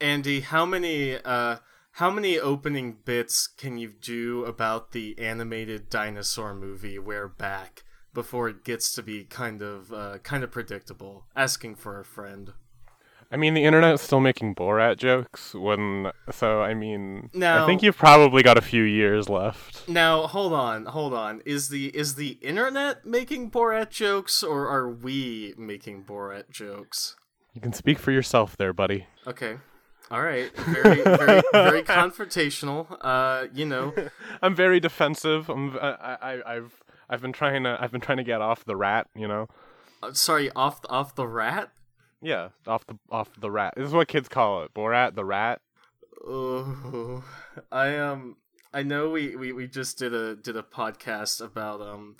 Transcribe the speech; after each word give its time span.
Andi, 0.00 0.42
how 0.42 0.66
many 0.66 1.16
uh 1.24 1.56
how 1.92 2.10
many 2.10 2.38
opening 2.38 2.98
bits 3.06 3.46
can 3.46 3.78
you 3.78 3.88
do 3.88 4.44
about 4.44 4.92
the 4.92 5.18
animated 5.18 5.88
dinosaur 5.88 6.54
movie 6.54 6.98
We're 6.98 7.28
Back 7.28 7.84
before 8.12 8.50
it 8.50 8.64
gets 8.64 8.94
to 8.96 9.02
be 9.02 9.24
kind 9.24 9.62
of 9.62 9.92
uh, 9.94 10.18
kind 10.18 10.44
of 10.44 10.50
predictable? 10.50 11.26
Asking 11.34 11.74
for 11.74 11.98
a 11.98 12.04
friend. 12.04 12.52
I 13.32 13.36
mean, 13.36 13.54
the 13.54 13.64
internet's 13.64 14.02
still 14.02 14.20
making 14.20 14.54
Borat 14.54 14.98
jokes 14.98 15.54
when, 15.54 16.12
so 16.30 16.60
I 16.60 16.74
mean, 16.74 17.30
I 17.42 17.66
think 17.66 17.82
you've 17.82 17.96
probably 17.96 18.42
got 18.42 18.56
a 18.56 18.62
few 18.62 18.82
years 18.82 19.28
left. 19.28 19.88
Now, 19.88 20.26
hold 20.26 20.52
on, 20.52 20.84
hold 20.84 21.14
on. 21.14 21.40
Is 21.46 21.70
the 21.70 21.86
is 21.96 22.16
the 22.16 22.38
internet 22.42 23.06
making 23.06 23.50
Borat 23.50 23.88
jokes 23.88 24.42
or 24.42 24.68
are 24.68 24.88
we 24.88 25.54
making 25.56 26.04
Borat 26.04 26.50
jokes? 26.50 27.16
You 27.54 27.62
can 27.62 27.72
speak 27.72 27.98
for 27.98 28.12
yourself 28.12 28.56
there, 28.58 28.74
buddy. 28.74 29.06
Okay. 29.26 29.56
All 30.10 30.22
right. 30.22 30.54
Very 30.56 31.02
very 31.02 31.42
very 31.52 31.82
confrontational. 31.96 32.86
Uh, 33.00 33.46
you 33.52 33.64
know, 33.64 33.92
I'm 34.42 34.54
very 34.54 34.78
defensive. 34.80 35.48
I'm, 35.48 35.76
I, 35.78 36.16
I, 36.22 36.54
I've, 36.56 36.80
I've 37.10 37.20
been 37.22 37.32
trying 37.32 37.64
to, 37.64 37.76
I've 37.80 37.90
been 37.92 38.00
trying 38.00 38.18
to 38.18 38.24
get 38.24 38.40
off 38.40 38.64
the 38.64 38.76
rat. 38.76 39.08
You 39.16 39.26
know. 39.28 39.48
uh, 40.02 40.12
sorry, 40.12 40.50
off 40.54 40.80
off 40.88 41.14
the 41.16 41.26
rat? 41.26 41.70
Yeah, 42.22 42.48
off 42.66 42.86
the, 42.86 42.98
off 43.10 43.30
the 43.38 43.50
rat. 43.50 43.74
This 43.76 43.86
is 43.88 43.92
what 43.92 44.08
kids 44.08 44.28
call 44.28 44.62
it. 44.62 44.72
Borat, 44.74 45.14
the 45.16 45.24
rat. 45.24 45.60
Oh, 46.26 47.22
I 47.70 47.96
um, 47.96 48.36
I 48.72 48.82
know 48.82 49.10
we, 49.10 49.36
we, 49.36 49.52
we 49.52 49.66
just 49.66 49.98
did 49.98 50.14
a 50.14 50.34
did 50.36 50.56
a 50.56 50.62
podcast 50.62 51.44
about 51.44 51.80
um, 51.80 52.16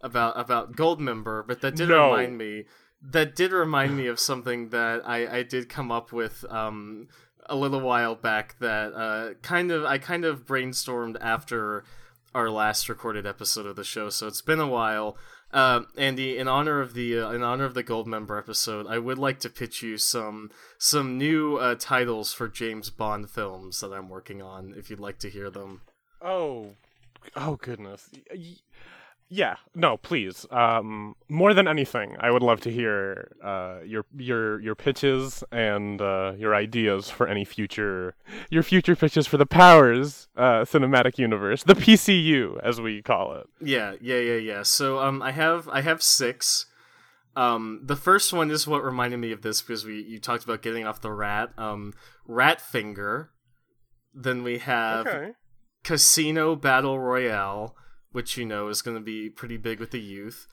about 0.00 0.38
about 0.38 0.76
Goldmember, 0.76 1.46
but 1.46 1.60
that 1.62 1.76
did 1.76 1.88
No. 1.88 2.10
remind 2.10 2.38
me 2.38 2.64
that 3.02 3.34
did 3.34 3.52
remind 3.52 3.96
me 3.96 4.06
of 4.06 4.18
something 4.20 4.68
that 4.70 5.02
I 5.06 5.38
I 5.38 5.42
did 5.42 5.68
come 5.68 5.90
up 5.90 6.12
with 6.12 6.44
um 6.50 7.08
a 7.50 7.56
little 7.56 7.80
while 7.80 8.14
back 8.14 8.56
that 8.60 8.94
uh 8.94 9.34
kind 9.42 9.70
of 9.70 9.84
I 9.84 9.98
kind 9.98 10.24
of 10.24 10.46
brainstormed 10.46 11.16
after 11.20 11.84
our 12.34 12.48
last 12.48 12.88
recorded 12.88 13.26
episode 13.26 13.66
of 13.66 13.76
the 13.76 13.84
show, 13.84 14.08
so 14.08 14.26
it's 14.26 14.42
been 14.42 14.60
a 14.60 14.66
while. 14.66 15.16
Uh, 15.52 15.80
Andi, 15.98 16.36
in 16.36 16.46
honor 16.46 16.80
of 16.80 16.94
the 16.94 17.18
uh, 17.18 17.30
in 17.30 17.42
honor 17.42 17.64
of 17.64 17.74
the 17.74 17.82
Goldmember 17.82 18.38
episode, 18.38 18.86
I 18.86 18.98
would 18.98 19.18
like 19.18 19.40
to 19.40 19.50
pitch 19.50 19.82
you 19.82 19.98
some 19.98 20.50
some 20.78 21.18
new 21.18 21.56
uh, 21.56 21.74
titles 21.74 22.32
for 22.32 22.46
James 22.46 22.88
Bond 22.90 23.28
films 23.30 23.80
that 23.80 23.92
I'm 23.92 24.08
working 24.08 24.40
on. 24.40 24.74
If 24.76 24.90
you'd 24.90 25.00
like 25.00 25.18
to 25.20 25.30
hear 25.30 25.50
them. 25.50 25.80
Oh, 26.22 26.76
oh 27.34 27.56
goodness. 27.56 28.10
Yeah, 29.32 29.54
no, 29.76 29.96
please. 29.96 30.44
Um, 30.50 31.14
more 31.28 31.54
than 31.54 31.68
anything, 31.68 32.16
I 32.18 32.32
would 32.32 32.42
love 32.42 32.60
to 32.62 32.70
hear 32.70 33.30
uh, 33.44 33.78
your 33.86 34.04
your 34.16 34.60
your 34.60 34.74
pitches 34.74 35.44
and 35.52 36.02
uh, 36.02 36.32
your 36.36 36.52
ideas 36.52 37.08
for 37.10 37.28
any 37.28 37.44
future 37.44 38.16
your 38.50 38.64
future 38.64 38.96
pitches 38.96 39.28
for 39.28 39.36
the 39.36 39.46
Powers 39.46 40.28
uh, 40.36 40.62
cinematic 40.64 41.16
universe, 41.16 41.62
the 41.62 41.74
PCU 41.74 42.58
as 42.64 42.80
we 42.80 43.02
call 43.02 43.34
it. 43.34 43.46
Yeah, 43.60 43.94
yeah, 44.00 44.18
yeah, 44.18 44.36
yeah. 44.36 44.62
So 44.64 44.98
um, 44.98 45.22
I 45.22 45.30
have 45.30 45.68
I 45.68 45.82
have 45.82 46.02
six. 46.02 46.66
Um, 47.36 47.82
the 47.84 47.94
first 47.94 48.32
one 48.32 48.50
is 48.50 48.66
what 48.66 48.82
reminded 48.82 49.18
me 49.18 49.30
of 49.30 49.42
this 49.42 49.62
because 49.62 49.84
we 49.84 50.02
you 50.02 50.18
talked 50.18 50.42
about 50.42 50.60
getting 50.60 50.84
off 50.84 51.00
the 51.00 51.12
rat. 51.12 51.50
Um, 51.56 51.94
Rat 52.26 52.60
Finger. 52.60 53.30
Then 54.12 54.42
we 54.42 54.58
have 54.58 55.06
Okay. 55.06 55.30
Casino 55.84 56.56
Battle 56.56 56.98
Royale, 56.98 57.76
which 58.12 58.36
you 58.36 58.44
know 58.44 58.68
is 58.68 58.82
going 58.82 58.96
to 58.96 59.02
be 59.02 59.28
pretty 59.30 59.56
big 59.56 59.80
with 59.80 59.90
the 59.90 60.00
youth. 60.00 60.46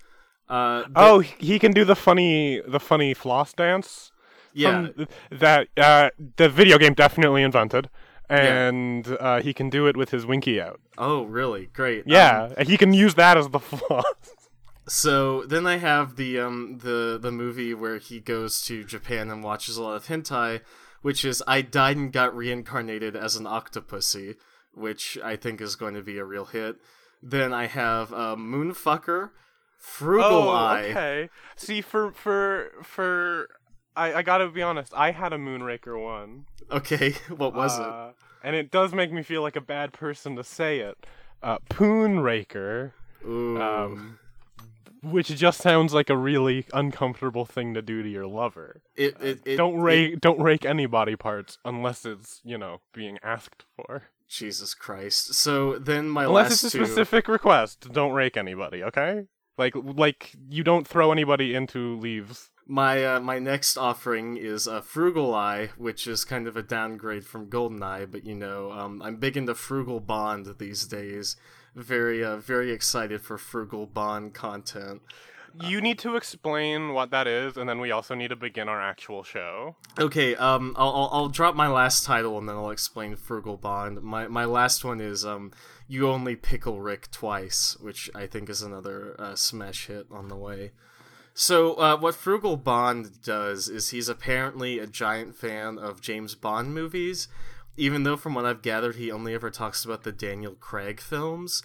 Uh, 0.50 0.84
th- 0.84 0.92
Oh, 0.96 1.20
he 1.20 1.60
can 1.60 1.72
do 1.74 1.84
the 1.86 1.96
funny 1.96 2.62
the 2.66 2.80
funny 2.80 3.14
floss 3.14 3.54
dance. 3.54 4.12
yeah, 4.54 4.88
that 5.32 5.67
uh, 5.78 6.10
the 6.38 6.50
video 6.50 6.78
game 6.78 6.94
definitely 6.94 7.44
invented, 7.44 7.90
and 8.30 9.17
uh, 9.20 9.42
he 9.42 9.54
can 9.54 9.70
do 9.70 9.88
it 9.88 9.98
with 9.98 10.10
his 10.12 10.26
winky 10.26 10.60
out. 10.62 10.80
Oh, 10.98 11.23
really? 11.23 11.67
Great. 11.73 12.00
Um, 12.00 12.04
Yeah, 12.08 12.54
and 12.58 12.67
he 12.67 12.78
can 12.78 12.94
use 12.94 13.16
that 13.16 13.38
as 13.38 13.50
the 13.50 13.60
floss. 13.72 14.04
so 14.88 15.44
then 15.44 15.67
I 15.67 15.78
have 15.78 16.16
the 16.16 16.40
um 16.40 16.80
the 16.82 17.20
the 17.22 17.32
movie 17.32 17.73
where 17.73 17.98
he 17.98 18.20
goes 18.20 18.62
to 18.66 18.84
Japan 18.84 19.30
and 19.30 19.44
watches 19.44 19.78
a 19.78 19.84
lot 19.84 19.96
of 19.96 20.08
hentai, 20.08 20.62
which 21.02 21.26
is 21.26 21.44
I 21.46 21.62
died 21.62 21.98
and 21.98 22.12
got 22.12 22.36
reincarnated 22.36 23.16
as 23.16 23.36
an 23.36 23.46
octopussy, 23.46 24.36
which 24.73 25.17
I 25.23 25.36
think 25.36 25.60
is 25.62 25.76
going 25.76 25.94
to 25.96 26.02
be 26.02 26.17
a 26.17 26.23
real 26.26 26.46
hit. 26.46 26.78
Then 27.30 27.54
I 27.54 27.67
have 27.67 28.14
uh, 28.14 28.36
Moonfucker, 28.38 29.32
Frugal 29.77 30.49
Eye. 30.49 30.83
Oh, 30.86 30.89
okay. 30.92 31.30
See, 31.58 31.82
for 31.82 32.11
for 32.14 32.71
for, 32.83 33.49
I 33.95 34.14
I 34.15 34.21
gotta 34.21 34.48
be 34.48 34.61
honest. 34.61 34.93
I 34.95 35.11
had 35.11 35.33
a 35.33 35.37
Moonraker 35.37 36.02
one. 36.02 36.45
Okay, 36.71 37.11
what 37.36 37.54
was 37.54 37.77
it? 37.77 37.86
uh, 37.86 38.11
And 38.43 38.55
it 38.55 38.71
does 38.71 38.93
make 38.93 39.11
me 39.11 39.23
feel 39.23 39.42
like 39.42 39.55
a 39.58 39.61
bad 39.61 39.92
person 39.93 40.36
to 40.37 40.43
say 40.43 40.80
it. 40.80 41.05
Uh, 41.43 41.58
Poonraker, 41.70 42.92
Ooh. 43.27 43.61
um, 43.61 44.20
which 45.04 45.27
just 45.27 45.60
sounds 45.61 45.93
like 45.93 46.10
a 46.10 46.17
really 46.17 46.66
uncomfortable 46.73 47.45
thing 47.45 47.73
to 47.73 47.82
do 47.82 48.02
to 48.04 48.10
your 48.10 48.26
lover. 48.27 48.82
it, 48.95 49.16
it, 49.21 49.39
it, 49.45 49.55
don't 49.58 49.76
it- 49.80 49.82
rake 49.82 50.21
don't 50.21 50.39
rake 50.42 50.64
any 50.66 50.86
body 50.86 51.16
parts 51.17 51.58
unless 51.66 52.05
it's 52.05 52.39
you 52.45 52.58
know 52.58 52.80
being 52.93 53.17
asked 53.21 53.66
for. 53.76 54.04
Jesus 54.27 54.73
Christ. 54.73 55.33
So 55.33 55.77
then 55.77 56.10
my 56.10 56.26
Unless 56.26 56.52
last 56.52 56.64
it's 56.65 56.76
a 56.76 56.77
two. 56.80 56.86
specific 56.86 57.27
request, 57.27 57.92
don't 57.92 58.14
rake 58.14 58.38
anybody. 58.38 58.83
Okay, 58.83 59.23
like 59.58 59.73
like 59.76 60.33
you 60.49 60.64
don't 60.64 60.88
throw 60.88 61.11
anybody 61.11 61.55
into 61.55 61.98
leaves. 61.98 62.49
My 62.67 63.05
uh, 63.05 63.20
my 63.21 63.39
next 63.39 63.77
offering 63.77 64.36
is 64.36 64.67
uh, 64.67 64.82
Frugal 64.82 65.33
Eye, 65.33 65.70
which 65.77 66.05
is 66.05 66.26
kind 66.26 66.48
of 66.48 66.58
a 66.58 66.61
downgrade 66.64 67.26
from 67.26 67.49
Goldeneye, 67.49 68.11
but 68.11 68.26
you 68.26 68.36
know, 68.36 68.71
um, 68.71 69.02
I'm 69.02 69.16
big 69.17 69.37
into 69.37 69.55
Frugal 69.55 70.02
Bond 70.02 70.55
these 70.60 70.86
days. 70.86 71.37
Very 71.76 72.23
uh, 72.26 72.37
very 72.37 72.71
excited 72.71 73.21
for 73.21 73.37
Frugal 73.37 73.86
Bond 73.86 74.33
content. 74.33 75.02
You 75.62 75.82
need 75.82 76.00
to 76.00 76.16
explain 76.16 76.94
what 76.94 77.12
that 77.12 77.28
is, 77.28 77.58
and 77.58 77.68
then 77.68 77.80
we 77.80 77.92
also 77.92 78.16
need 78.16 78.30
to 78.30 78.36
begin 78.36 78.70
our 78.70 78.82
actual 78.82 79.23
show. 79.23 79.76
Okay, 79.98 80.36
um, 80.36 80.73
I'll, 80.78 80.90
I'll 80.90 81.10
I'll 81.12 81.30
drop 81.30 81.56
my 81.56 81.68
last 81.68 82.06
title 82.06 82.38
and 82.38 82.48
then 82.48 82.56
I'll 82.56 82.70
explain 82.70 83.16
Frugal 83.16 83.58
Bond. 83.58 84.02
My 84.02 84.28
my 84.28 84.46
last 84.46 84.86
one 84.86 85.02
is 85.02 85.26
um, 85.26 85.52
you 85.88 86.10
only 86.10 86.36
pickle 86.36 86.82
Rick 86.82 87.10
twice, 87.12 87.78
which 87.80 88.10
I 88.14 88.28
think 88.28 88.50
is 88.50 88.62
another 88.62 89.16
uh, 89.20 89.36
smash 89.36 89.88
hit 89.88 90.08
on 90.12 90.28
the 90.28 90.36
way. 90.36 90.72
So 91.34 91.76
uh, 91.76 91.98
what 91.98 92.16
Frugal 92.16 92.58
Bond 92.58 93.22
does 93.22 93.70
is 93.70 93.90
he's 93.90 94.10
apparently 94.10 94.80
a 94.80 94.88
giant 94.88 95.36
fan 95.36 95.78
of 95.78 96.02
James 96.02 96.34
Bond 96.34 96.73
movies, 96.73 97.28
even 97.76 98.02
though 98.02 98.17
from 98.17 98.34
what 98.34 98.46
I've 98.46 98.64
gathered 98.64 98.96
he 98.96 99.12
only 99.12 99.36
ever 99.36 99.52
talks 99.52 99.86
about 99.86 100.04
the 100.04 100.12
Daniel 100.12 100.56
Craig 100.56 101.00
films. 101.00 101.62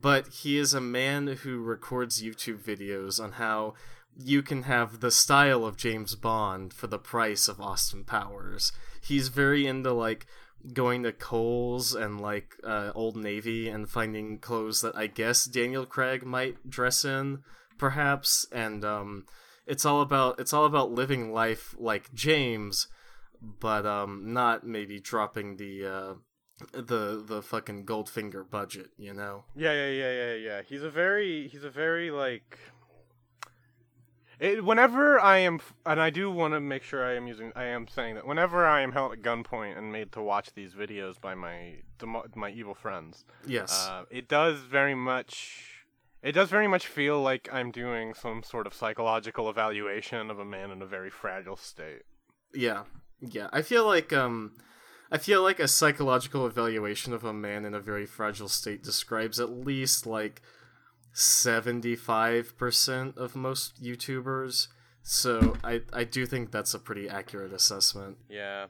But 0.00 0.28
he 0.28 0.58
is 0.58 0.74
a 0.74 0.80
man 0.80 1.26
who 1.28 1.62
records 1.62 2.22
YouTube 2.22 2.58
videos 2.58 3.22
on 3.22 3.32
how 3.32 3.74
you 4.18 4.42
can 4.42 4.64
have 4.64 5.00
the 5.00 5.10
style 5.10 5.64
of 5.64 5.76
James 5.76 6.14
Bond 6.14 6.72
for 6.72 6.86
the 6.86 6.98
price 6.98 7.48
of 7.48 7.60
Austin 7.60 8.04
Powers. 8.04 8.72
He's 9.00 9.28
very 9.28 9.66
into 9.66 9.92
like 9.92 10.26
going 10.72 11.02
to 11.04 11.12
Kohl's 11.12 11.94
and 11.94 12.20
like 12.20 12.56
uh, 12.64 12.92
Old 12.94 13.16
Navy 13.16 13.68
and 13.68 13.88
finding 13.88 14.38
clothes 14.38 14.80
that 14.82 14.96
I 14.96 15.06
guess 15.06 15.44
Daniel 15.44 15.86
Craig 15.86 16.24
might 16.24 16.68
dress 16.68 17.04
in, 17.04 17.42
perhaps. 17.78 18.46
And 18.52 18.84
um, 18.84 19.24
it's 19.66 19.84
all 19.84 20.02
about 20.02 20.38
it's 20.38 20.52
all 20.52 20.66
about 20.66 20.92
living 20.92 21.32
life 21.32 21.74
like 21.78 22.12
James, 22.12 22.88
but 23.40 23.86
um, 23.86 24.32
not 24.32 24.66
maybe 24.66 25.00
dropping 25.00 25.56
the 25.56 25.86
uh, 25.86 26.14
the 26.72 27.22
the 27.26 27.42
fucking 27.42 27.84
Goldfinger 27.86 28.48
budget. 28.48 28.90
You 28.98 29.14
know. 29.14 29.44
Yeah, 29.54 29.72
yeah, 29.72 29.88
yeah, 29.90 30.12
yeah, 30.12 30.34
yeah. 30.34 30.62
He's 30.62 30.82
a 30.82 30.90
very, 30.90 31.48
he's 31.48 31.64
a 31.64 31.70
very 31.70 32.10
like. 32.10 32.58
It, 34.38 34.62
whenever 34.62 35.18
I 35.18 35.38
am, 35.38 35.60
and 35.86 35.98
I 35.98 36.10
do 36.10 36.30
want 36.30 36.52
to 36.52 36.60
make 36.60 36.82
sure 36.82 37.02
I 37.06 37.14
am 37.16 37.26
using, 37.26 37.52
I 37.56 37.64
am 37.64 37.88
saying 37.88 38.16
that 38.16 38.26
whenever 38.26 38.66
I 38.66 38.82
am 38.82 38.92
held 38.92 39.12
at 39.12 39.22
gunpoint 39.22 39.78
and 39.78 39.90
made 39.90 40.12
to 40.12 40.20
watch 40.20 40.52
these 40.52 40.74
videos 40.74 41.18
by 41.18 41.34
my 41.34 41.76
my 42.34 42.50
evil 42.50 42.74
friends, 42.74 43.24
Yes. 43.46 43.88
uh, 43.88 44.04
it 44.10 44.28
does 44.28 44.58
very 44.60 44.94
much, 44.94 45.86
it 46.22 46.32
does 46.32 46.50
very 46.50 46.68
much 46.68 46.86
feel 46.86 47.22
like 47.22 47.48
I'm 47.50 47.70
doing 47.70 48.12
some 48.12 48.42
sort 48.42 48.66
of 48.66 48.74
psychological 48.74 49.48
evaluation 49.48 50.30
of 50.30 50.38
a 50.38 50.44
man 50.44 50.70
in 50.70 50.82
a 50.82 50.86
very 50.86 51.08
fragile 51.08 51.56
state. 51.56 52.02
Yeah, 52.52 52.82
yeah. 53.20 53.48
I 53.54 53.62
feel 53.62 53.86
like 53.86 54.12
um, 54.12 54.52
I 55.10 55.18
feel 55.18 55.42
like 55.42 55.60
a 55.60 55.68
psychological 55.68 56.46
evaluation 56.46 57.12
of 57.12 57.24
a 57.24 57.32
man 57.32 57.64
in 57.64 57.74
a 57.74 57.80
very 57.80 58.06
fragile 58.06 58.48
state 58.48 58.82
describes 58.82 59.38
at 59.38 59.50
least 59.50 60.06
like 60.06 60.42
seventy-five 61.12 62.56
percent 62.56 63.16
of 63.16 63.36
most 63.36 63.82
YouTubers. 63.82 64.68
So 65.02 65.56
I 65.62 65.82
I 65.92 66.04
do 66.04 66.26
think 66.26 66.50
that's 66.50 66.74
a 66.74 66.78
pretty 66.78 67.08
accurate 67.08 67.52
assessment. 67.52 68.18
Yeah. 68.28 68.66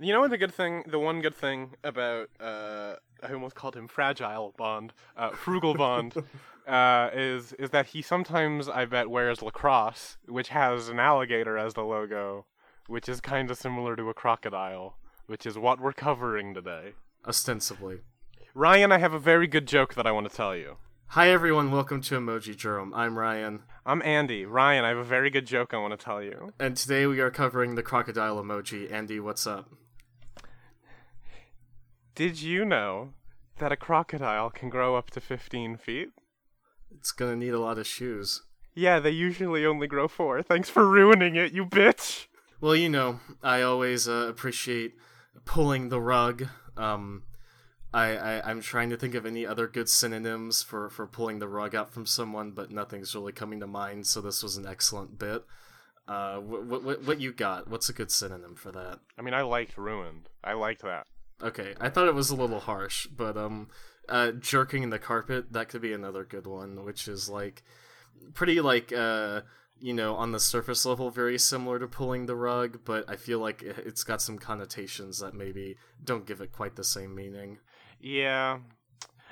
You 0.00 0.12
know 0.12 0.20
what 0.20 0.30
the 0.30 0.38
good 0.38 0.52
thing, 0.52 0.84
the 0.86 0.98
one 0.98 1.20
good 1.22 1.34
thing 1.34 1.70
about, 1.82 2.28
uh, 2.38 2.96
I 3.22 3.32
almost 3.32 3.54
called 3.54 3.76
him 3.76 3.88
Fragile 3.88 4.52
Bond, 4.58 4.92
uh, 5.16 5.30
Frugal 5.30 5.74
Bond, 5.74 6.14
uh, 6.66 7.10
is 7.14 7.54
is 7.54 7.70
that 7.70 7.86
he 7.86 8.02
sometimes, 8.02 8.68
I 8.68 8.84
bet, 8.84 9.08
wears 9.08 9.40
Lacoste, 9.40 10.18
which 10.26 10.48
has 10.48 10.88
an 10.88 10.98
alligator 10.98 11.56
as 11.56 11.74
the 11.74 11.82
logo, 11.82 12.44
which 12.88 13.08
is 13.08 13.20
kind 13.20 13.50
of 13.50 13.56
similar 13.56 13.96
to 13.96 14.10
a 14.10 14.14
crocodile. 14.14 14.98
Which 15.26 15.44
is 15.44 15.58
what 15.58 15.80
we're 15.80 15.92
covering 15.92 16.54
today. 16.54 16.92
Ostensibly. 17.26 17.98
Ryan, 18.54 18.92
I 18.92 18.98
have 18.98 19.12
a 19.12 19.18
very 19.18 19.46
good 19.48 19.66
joke 19.66 19.94
that 19.94 20.06
I 20.06 20.12
want 20.12 20.30
to 20.30 20.34
tell 20.34 20.54
you. 20.54 20.76
Hi 21.10 21.30
everyone, 21.30 21.70
welcome 21.70 22.00
to 22.02 22.16
Emojidrome. 22.18 22.90
I'm 22.94 23.18
Ryan, 23.18 23.62
I'm 23.84 24.02
Andi. 24.02 24.44
Ryan, 24.48 24.84
I 24.84 24.88
have 24.88 24.98
a 24.98 25.04
very 25.04 25.30
good 25.30 25.46
joke 25.46 25.72
I 25.72 25.78
want 25.78 25.98
to 25.98 26.04
tell 26.04 26.22
you. 26.22 26.52
and 26.58 26.76
today 26.76 27.06
we 27.06 27.20
are 27.20 27.30
covering 27.30 27.74
the 27.74 27.82
crocodile 27.82 28.42
emoji. 28.42 28.90
Andi, 28.90 29.20
what's 29.20 29.46
up? 29.46 29.68
Did 32.14 32.40
you 32.42 32.64
know 32.64 33.10
that 33.58 33.72
a 33.72 33.76
crocodile 33.76 34.50
can 34.50 34.68
grow 34.68 34.96
up 34.96 35.10
to 35.10 35.20
15 35.20 35.76
feet? 35.76 36.08
It's 36.92 37.12
gonna 37.12 37.36
need 37.36 37.54
a 37.54 37.60
lot 37.60 37.78
of 37.78 37.86
shoes. 37.86 38.42
Yeah, 38.74 39.00
they 39.00 39.10
usually 39.10 39.64
only 39.66 39.86
grow 39.86 40.06
four. 40.08 40.42
Thanks 40.42 40.70
for 40.70 40.88
ruining 40.88 41.36
it, 41.36 41.52
you 41.52 41.66
bitch. 41.66 42.26
Well, 42.60 42.74
you 42.74 42.88
know, 42.88 43.20
I 43.42 43.62
always 43.62 44.08
uh, 44.08 44.26
appreciate 44.28 44.94
pulling 45.44 45.88
the 45.88 46.00
rug. 46.00 46.48
Um, 46.76 47.22
I, 47.92 48.16
I 48.16 48.50
I'm 48.50 48.60
trying 48.60 48.90
to 48.90 48.96
think 48.96 49.14
of 49.14 49.24
any 49.24 49.46
other 49.46 49.66
good 49.66 49.88
synonyms 49.88 50.62
for 50.62 50.90
for 50.90 51.06
pulling 51.06 51.38
the 51.38 51.48
rug 51.48 51.74
out 51.74 51.92
from 51.92 52.06
someone, 52.06 52.50
but 52.50 52.70
nothing's 52.70 53.14
really 53.14 53.32
coming 53.32 53.60
to 53.60 53.66
mind. 53.66 54.06
So 54.06 54.20
this 54.20 54.42
was 54.42 54.56
an 54.56 54.66
excellent 54.66 55.18
bit. 55.18 55.44
Uh, 56.08 56.36
what 56.38 56.82
what 56.82 57.02
what 57.04 57.20
you 57.20 57.32
got? 57.32 57.68
What's 57.68 57.88
a 57.88 57.92
good 57.92 58.10
synonym 58.10 58.54
for 58.54 58.70
that? 58.72 59.00
I 59.18 59.22
mean, 59.22 59.34
I 59.34 59.42
liked 59.42 59.76
ruined. 59.76 60.28
I 60.44 60.52
liked 60.52 60.82
that. 60.82 61.06
Okay, 61.42 61.74
I 61.80 61.88
thought 61.88 62.08
it 62.08 62.14
was 62.14 62.30
a 62.30 62.36
little 62.36 62.60
harsh, 62.60 63.06
but 63.08 63.36
um, 63.36 63.68
uh, 64.08 64.32
jerking 64.32 64.88
the 64.90 64.98
carpet 64.98 65.52
that 65.52 65.68
could 65.68 65.82
be 65.82 65.92
another 65.92 66.24
good 66.24 66.46
one, 66.46 66.84
which 66.84 67.08
is 67.08 67.28
like 67.28 67.62
pretty 68.34 68.60
like 68.60 68.92
uh, 68.92 69.42
you 69.78 69.92
know, 69.92 70.14
on 70.16 70.32
the 70.32 70.40
surface 70.40 70.84
level, 70.86 71.10
very 71.10 71.38
similar 71.38 71.78
to 71.78 71.86
pulling 71.86 72.26
the 72.26 72.36
rug, 72.36 72.80
but 72.84 73.04
I 73.08 73.16
feel 73.16 73.38
like 73.38 73.62
it- 73.62 73.78
it's 73.86 74.04
got 74.04 74.22
some 74.22 74.38
connotations 74.38 75.18
that 75.20 75.34
maybe 75.34 75.76
don't 76.02 76.26
give 76.26 76.40
it 76.40 76.52
quite 76.52 76.76
the 76.76 76.84
same 76.84 77.14
meaning. 77.14 77.58
Yeah. 78.00 78.60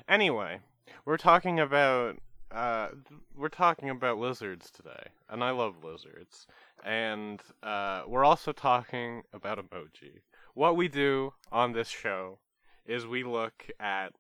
Anyway, 0.09 0.61
we're 1.05 1.17
talking 1.17 1.59
about 1.61 2.17
uh 2.51 2.89
we're 3.35 3.49
talking 3.49 3.91
about 3.91 4.19
lizards 4.19 4.71
today, 4.71 5.09
and 5.29 5.43
I 5.43 5.51
love 5.51 5.83
lizards. 5.83 6.47
And 6.85 7.41
uh 7.63 8.03
we're 8.07 8.25
also 8.25 8.53
talking 8.53 9.23
about 9.33 9.59
emoji. 9.59 10.21
What 10.55 10.77
we 10.77 10.89
do 10.89 11.33
on 11.51 11.73
this 11.73 11.89
show 11.89 12.39
is 12.87 13.07
we 13.07 13.25
look 13.25 13.67
at 13.81 14.13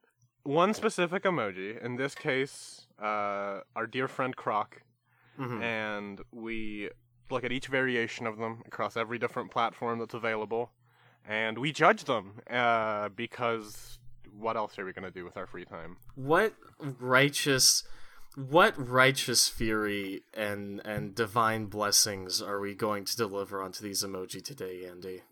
one 0.43 0.75
specific 0.75 1.23
emoji, 1.25 1.81
in 1.85 1.97
this 1.97 2.15
case, 2.15 2.87
uh 3.01 3.61
our 3.77 3.87
dear 3.87 4.09
friend 4.09 4.35
Croc, 4.35 4.83
Mhm. 5.39 5.63
and 5.63 6.21
we 6.33 6.91
look 7.31 7.45
at 7.45 7.53
each 7.53 7.67
variation 7.69 8.27
of 8.27 8.39
them 8.39 8.63
across 8.67 8.97
every 8.97 9.19
different 9.19 9.51
platform 9.51 9.99
that's 9.99 10.15
available, 10.15 10.73
and 11.27 11.59
we 11.59 11.73
judge 11.73 12.05
them 12.05 12.41
uh, 12.51 13.09
because 13.11 13.99
what 14.31 14.57
else 14.57 14.79
are 14.79 14.85
we 14.85 14.93
gonna 14.93 15.11
do 15.11 15.25
with 15.25 15.37
our 15.37 15.47
free 15.47 15.65
time? 15.65 15.97
What 16.15 16.55
righteous, 16.79 17.85
what 18.35 18.75
righteous 18.77 19.49
fury 19.49 20.23
and 20.35 20.81
and 20.85 21.15
divine 21.15 21.67
blessings 21.67 22.43
are 22.43 22.61
we 22.61 22.75
going 22.75 23.05
to 23.05 23.17
deliver 23.17 23.63
onto 23.63 23.83
these 23.83 24.05
emoji 24.05 24.45
today, 24.45 24.83
Andi? 24.85 25.23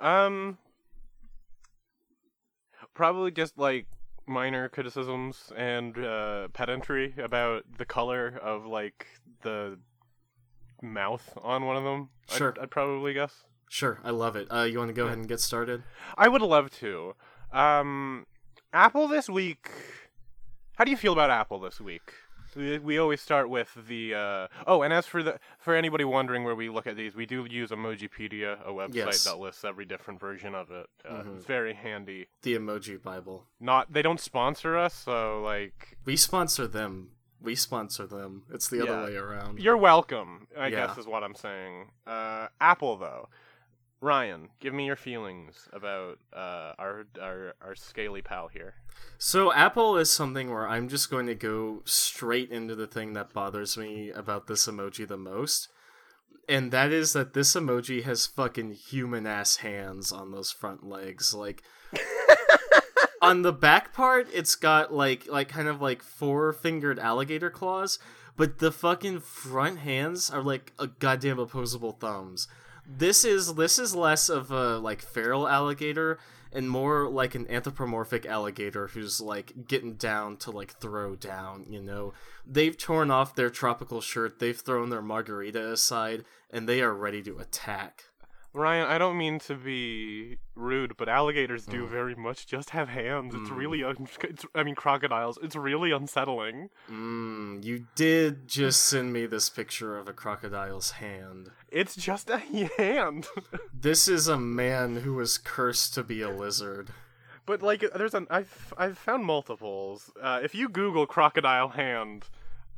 Um, 0.00 0.58
probably 2.94 3.30
just 3.30 3.56
like 3.58 3.86
minor 4.30 4.68
criticisms 4.70 5.52
and 5.56 5.98
uh, 5.98 6.48
pedantry 6.54 7.14
about 7.18 7.64
the 7.76 7.84
color 7.84 8.38
of 8.42 8.64
like 8.64 9.06
the 9.42 9.78
mouth 10.82 11.36
on 11.42 11.66
one 11.66 11.76
of 11.76 11.84
them. 11.84 12.08
I'd- 12.30 12.38
Sure. 12.38 12.54
I'd, 12.60 12.70
probably 12.70 13.12
guess. 13.12 13.44
Sure, 13.68 14.00
I 14.02 14.10
love 14.10 14.34
it. 14.36 14.48
Uh, 14.50 14.62
you 14.62 14.78
want 14.78 14.88
to 14.88 14.94
go 14.94 15.06
ahead 15.06 15.18
and 15.18 15.28
get 15.28 15.40
started? 15.40 15.82
I 16.16 16.28
would 16.28 16.42
love 16.42 16.70
to. 16.78 17.14
Um, 17.52 18.26
Apple 18.72 19.06
this 19.08 19.28
week. 19.28 19.70
How 20.76 20.84
do 20.84 20.90
you 20.90 20.96
feel 20.96 21.12
about 21.12 21.30
Apple 21.30 21.60
this 21.60 21.80
week? 21.80 22.12
We, 22.56 22.78
we 22.78 22.98
always 22.98 23.20
start 23.20 23.48
with 23.48 23.76
the. 23.88 24.14
Uh... 24.14 24.46
Oh, 24.66 24.82
and 24.82 24.92
as 24.92 25.06
for 25.06 25.22
the 25.22 25.38
for 25.58 25.74
anybody 25.74 26.04
wondering 26.04 26.44
where 26.44 26.54
we 26.54 26.68
look 26.68 26.86
at 26.86 26.96
these, 26.96 27.14
we 27.14 27.26
do 27.26 27.46
use 27.48 27.70
Emojipedia, 27.70 28.64
a 28.66 28.70
website 28.70 28.94
Yes. 28.94 29.24
that 29.24 29.38
lists 29.38 29.64
every 29.64 29.84
different 29.84 30.20
version 30.20 30.54
of 30.54 30.70
it. 30.70 30.86
Uh, 31.08 31.22
Mhm. 31.22 31.36
It's 31.36 31.46
very 31.46 31.74
handy. 31.74 32.28
The 32.42 32.56
Emoji 32.56 33.00
Bible. 33.02 33.46
Not 33.60 33.92
they 33.92 34.02
don't 34.02 34.20
sponsor 34.20 34.76
us, 34.76 34.94
so 34.94 35.40
like 35.42 35.96
We 36.04 36.16
sponsor 36.16 36.66
them. 36.66 37.10
We 37.42 37.54
sponsor 37.54 38.06
them. 38.06 38.42
It's 38.52 38.68
the 38.68 38.82
other 38.82 38.92
Yeah. 39.00 39.04
way 39.04 39.16
around. 39.16 39.60
you're 39.60 39.76
welcome. 39.76 40.46
I 40.58 40.66
Yeah. 40.68 40.86
guess 40.88 40.98
is 40.98 41.06
what 41.06 41.22
I'm 41.24 41.34
saying. 41.34 41.90
Uh, 42.06 42.48
Apple 42.60 42.96
though. 42.96 43.28
Ryan, 44.02 44.48
give 44.60 44.72
me 44.72 44.86
your 44.86 44.96
feelings 44.96 45.68
about 45.74 46.18
uh, 46.32 46.72
our 46.78 47.06
our 47.20 47.54
our 47.60 47.74
scaly 47.74 48.22
pal 48.22 48.48
here. 48.48 48.74
So 49.18 49.52
Apple 49.52 49.98
is 49.98 50.10
something 50.10 50.50
where 50.50 50.66
I'm 50.66 50.88
just 50.88 51.10
going 51.10 51.26
to 51.26 51.34
go 51.34 51.82
straight 51.84 52.50
into 52.50 52.74
the 52.74 52.86
thing 52.86 53.12
that 53.12 53.34
bothers 53.34 53.76
me 53.76 54.10
about 54.10 54.46
this 54.46 54.66
emoji 54.66 55.06
the 55.06 55.18
most. 55.18 55.68
And 56.48 56.72
that 56.72 56.90
is 56.92 57.12
that 57.12 57.34
this 57.34 57.54
emoji 57.54 58.02
has 58.04 58.26
fucking 58.26 58.72
human 58.72 59.26
ass 59.26 59.56
hands 59.56 60.10
on 60.12 60.32
those 60.32 60.50
front 60.50 60.82
legs. 60.82 61.34
Like 61.34 61.62
on 63.22 63.42
the 63.42 63.52
back 63.52 63.92
part 63.92 64.28
it's 64.32 64.54
got 64.54 64.94
like 64.94 65.28
like 65.28 65.50
kind 65.50 65.68
of 65.68 65.82
like 65.82 66.02
four 66.02 66.54
fingered 66.54 66.98
alligator 66.98 67.50
claws, 67.50 67.98
but 68.34 68.60
the 68.60 68.72
fucking 68.72 69.20
front 69.20 69.80
hands 69.80 70.30
are 70.30 70.42
like 70.42 70.72
a 70.78 70.86
goddamn 70.86 71.38
opposable 71.38 71.92
thumbs. 71.92 72.48
This 72.92 73.24
is 73.24 73.54
this 73.54 73.78
is 73.78 73.94
less 73.94 74.28
of 74.28 74.50
a 74.50 74.78
like 74.78 75.00
feral 75.00 75.46
alligator 75.46 76.18
and 76.52 76.68
more 76.68 77.08
like 77.08 77.36
an 77.36 77.48
anthropomorphic 77.48 78.26
alligator 78.26 78.88
who's 78.88 79.20
like 79.20 79.68
getting 79.68 79.94
down 79.94 80.36
to 80.38 80.50
like 80.50 80.72
throw 80.80 81.14
down, 81.14 81.66
you 81.68 81.80
know. 81.80 82.12
They've 82.44 82.76
torn 82.76 83.10
off 83.10 83.36
their 83.36 83.50
tropical 83.50 84.00
shirt, 84.00 84.40
they've 84.40 84.58
thrown 84.58 84.90
their 84.90 85.02
margarita 85.02 85.70
aside, 85.72 86.24
and 86.50 86.68
they 86.68 86.82
are 86.82 86.92
ready 86.92 87.22
to 87.22 87.38
attack. 87.38 88.06
Ryan, 88.52 88.88
I 88.88 88.98
don't 88.98 89.16
mean 89.16 89.38
to 89.40 89.54
be 89.54 90.38
rude, 90.56 90.96
but 90.96 91.08
alligators 91.08 91.66
do 91.66 91.84
Mm. 91.84 91.88
very 91.88 92.14
much 92.16 92.46
just 92.48 92.70
have 92.70 92.88
hands. 92.88 93.32
It's 93.34 93.48
really, 93.50 93.84
un- 93.84 94.08
it's, 94.24 94.44
I 94.56 94.64
mean, 94.64 94.74
crocodiles. 94.74 95.38
It's 95.40 95.54
really 95.54 95.92
unsettling. 95.92 96.70
Mmm, 96.90 97.62
you 97.62 97.86
did 97.94 98.48
just 98.48 98.82
send 98.82 99.12
me 99.12 99.26
this 99.26 99.48
picture 99.50 99.96
of 99.96 100.08
a 100.08 100.12
crocodile's 100.12 100.90
hand. 100.92 101.50
It's 101.68 101.94
just 101.94 102.28
a 102.28 102.38
hand. 102.78 103.28
This 103.72 104.08
is 104.08 104.26
a 104.26 104.36
man 104.38 104.96
who 104.96 105.14
was 105.14 105.38
cursed 105.38 105.94
to 105.94 106.02
be 106.02 106.20
a 106.20 106.28
lizard. 106.30 106.90
but 107.46 107.62
like, 107.62 107.84
there's 107.94 108.14
an 108.14 108.26
I've 108.30 108.74
I've 108.76 108.98
found 108.98 109.24
multiples. 109.24 110.10
Uh, 110.20 110.40
if 110.42 110.54
you 110.56 110.68
Google 110.68 111.06
crocodile 111.06 111.68
hand, 111.68 112.28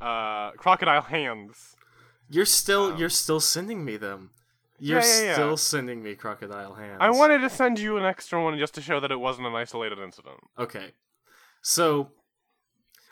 uh, 0.02 0.50
crocodile 0.52 1.02
hands, 1.02 1.76
You're 2.28 2.44
still 2.46 2.90
Wow. 2.90 2.96
you're 2.98 3.08
still 3.10 3.40
sending 3.40 3.84
me 3.84 3.96
them. 3.96 4.30
You're 4.84 4.98
Yeah, 4.98 5.06
yeah, 5.06 5.22
yeah. 5.26 5.32
still 5.34 5.56
sending 5.56 6.02
me 6.02 6.16
crocodile 6.16 6.74
hands. 6.74 6.98
I 7.00 7.10
wanted 7.10 7.38
to 7.42 7.48
send 7.50 7.78
you 7.78 7.98
an 7.98 8.04
extra 8.04 8.42
one 8.42 8.58
just 8.58 8.74
to 8.74 8.82
show 8.82 8.98
that 8.98 9.12
it 9.12 9.20
wasn't 9.20 9.46
an 9.46 9.54
isolated 9.54 10.00
incident. 10.00 10.40
Okay. 10.58 10.90
So 11.62 12.10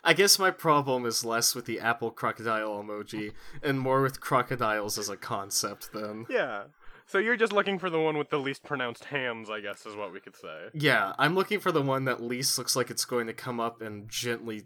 I 0.03 0.13
guess 0.13 0.37
my 0.37 0.51
problem 0.51 1.07
is 1.07 1.25
less 1.25 1.55
with 1.55 1.67
the 1.67 1.79
apple 1.79 2.11
crocodile 2.11 2.83
emoji 2.83 3.35
and 3.63 3.79
more 3.79 4.03
with 4.03 4.21
crocodiles 4.21 4.99
as 4.99 5.09
a 5.09 5.17
concept 5.17 5.91
then. 5.93 6.27
Yeah. 6.29 6.65
So 7.07 7.19
you're 7.19 7.37
just 7.37 7.53
looking 7.53 7.79
for 7.79 7.89
the 7.89 8.01
one 8.01 8.19
with 8.19 8.31
the 8.31 8.39
least 8.39 8.65
pronounced 8.65 9.05
hands, 9.05 9.49
I 9.49 9.61
guess, 9.61 9.87
is 9.87 9.95
what 9.95 10.13
we 10.13 10.19
could 10.19 10.37
say. 10.37 10.71
Yeah, 10.75 11.13
I'm 11.19 11.37
looking 11.37 11.61
for 11.61 11.71
the 11.71 11.83
one 11.83 12.05
that 12.07 12.21
least 12.21 12.59
looks 12.59 12.75
like 12.75 12.91
it's 12.91 13.05
going 13.05 13.29
to 13.29 13.33
come 13.33 13.61
up 13.61 13.81
and 13.81 14.09
gently 14.09 14.65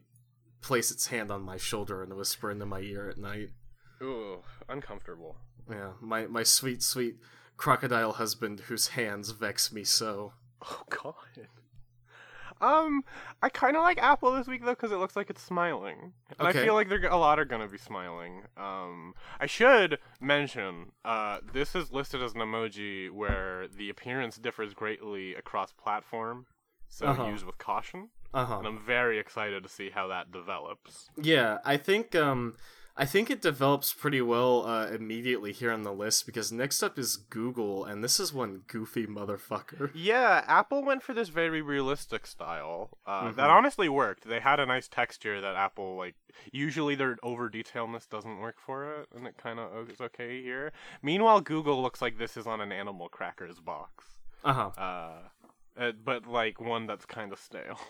place 0.63 0.91
its 0.91 1.09
hand 1.09 1.31
on 1.31 1.43
my 1.43 1.59
shoulder 1.59 2.03
and 2.03 2.15
whisper 2.15 2.51
into 2.51 2.65
my 2.65 2.81
ear 2.81 3.09
at 3.11 3.19
night. 3.19 3.51
Ooh, 4.03 4.39
uncomfortable. 4.69 5.37
Yeah, 5.71 5.93
my 6.01 6.27
my 6.27 6.43
sweet 6.43 6.83
sweet 6.83 7.17
crocodile 7.57 8.13
husband 8.13 8.61
whose 8.61 8.89
hands 8.89 9.31
vex 9.31 9.73
me 9.73 9.85
so. 9.85 10.33
Oh 10.63 10.83
God. 10.91 11.15
Um, 12.61 13.05
I 13.43 13.49
kind 13.49 13.77
of 13.77 13.83
like 13.83 13.99
Apple 13.99 14.33
this 14.33 14.47
week 14.47 14.65
though 14.65 14.71
because 14.73 14.93
it 14.93 14.97
looks 14.97 15.17
like 15.17 15.29
it's 15.29 15.43
smiling, 15.43 16.13
and 16.39 16.49
Okay. 16.49 16.61
I 16.61 16.65
feel 16.65 16.75
like 16.75 16.89
they're 16.89 17.05
a 17.07 17.17
lot 17.17 17.39
are 17.39 17.45
gonna 17.45 17.67
be 17.69 17.77
smiling. 17.79 18.43
Um, 18.57 19.15
I 19.41 19.47
should 19.47 19.99
mention, 20.21 20.93
uh, 21.05 21.41
this 21.53 21.75
is 21.75 21.93
listed 21.93 22.23
as 22.23 22.33
an 22.35 22.41
emoji 22.41 23.11
where 23.11 23.67
the 23.69 23.91
appearance 23.91 24.37
differs 24.39 24.73
greatly 24.73 25.35
across 25.35 25.73
platform, 25.73 26.47
so 26.89 27.07
Uh-huh. 27.07 27.27
use 27.27 27.45
with 27.45 27.59
caution. 27.59 28.11
Uh-huh. 28.33 28.59
And 28.59 28.67
I'm 28.67 28.79
very 28.79 29.19
excited 29.19 29.63
to 29.65 29.69
see 29.69 29.91
how 29.91 30.07
that 30.09 30.31
develops. 30.33 31.11
Yeah, 31.21 31.59
I 31.65 31.77
think 31.77 32.15
um 32.15 32.55
I 32.97 33.07
think 33.07 33.29
it 33.29 33.43
develops 33.43 33.93
pretty 33.93 34.21
well 34.23 34.65
uh, 34.65 34.87
immediately 34.87 35.53
here 35.53 35.73
on 35.73 35.83
the 35.83 35.93
list 35.93 36.27
because 36.27 36.53
next 36.53 36.81
up 36.81 36.97
is 36.97 37.17
Google, 37.17 37.85
and 37.85 38.05
this 38.05 38.21
is 38.21 38.33
one 38.33 38.63
goofy 38.69 39.05
motherfucker. 39.07 39.91
Yeah, 39.95 40.45
Apple 40.47 40.85
went 40.85 41.03
for 41.03 41.13
this 41.13 41.29
very 41.29 41.61
realistic 41.61 42.25
style. 42.27 42.91
Uh, 43.05 43.25
Mhm. 43.31 43.35
That 43.37 43.51
honestly 43.51 43.89
worked. 43.89 44.29
They 44.29 44.39
had 44.39 44.61
a 44.61 44.67
nice 44.67 44.87
texture 44.87 45.41
that 45.41 45.57
Apple 45.57 45.97
like. 45.97 46.15
Usually 46.53 46.95
their 46.95 47.17
over 47.23 47.51
detailness 47.51 48.09
doesn't 48.09 48.39
work 48.39 48.57
for 48.65 49.01
it, 49.01 49.09
and 49.15 49.27
it 49.27 49.37
kind 49.39 49.59
of 49.59 49.91
is 49.91 50.01
okay 50.01 50.41
here. 50.43 50.71
Meanwhile, 51.03 51.41
Google 51.41 51.83
looks 51.83 52.01
like 52.01 52.17
this 52.19 52.37
is 52.37 52.47
on 52.47 52.61
an 52.61 52.71
Animal 52.71 53.09
Crackers 53.09 53.59
box. 53.59 54.05
Uh-huh. 54.45 54.71
Uh, 54.79 55.13
uh, 55.77 55.93
but 56.05 56.27
like 56.29 56.61
one 56.61 56.87
that's 56.87 57.07
kind 57.07 57.33
of 57.33 57.41
stale. 57.41 57.81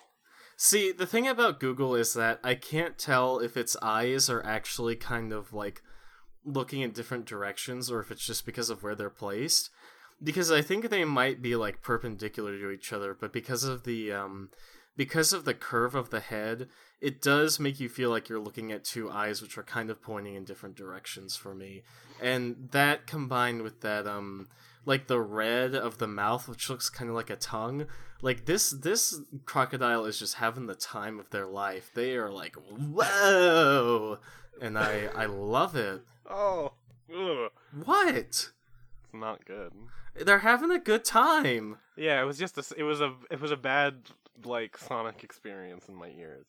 See, 0.56 0.92
the 0.92 1.06
thing 1.06 1.26
about 1.26 1.60
Google 1.60 1.94
is 1.94 2.14
that 2.14 2.40
I 2.44 2.54
can't 2.54 2.96
tell 2.96 3.38
if 3.38 3.56
its 3.56 3.76
eyes 3.82 4.30
are 4.30 4.44
actually 4.44 4.96
kind 4.96 5.32
of 5.32 5.52
like 5.52 5.82
looking 6.44 6.82
in 6.82 6.92
different 6.92 7.24
directions 7.24 7.90
or 7.90 8.00
if 8.00 8.10
it's 8.10 8.26
just 8.26 8.46
because 8.46 8.70
of 8.70 8.82
where 8.82 8.94
they're 8.94 9.10
placed. 9.10 9.70
Because 10.22 10.52
I 10.52 10.62
think 10.62 10.88
they 10.88 11.04
might 11.04 11.42
be 11.42 11.56
like 11.56 11.82
perpendicular 11.82 12.56
to 12.58 12.70
each 12.70 12.92
other, 12.92 13.16
but 13.18 13.32
because 13.32 13.64
of 13.64 13.84
the 13.84 14.12
um 14.12 14.50
because 14.96 15.32
of 15.32 15.44
the 15.44 15.54
curve 15.54 15.96
of 15.96 16.10
the 16.10 16.20
head, 16.20 16.68
it 17.00 17.20
does 17.20 17.58
make 17.58 17.80
you 17.80 17.88
feel 17.88 18.10
like 18.10 18.28
you're 18.28 18.38
looking 18.38 18.70
at 18.70 18.84
two 18.84 19.10
eyes 19.10 19.42
which 19.42 19.58
are 19.58 19.64
kind 19.64 19.90
of 19.90 20.00
pointing 20.00 20.36
in 20.36 20.44
different 20.44 20.76
directions 20.76 21.34
for 21.34 21.52
me. 21.52 21.82
And 22.22 22.68
that 22.70 23.08
combined 23.08 23.62
with 23.62 23.80
that 23.80 24.06
um 24.06 24.48
like 24.86 25.06
the 25.06 25.20
red 25.20 25.74
of 25.74 25.98
the 25.98 26.06
mouth 26.06 26.48
which 26.48 26.68
looks 26.68 26.88
kind 26.90 27.08
of 27.10 27.16
like 27.16 27.30
a 27.30 27.36
tongue 27.36 27.86
like 28.22 28.44
this 28.46 28.70
this 28.70 29.20
crocodile 29.44 30.04
is 30.04 30.18
just 30.18 30.34
having 30.36 30.66
the 30.66 30.74
time 30.74 31.18
of 31.18 31.30
their 31.30 31.46
life 31.46 31.90
they 31.94 32.16
are 32.16 32.30
like 32.30 32.56
whoa 33.18 34.18
and 34.60 34.78
i 34.78 35.08
i 35.14 35.26
love 35.26 35.76
it 35.76 36.02
Oh, 36.28 36.72
ugh. 37.14 37.50
what 37.84 38.14
it's 38.14 38.52
not 39.12 39.44
good. 39.44 39.72
they're 40.24 40.38
having 40.38 40.70
a 40.70 40.78
good 40.78 41.04
time 41.04 41.76
Yeah, 41.96 42.20
it 42.22 42.24
was 42.24 42.38
just 42.38 42.56
a, 42.58 42.64
it 42.78 42.82
was 42.82 43.00
a 43.00 43.12
it 43.30 43.40
was 43.40 43.50
a 43.50 43.56
bad 43.56 43.94
like 44.44 44.76
Sonic 44.78 45.22
experience 45.22 45.88
in 45.88 45.94
my 45.94 46.08
ears. 46.08 46.46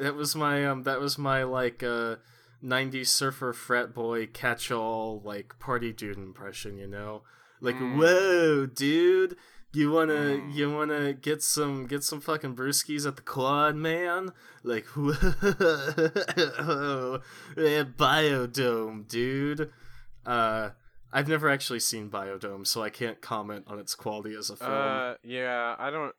that 0.00 0.14
was 0.14 0.34
my 0.34 0.66
um 0.66 0.82
that 0.84 1.00
was 1.00 1.18
my 1.18 1.42
like 1.44 1.82
uh 1.82 2.16
90s 2.64 3.06
surfer 3.08 3.52
frat 3.52 3.94
boy 3.94 4.26
catch 4.26 4.70
all 4.72 5.20
like 5.24 5.58
party 5.58 5.92
dude 5.92 6.16
impression 6.16 6.76
you 6.78 6.86
know 6.88 7.22
like 7.60 7.76
Mm. 7.76 7.98
whoa 7.98 8.66
dude 8.66 9.36
you 9.72 9.90
wanna 9.90 10.14
Mm. 10.14 10.54
you 10.54 10.70
wanna 10.72 11.12
get 11.12 11.42
some 11.42 11.86
get 11.86 12.02
some 12.02 12.20
fucking 12.20 12.56
brewskis 12.56 13.06
at 13.06 13.16
the 13.16 13.22
quad 13.22 13.76
man 13.76 14.32
like 14.64 14.86
whoa 14.96 15.12
yeah, 17.56 17.84
biodome 17.84 19.06
dude 19.08 19.70
uh 20.26 20.70
i've 21.12 21.28
never 21.28 21.48
actually 21.48 21.80
seen 21.80 22.10
biodome 22.10 22.66
so 22.66 22.82
i 22.82 22.90
can't 22.90 23.20
comment 23.20 23.64
on 23.66 23.78
its 23.78 23.94
quality 23.94 24.34
as 24.34 24.50
a 24.50 24.56
film 24.56 24.70
Uh, 24.70 25.14
yeah, 25.22 25.74
I 25.78 25.90
don't. 25.90 26.14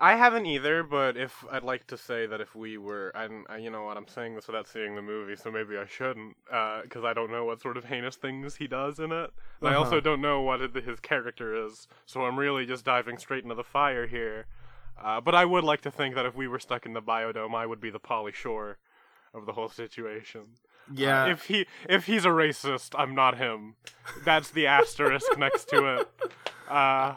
I 0.00 0.16
haven't 0.16 0.46
either, 0.46 0.82
but 0.82 1.16
if 1.16 1.44
I'd 1.50 1.62
like 1.62 1.86
to 1.88 1.96
say 1.96 2.26
that 2.26 2.40
if 2.40 2.54
we 2.54 2.78
were, 2.78 3.12
I'm, 3.14 3.44
you 3.60 3.70
know 3.70 3.84
what, 3.84 3.96
I'm 3.96 4.08
saying 4.08 4.34
this 4.34 4.46
without 4.46 4.66
seeing 4.68 4.94
the 4.94 5.02
movie, 5.02 5.36
so 5.36 5.50
maybe 5.50 5.76
I 5.76 5.86
shouldn't, 5.86 6.36
because 6.44 7.04
I 7.04 7.12
don't 7.12 7.30
know 7.30 7.44
what 7.44 7.60
sort 7.60 7.76
of 7.76 7.84
heinous 7.84 8.16
things 8.16 8.56
he 8.56 8.66
does 8.66 8.98
in 8.98 9.12
it. 9.12 9.30
And 9.60 9.68
I 9.68 9.72
Uh-huh. 9.72 9.78
also 9.78 10.00
don't 10.00 10.20
know 10.20 10.40
what 10.40 10.60
it- 10.60 10.74
his 10.84 11.00
character 11.00 11.54
is, 11.66 11.88
so 12.06 12.24
I'm 12.24 12.38
really 12.38 12.66
just 12.66 12.84
diving 12.84 13.18
straight 13.18 13.42
into 13.44 13.54
the 13.54 13.64
fire 13.64 14.06
here. 14.06 14.46
Uh, 15.02 15.20
but 15.20 15.34
I 15.34 15.44
would 15.44 15.64
like 15.64 15.82
to 15.82 15.90
think 15.90 16.14
that 16.14 16.24
if 16.26 16.34
we 16.34 16.48
were 16.48 16.58
stuck 16.58 16.86
in 16.86 16.92
the 16.94 17.02
biodome, 17.02 17.54
I 17.54 17.66
would 17.66 17.80
be 17.80 17.90
the 17.90 18.00
Pauly 18.00 18.32
Shore 18.32 18.78
of 19.34 19.44
the 19.46 19.52
whole 19.52 19.68
situation. 19.68 20.56
yeah 20.92 21.24
Uh, 21.24 21.30
if 21.30 21.46
he 21.46 21.66
if 21.88 22.06
he's 22.06 22.24
a 22.24 22.28
racist, 22.30 22.94
I'm 22.98 23.14
not 23.14 23.36
him. 23.38 23.74
That's 24.24 24.50
the 24.50 24.66
asterisk 24.66 25.36
next 25.36 25.68
to 25.70 25.96
it. 25.96 26.08
Uh, 26.68 27.14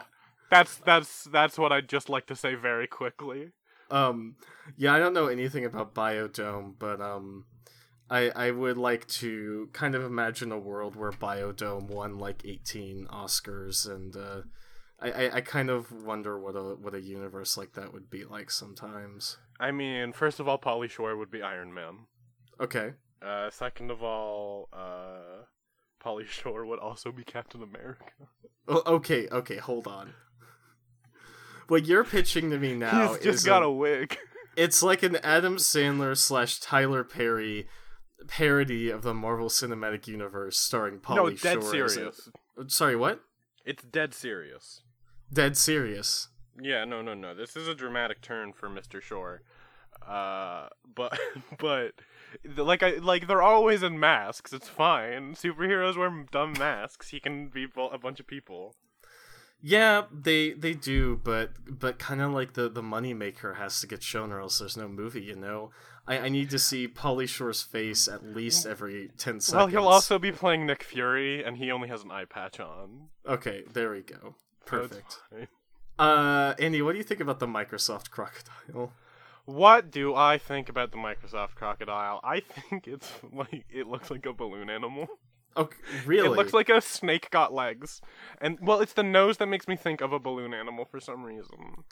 that's 0.50 0.76
that's 0.76 1.24
that's 1.24 1.58
what 1.58 1.72
I'd 1.72 1.88
just 1.88 2.08
like 2.08 2.26
to 2.26 2.36
say 2.36 2.54
very 2.54 2.86
quickly. 2.86 3.52
Um, 3.90 4.36
yeah, 4.76 4.94
I 4.94 4.98
don't 4.98 5.14
know 5.14 5.26
anything 5.26 5.64
about 5.64 5.94
Biodome, 5.94 6.74
but 6.78 7.00
um, 7.00 7.46
I 8.08 8.30
I 8.30 8.50
would 8.50 8.76
like 8.76 9.06
to 9.08 9.68
kind 9.72 9.94
of 9.94 10.04
imagine 10.04 10.52
a 10.52 10.58
world 10.58 10.94
where 10.96 11.12
Biodome 11.12 11.88
won 11.88 12.18
like 12.18 12.42
eighteen 12.44 13.06
Oscars, 13.10 13.88
and 13.88 14.14
uh, 14.16 14.42
I, 15.00 15.10
I 15.10 15.36
I 15.36 15.40
kind 15.40 15.70
of 15.70 15.90
wonder 15.90 16.38
what 16.38 16.54
a 16.56 16.76
what 16.76 16.94
a 16.94 17.00
universe 17.00 17.56
like 17.56 17.72
that 17.72 17.92
would 17.92 18.10
be 18.10 18.24
like 18.24 18.50
sometimes. 18.50 19.38
I 19.58 19.72
mean, 19.72 20.12
first 20.12 20.40
of 20.40 20.48
all, 20.48 20.58
Pauly 20.58 20.88
Shore 20.88 21.16
would 21.16 21.30
be 21.30 21.42
Iron 21.42 21.74
Man. 21.74 22.06
Okay, 22.60 22.92
Uh, 23.20 23.50
second 23.50 23.90
of 23.90 24.02
all, 24.02 24.68
uh, 24.72 25.44
Pauly 26.02 26.26
Shore 26.38 26.64
would 26.64 26.78
also 26.78 27.10
be 27.12 27.24
Captain 27.24 27.62
America. 27.62 28.04
oh, 28.68 28.82
okay, 28.86 29.26
okay, 29.28 29.56
hold 29.56 29.86
on. 29.86 30.14
What 31.70 31.86
you're 31.86 32.04
pitching 32.04 32.50
to 32.50 32.58
me 32.58 32.74
now 32.88 33.14
He's 33.14 33.22
just 33.22 33.46
got 33.46 33.62
a- 33.62 33.66
a 33.66 33.72
wig. 33.72 34.18
it's 34.56 34.82
like 34.82 35.02
an 35.02 35.16
Adam 35.22 35.56
Sandler 35.56 36.16
slash 36.16 36.58
Tyler 36.58 37.04
Perry 37.04 37.68
parody 38.26 38.90
of 38.90 39.02
the 39.02 39.14
Marvel 39.14 39.48
Cinematic 39.48 40.06
Universe 40.06 40.58
starring 40.58 40.98
Pauly 40.98 41.16
no, 41.16 41.30
dead 41.30 41.62
Shore 41.62 41.88
serious. 41.88 42.28
Sorry, 42.66 42.96
what? 42.96 43.20
It's 43.64 43.82
dead 43.84 44.14
serious. 44.14 44.82
Dead 45.32 45.56
serious. 45.56 46.28
Yeah, 46.60 46.84
no, 46.84 47.02
no, 47.02 47.14
no. 47.14 47.34
This 47.34 47.56
is 47.56 47.68
a 47.68 47.74
dramatic 47.74 48.20
turn 48.20 48.52
for 48.52 48.68
Mr. 48.68 49.00
Shore. 49.00 49.42
Uh, 50.06 50.68
but 50.94 51.18
but 51.58 51.92
like 52.56 52.82
I 52.82 52.96
like 52.96 53.26
they're 53.26 53.42
always 53.42 53.82
in 53.82 53.98
masks. 54.00 54.52
It's 54.52 54.68
fine. 54.68 55.34
Superheroes 55.34 55.96
wear 55.96 56.24
dumb 56.30 56.54
masks. 56.58 57.08
He 57.10 57.20
can 57.20 57.48
be 57.48 57.66
a 57.92 57.98
bunch 57.98 58.18
of 58.20 58.26
people. 58.26 58.74
Yeah, 59.62 60.04
they 60.10 60.52
they 60.52 60.74
do, 60.74 61.20
but 61.22 61.52
but 61.68 61.98
kind 61.98 62.20
of 62.20 62.32
like 62.32 62.54
the 62.54 62.68
the 62.68 62.82
moneymaker 62.82 63.56
has 63.56 63.80
to 63.80 63.86
get 63.86 64.02
shown, 64.02 64.32
or 64.32 64.40
else 64.40 64.58
there's 64.58 64.76
no 64.76 64.88
movie. 64.88 65.22
You 65.22 65.36
know, 65.36 65.70
I, 66.06 66.18
I 66.18 66.28
need 66.28 66.50
to 66.50 66.58
see 66.58 66.88
Pauly 66.88 67.28
Shore's 67.28 67.62
face 67.62 68.08
at 68.08 68.24
least 68.24 68.66
every 68.66 69.10
ten 69.18 69.40
seconds. 69.40 69.54
Well, 69.54 69.66
he'll 69.66 69.88
also 69.88 70.18
be 70.18 70.32
playing 70.32 70.66
Nick 70.66 70.82
Fury, 70.82 71.44
and 71.44 71.58
he 71.58 71.70
only 71.70 71.88
has 71.88 72.02
an 72.02 72.10
eye 72.10 72.24
patch 72.24 72.58
on. 72.58 73.08
Okay, 73.26 73.64
there 73.72 73.90
we 73.90 74.00
go. 74.00 74.34
Perfect. 74.64 75.18
Uh, 75.98 76.54
Andi, 76.54 76.82
what 76.82 76.92
do 76.92 76.98
you 76.98 77.04
think 77.04 77.20
about 77.20 77.40
the 77.40 77.46
Microsoft 77.46 78.10
crocodile? 78.10 78.92
What 79.44 79.90
do 79.90 80.14
I 80.14 80.38
think 80.38 80.68
about 80.68 80.92
the 80.92 80.96
Microsoft 80.96 81.54
crocodile? 81.56 82.20
I 82.24 82.40
think 82.70 82.88
it's 82.88 83.10
like 83.32 83.66
it 83.68 83.86
looks 83.86 84.10
like 84.10 84.24
a 84.24 84.32
balloon 84.32 84.70
animal. 84.70 85.08
Okay, 85.56 85.76
really? 86.06 86.28
It 86.28 86.32
looks 86.36 86.52
like 86.52 86.68
a 86.68 86.80
snake 86.80 87.30
got 87.30 87.52
legs, 87.52 88.00
and 88.40 88.58
well, 88.60 88.80
it's 88.80 88.92
the 88.92 89.02
nose 89.02 89.38
that 89.38 89.46
makes 89.46 89.66
me 89.66 89.76
think 89.76 90.00
of 90.00 90.12
a 90.12 90.18
balloon 90.18 90.54
animal 90.54 90.84
for 90.84 91.00
some 91.00 91.24
reason. 91.24 91.84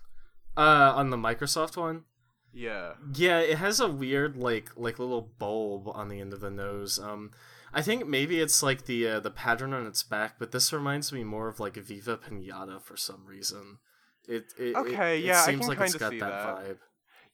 uh 0.56 0.92
on 0.96 1.10
the 1.10 1.16
Microsoft 1.16 1.76
one. 1.76 2.04
Yeah. 2.52 2.94
Yeah, 3.14 3.40
it 3.40 3.58
has 3.58 3.80
a 3.80 3.88
weird 3.88 4.36
like 4.36 4.70
like 4.76 4.98
little 4.98 5.22
bulb 5.38 5.88
on 5.88 6.08
the 6.08 6.20
end 6.20 6.32
of 6.32 6.40
the 6.40 6.50
nose. 6.50 6.98
Um, 6.98 7.32
I 7.74 7.82
think 7.82 8.06
maybe 8.06 8.40
it's 8.40 8.62
like 8.62 8.86
the 8.86 9.06
uh, 9.08 9.20
the 9.20 9.30
pattern 9.30 9.74
on 9.74 9.86
its 9.86 10.02
back, 10.02 10.36
but 10.38 10.52
this 10.52 10.72
reminds 10.72 11.12
me 11.12 11.24
more 11.24 11.48
of 11.48 11.60
like 11.60 11.74
Viva 11.76 12.16
Pinata 12.16 12.80
for 12.80 12.96
some 12.96 13.26
reason. 13.26 13.78
It, 14.26 14.52
it 14.58 14.68
it- 14.68 14.76
Okay, 14.76 15.18
it, 15.18 15.24
yeah, 15.24 15.42
I 15.42 15.46
seems 15.46 15.60
can 15.66 15.68
like 15.76 15.80
it's 15.80 15.94
got 15.96 16.12
see 16.12 16.20
that, 16.20 16.30
that. 16.30 16.56
vibe. 16.64 16.78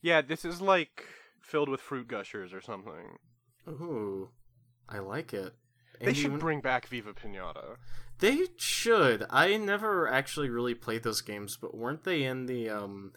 Yeah, 0.02 0.20
this 0.22 0.44
is 0.44 0.60
like 0.60 1.04
filled 1.40 1.68
with 1.68 1.80
fruit 1.80 2.08
gushers 2.08 2.52
or 2.52 2.60
something. 2.60 3.18
Ooh, 3.68 4.30
I 4.88 4.98
like 4.98 5.32
it. 5.32 5.54
They 6.00 6.12
should 6.14 6.38
bring 6.38 6.60
back 6.60 6.86
Viva 6.88 7.12
Pinata. 7.12 7.76
They 8.20 8.46
should. 8.56 9.26
I 9.30 9.56
never 9.56 10.08
actually 10.08 10.48
really 10.48 10.74
played 10.74 11.02
those 11.02 11.20
games, 11.20 11.56
but 11.60 11.76
weren't 11.76 12.04
they 12.04 12.22
in 12.24 12.46
the 12.46 12.70
um, 12.70 13.12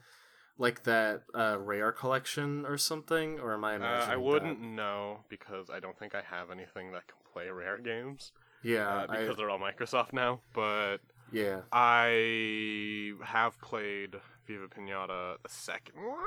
like 0.58 0.84
that 0.84 1.22
uh 1.36 1.58
rare 1.60 1.92
collection 1.92 2.66
or 2.66 2.78
something? 2.78 3.40
Or 3.40 3.54
am 3.54 3.64
I 3.64 3.74
Uh, 3.74 3.76
imagining? 3.78 4.14
I 4.14 4.18
wouldn't 4.18 4.60
know 4.62 5.20
because 5.30 5.70
I 5.70 5.80
don't 5.80 5.98
think 5.98 6.16
I 6.16 6.22
have 6.22 6.50
anything 6.52 6.92
that 6.94 7.08
can 7.08 7.18
play 7.32 7.50
rare 7.50 7.78
games 7.78 8.32
Yeah, 8.64 8.88
uh, 8.90 9.08
because 9.08 9.30
I, 9.32 9.34
they're 9.36 9.50
all 9.50 9.60
Microsoft 9.60 10.14
now. 10.14 10.40
But 10.54 10.98
yeah. 11.32 11.62
I 11.72 13.14
have 13.24 13.60
played 13.62 14.16
Viva 14.48 14.68
Pinata, 14.68 15.36
the 15.44 15.50
second 15.50 15.96
one, 16.04 16.18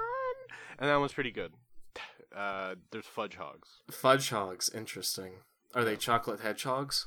and 0.78 0.88
that 0.88 0.97
one's 0.97 1.12
pretty 1.12 1.33
good. 1.33 1.52
Uh, 2.35 2.76
there's 2.92 3.07
fudge 3.07 3.35
hogs. 3.35 3.69
Fudge 3.90 4.30
hogs, 4.30 4.71
interesting. 4.73 5.33
Are 5.74 5.84
they 5.84 5.96
chocolate 5.96 6.40
hedgehogs? 6.40 7.06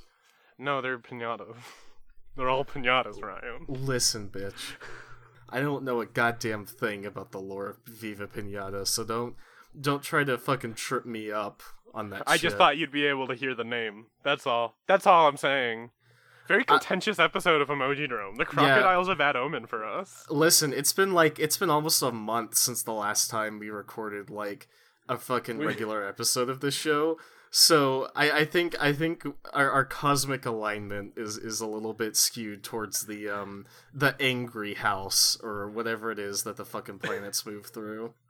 No, 0.57 0.81
they're 0.81 0.99
pinatas. 0.99 1.55
they're 2.37 2.49
all 2.49 2.65
pinatas, 2.65 3.21
Ryan. 3.21 3.65
Listen, 3.67 4.29
bitch. 4.29 4.75
I 5.49 5.59
don't 5.59 5.83
know 5.83 6.01
a 6.01 6.05
goddamn 6.05 6.65
thing 6.65 7.05
about 7.05 7.31
the 7.31 7.39
lore 7.39 7.67
of 7.69 7.77
Viva 7.85 8.27
Pinata, 8.27 8.87
so 8.87 9.03
don't 9.03 9.35
don't 9.79 10.01
try 10.03 10.23
to 10.23 10.37
fucking 10.37 10.73
trip 10.75 11.05
me 11.05 11.31
up 11.31 11.61
on 11.93 12.09
that. 12.09 12.23
I 12.25 12.33
shit. 12.33 12.41
just 12.41 12.57
thought 12.57 12.77
you'd 12.77 12.91
be 12.91 13.05
able 13.05 13.27
to 13.27 13.35
hear 13.35 13.53
the 13.53 13.63
name. 13.63 14.07
That's 14.23 14.47
all. 14.47 14.75
That's 14.87 15.05
all 15.05 15.27
I'm 15.27 15.37
saying. 15.37 15.91
Very 16.47 16.65
contentious 16.65 17.19
episode 17.19 17.61
of 17.61 17.69
Emojidrome. 17.69 18.35
The 18.37 18.45
crocodile's 18.45 19.07
a 19.07 19.15
bad 19.15 19.35
omen 19.35 19.65
for 19.65 19.85
us. 19.85 20.25
Listen, 20.29 20.73
it's 20.73 20.91
been 20.91 21.13
like 21.13 21.39
it's 21.39 21.57
been 21.57 21.69
almost 21.69 22.01
a 22.01 22.11
month 22.11 22.55
since 22.57 22.83
the 22.83 22.91
last 22.91 23.29
time 23.29 23.59
we 23.59 23.69
recorded 23.69 24.29
like 24.29 24.67
a 25.07 25.17
fucking 25.17 25.57
We- 25.57 25.65
regular 25.65 26.05
episode 26.07 26.49
of 26.49 26.59
this 26.59 26.73
show. 26.73 27.17
So 27.55 28.09
I, 28.15 28.31
I 28.31 28.45
think 28.45 28.75
I 28.81 28.93
think 28.93 29.27
our, 29.53 29.69
our 29.69 29.85
cosmic 29.85 30.43
alignment 30.47 31.13
is, 31.17 31.37
is 31.37 31.61
a 31.61 31.67
little 31.67 31.93
bit 31.93 32.17
skewed 32.17 32.63
towards 32.63 33.05
the 33.05 33.29
um 33.29 33.67
the 33.93 34.15
angry 34.19 34.73
house 34.73 35.37
or 35.43 35.69
whatever 35.69 36.09
it 36.11 36.17
is 36.17 36.41
that 36.43 36.57
the 36.57 36.65
fucking 36.65 36.97
planets 36.97 37.45
move 37.45 37.67
through. 37.67 38.13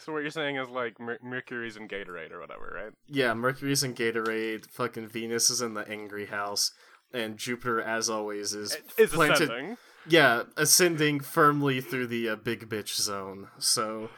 So 0.00 0.12
what 0.12 0.18
you're 0.22 0.30
saying 0.32 0.56
is 0.56 0.68
like 0.68 0.98
Mer- 1.00 1.20
Mercury's 1.22 1.76
in 1.76 1.86
Gatorade 1.88 2.32
or 2.32 2.40
whatever, 2.40 2.72
right? 2.74 2.92
Yeah, 3.06 3.32
Mercury's 3.34 3.82
in 3.84 3.94
Gatorade, 3.94 4.66
fucking 4.66 5.06
Venus 5.08 5.48
is 5.48 5.62
in 5.62 5.74
the 5.74 5.88
angry 5.88 6.26
house. 6.26 6.72
and 7.14 7.38
Jupiter, 7.38 7.80
as 7.80 8.10
always, 8.10 8.52
is 8.52 8.76
Is 8.98 9.10
planted. 9.10 9.44
ascending. 9.44 9.76
Yeah, 10.08 10.42
ascending 10.56 11.20
firmly 11.20 11.80
through 11.80 12.08
the 12.08 12.28
uh, 12.30 12.36
big 12.36 12.68
bitch 12.68 12.96
zone. 13.00 13.48
So, 13.58 14.10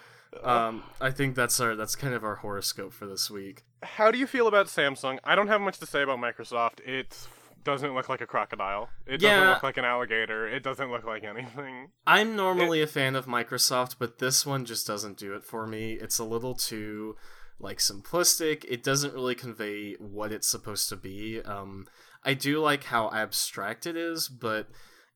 um, 0.42 0.82
I 1.00 1.10
think 1.10 1.34
that's 1.34 1.60
our 1.60 1.76
that's 1.76 1.96
kind 1.96 2.14
of 2.14 2.24
our 2.24 2.36
horoscope 2.36 2.92
for 2.92 3.06
this 3.06 3.30
week. 3.30 3.64
How 3.82 4.10
do 4.10 4.18
you 4.18 4.26
feel 4.26 4.46
about 4.46 4.66
Samsung? 4.66 5.18
I 5.24 5.34
don't 5.34 5.48
have 5.48 5.60
much 5.60 5.78
to 5.78 5.86
say 5.86 6.02
about 6.02 6.18
Microsoft. 6.18 6.80
It 6.86 7.16
doesn't 7.64 7.94
look 7.94 8.08
like 8.08 8.20
a 8.20 8.26
crocodile. 8.26 8.88
It 9.06 9.18
doesn't 9.18 9.48
look 9.48 9.62
like 9.62 9.76
an 9.76 9.84
alligator. 9.84 10.48
It 10.48 10.62
doesn't 10.62 10.90
look 10.90 11.04
like 11.04 11.24
anything. 11.24 11.90
I'm 12.06 12.34
normally 12.34 12.82
a 12.82 12.86
fan 12.86 13.14
of 13.14 13.26
Microsoft, 13.26 13.96
but 13.98 14.18
this 14.18 14.44
one 14.44 14.64
just 14.64 14.86
doesn't 14.86 15.16
do 15.16 15.34
it 15.34 15.44
for 15.44 15.66
me. 15.66 15.92
It's 15.94 16.18
a 16.18 16.24
little 16.24 16.54
too 16.54 17.16
like 17.60 17.78
simplistic. 17.78 18.64
It 18.68 18.82
doesn't 18.82 19.14
really 19.14 19.34
convey 19.34 19.94
what 19.94 20.32
it's 20.32 20.48
supposed 20.48 20.88
to 20.88 20.96
be. 20.96 21.40
Um, 21.42 21.86
I 22.24 22.34
do 22.34 22.60
like 22.60 22.84
how 22.84 23.10
abstract 23.12 23.86
it 23.86 23.96
is, 23.96 24.28
but 24.28 24.68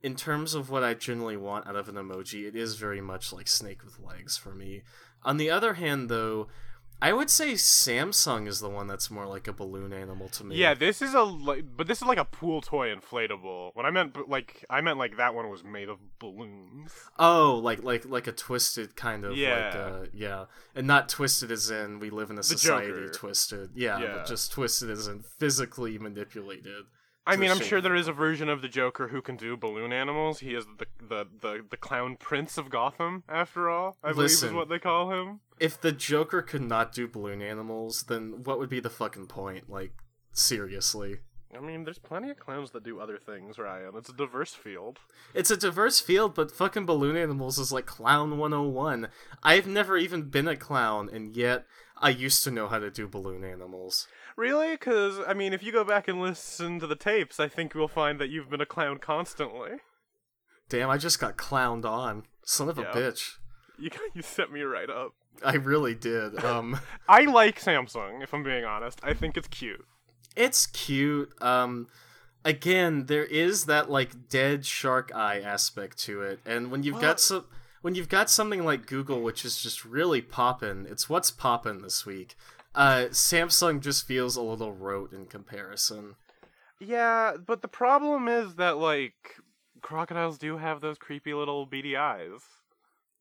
in 0.03 0.15
terms 0.15 0.55
of 0.55 0.71
what 0.71 0.83
I 0.85 0.95
generally 0.95 1.37
want 1.37 1.67
out 1.67 1.77
of 1.77 1.89
an 1.89 1.95
emoji, 1.97 2.47
it 2.47 2.55
is 2.57 2.75
very 2.77 3.01
much 3.01 3.33
like 3.33 3.49
snake 3.49 3.85
with 3.85 3.99
legs 3.99 4.37
for 4.37 4.55
me. 4.55 4.83
On 5.25 5.37
the 5.37 5.51
other 5.51 5.75
hand, 5.75 6.09
though, 6.09 6.49
I 7.03 7.13
would 7.13 7.29
say 7.29 7.53
Samsung 7.53 8.47
is 8.49 8.61
the 8.61 8.71
one 8.71 8.87
that's 8.87 9.11
more 9.11 9.27
like 9.27 9.47
a 9.49 9.53
balloon 9.53 9.93
animal 9.93 10.29
to 10.31 10.45
me. 10.45 10.57
Yeah, 10.57 10.73
this 10.73 11.03
is 11.03 11.13
a 11.15 11.27
but 11.77 11.87
this 11.87 11.99
is 12.01 12.07
like 12.09 12.17
a 12.17 12.25
pool 12.25 12.63
toy 12.63 12.89
inflatable. 12.95 13.73
When 13.75 13.85
I 13.85 13.91
meant 13.91 14.17
like, 14.31 14.65
I 14.71 14.81
meant 14.81 14.97
like 14.97 15.19
that 15.19 15.35
one 15.35 15.51
was 15.51 15.63
made 15.63 15.91
of 15.91 15.99
balloons. 16.19 16.93
Oh, 17.19 17.61
like 17.63 17.83
like 17.83 18.07
like 18.07 18.27
a 18.29 18.33
twisted 18.33 18.97
kind 18.97 19.25
of 19.25 19.33
like 19.33 19.39
Yeah. 19.41 19.73
uh 19.75 20.07
yeah. 20.15 20.45
And 20.75 20.87
not 20.87 21.11
twisted 21.11 21.51
as 21.51 21.69
in 21.71 21.99
we 21.99 22.09
live 22.09 22.31
in 22.31 22.39
a 22.39 22.43
society 22.43 22.89
Joker. 22.89 23.09
twisted. 23.13 23.71
Yeah, 23.75 23.99
Yeah. 24.01 24.13
but 24.15 24.27
just 24.27 24.53
twisted 24.53 24.89
as 24.91 25.07
in 25.07 25.23
physically 25.39 25.99
manipulated. 25.99 26.85
I 27.27 27.37
mean, 27.37 27.51
I'm 27.51 27.61
sure 27.61 27.81
there 27.81 27.97
is 27.97 28.07
a 28.07 28.13
version 28.13 28.49
of 28.49 28.63
the 28.63 28.69
Joker 28.69 29.09
who 29.09 29.21
can 29.21 29.37
do 29.37 29.57
balloon 29.57 29.93
animals. 29.93 30.41
He 30.41 30.55
is 30.55 30.65
the 30.79 30.87
the 31.01 31.27
the, 31.41 31.65
the 31.71 31.77
clown 31.77 32.17
prince 32.17 32.57
of 32.57 32.71
Gotham, 32.71 33.25
after 33.29 33.69
all. 33.69 33.97
I 34.03 34.13
believe 34.13 34.31
is 34.31 34.53
what 34.53 34.69
they 34.69 34.79
call 34.79 35.13
him. 35.13 35.41
If 35.59 35.81
the 35.81 35.93
Joker 35.93 36.43
could 36.43 36.63
not 36.63 36.93
do 36.93 37.09
balloon 37.09 37.43
animals, 37.43 38.05
then 38.05 38.45
what 38.45 38.59
would 38.59 38.71
be 38.71 38.81
the 38.81 38.91
fucking 38.91 39.27
point? 39.27 39.69
Like 39.69 39.93
seriously. 40.33 41.19
I 41.57 41.61
mean, 41.61 41.85
there's 41.85 41.99
plenty 41.99 42.31
of 42.31 42.39
clowns 42.39 42.73
that 42.73 42.85
do 42.85 43.01
other 43.01 43.19
things, 43.19 43.59
Ryan. 43.59 43.93
It's 43.97 44.09
a 44.09 44.13
diverse 44.13 44.53
field. 44.53 44.99
It's 45.33 45.51
a 45.51 45.57
diverse 45.57 46.01
field, 46.01 46.35
but 46.35 46.51
fucking 46.51 46.87
balloon 46.87 47.17
animals 47.17 47.59
is 47.59 47.73
like 47.73 47.87
clown 47.87 48.37
101. 48.37 49.09
I've 49.43 49.67
never 49.67 49.97
even 49.97 50.23
been 50.23 50.49
a 50.49 50.57
clown 50.57 51.09
and 51.11 51.35
yet 51.35 51.65
I 51.99 52.11
used 52.11 52.45
to 52.45 52.51
know 52.51 52.69
how 52.69 52.79
to 52.79 52.91
do 52.91 53.09
balloon 53.09 53.43
animals. 53.43 54.07
Really? 54.37 54.73
Because 54.73 55.19
I 55.27 55.33
mean, 55.35 55.53
if 55.53 55.63
you 55.63 55.73
go 55.73 55.83
back 55.85 56.09
and 56.09 56.21
listen 56.21 56.79
to 56.81 56.87
the 56.87 56.95
tapes, 56.97 57.41
I 57.41 57.49
think 57.49 57.75
you'll 57.75 57.89
find 57.89 58.21
that 58.21 58.29
you've 58.29 58.51
been 58.51 58.61
a 58.61 58.67
clown 58.67 58.99
constantly. 58.99 59.79
Damn, 60.69 60.91
I 60.91 60.99
just 60.99 61.21
got 61.21 61.37
clowned 61.37 61.85
on. 61.85 62.25
Son 62.45 62.69
of 62.69 62.79
a 62.79 62.85
bitch. 62.85 63.37
You 63.79 63.91
you 64.15 64.23
set 64.23 64.53
me 64.53 64.63
right 64.63 64.91
up. 64.91 65.13
I 65.45 65.55
really 65.57 65.95
did. 65.95 66.43
Um 66.45 66.79
I 67.09 67.25
like 67.25 67.61
Samsung, 67.61 68.23
if 68.23 68.33
I'm 68.33 68.43
being 68.43 68.65
honest. 68.65 69.01
I 69.03 69.15
think 69.15 69.37
it's 69.37 69.49
cute. 69.49 69.85
It's 70.37 70.67
cute. 70.67 71.31
Um, 71.43 71.87
again, 72.45 73.07
there 73.07 73.25
is 73.25 73.65
that 73.65 73.91
like 73.91 74.29
dead 74.29 74.67
shark 74.67 75.11
eye 75.15 75.41
aspect 75.41 75.99
to 76.01 76.21
it, 76.23 76.41
and 76.45 76.71
when 76.71 76.83
you've 76.83 76.95
Well- 76.97 77.03
got 77.03 77.21
some, 77.21 77.47
when 77.81 77.95
you've 77.95 78.09
got 78.11 78.29
something 78.29 78.65
like 78.65 78.87
Google, 78.87 79.23
which 79.23 79.45
is 79.47 79.63
just 79.63 79.85
really 79.85 80.21
poppin', 80.21 80.87
it's 80.91 81.09
what's 81.09 81.31
poppin' 81.31 81.81
this 81.83 82.05
week. 82.05 82.37
Uh, 82.77 83.07
Samsung 83.11 83.81
just 83.81 84.07
feels 84.07 84.37
a 84.37 84.43
little 84.43 84.73
rote 84.73 85.13
in 85.13 85.27
comparison. 85.27 86.15
Yeah, 86.79 87.33
but 87.45 87.63
the 87.63 87.69
problem 87.69 88.29
is 88.29 88.57
that 88.57 88.77
like 88.77 89.37
crocodiles 89.81 90.37
do 90.39 90.59
have 90.59 90.81
those 90.83 90.99
creepy 90.99 91.33
little 91.35 91.65
beady 91.67 91.97
eyes. 91.97 92.41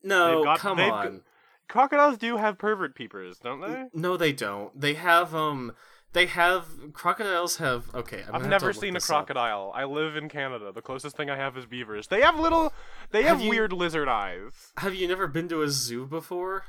No, 0.02 0.44
got- 0.44 0.58
come 0.58 0.78
on. 0.78 1.22
Crocodiles 1.68 2.16
do 2.18 2.36
have 2.36 2.58
pervert 2.58 2.94
peepers, 2.94 3.38
don't 3.38 3.60
they? 3.60 3.86
No, 3.92 4.16
they 4.16 4.32
don't. 4.32 4.78
They 4.78 4.94
have 4.94 5.34
um. 5.34 5.72
They 6.12 6.26
have 6.26 6.66
crocodiles 6.92 7.56
have 7.56 7.92
okay. 7.94 8.22
I'm 8.28 8.36
i've 8.42 8.46
never 8.48 8.72
seen 8.72 8.90
a 8.90 8.94
this 8.94 9.10
up. 9.10 9.26
crocodile. 9.26 9.72
I 9.74 9.84
live 9.84 10.16
in 10.16 10.28
Canada. 10.28 10.70
The 10.72 10.80
closest 10.80 11.16
thing 11.16 11.28
I 11.28 11.36
have 11.36 11.56
is 11.56 11.66
beavers. 11.66 12.06
They 12.06 12.20
have 12.20 12.38
little. 12.38 12.72
They 13.10 13.22
have, 13.22 13.38
Have 13.38 13.44
you- 13.44 13.50
weird 13.50 13.72
lizard 13.72 14.08
eyes. 14.08 14.72
Have 14.78 14.94
you 14.94 15.08
never 15.08 15.26
been 15.26 15.48
to 15.48 15.62
a 15.62 15.68
zoo 15.68 16.06
before? 16.06 16.64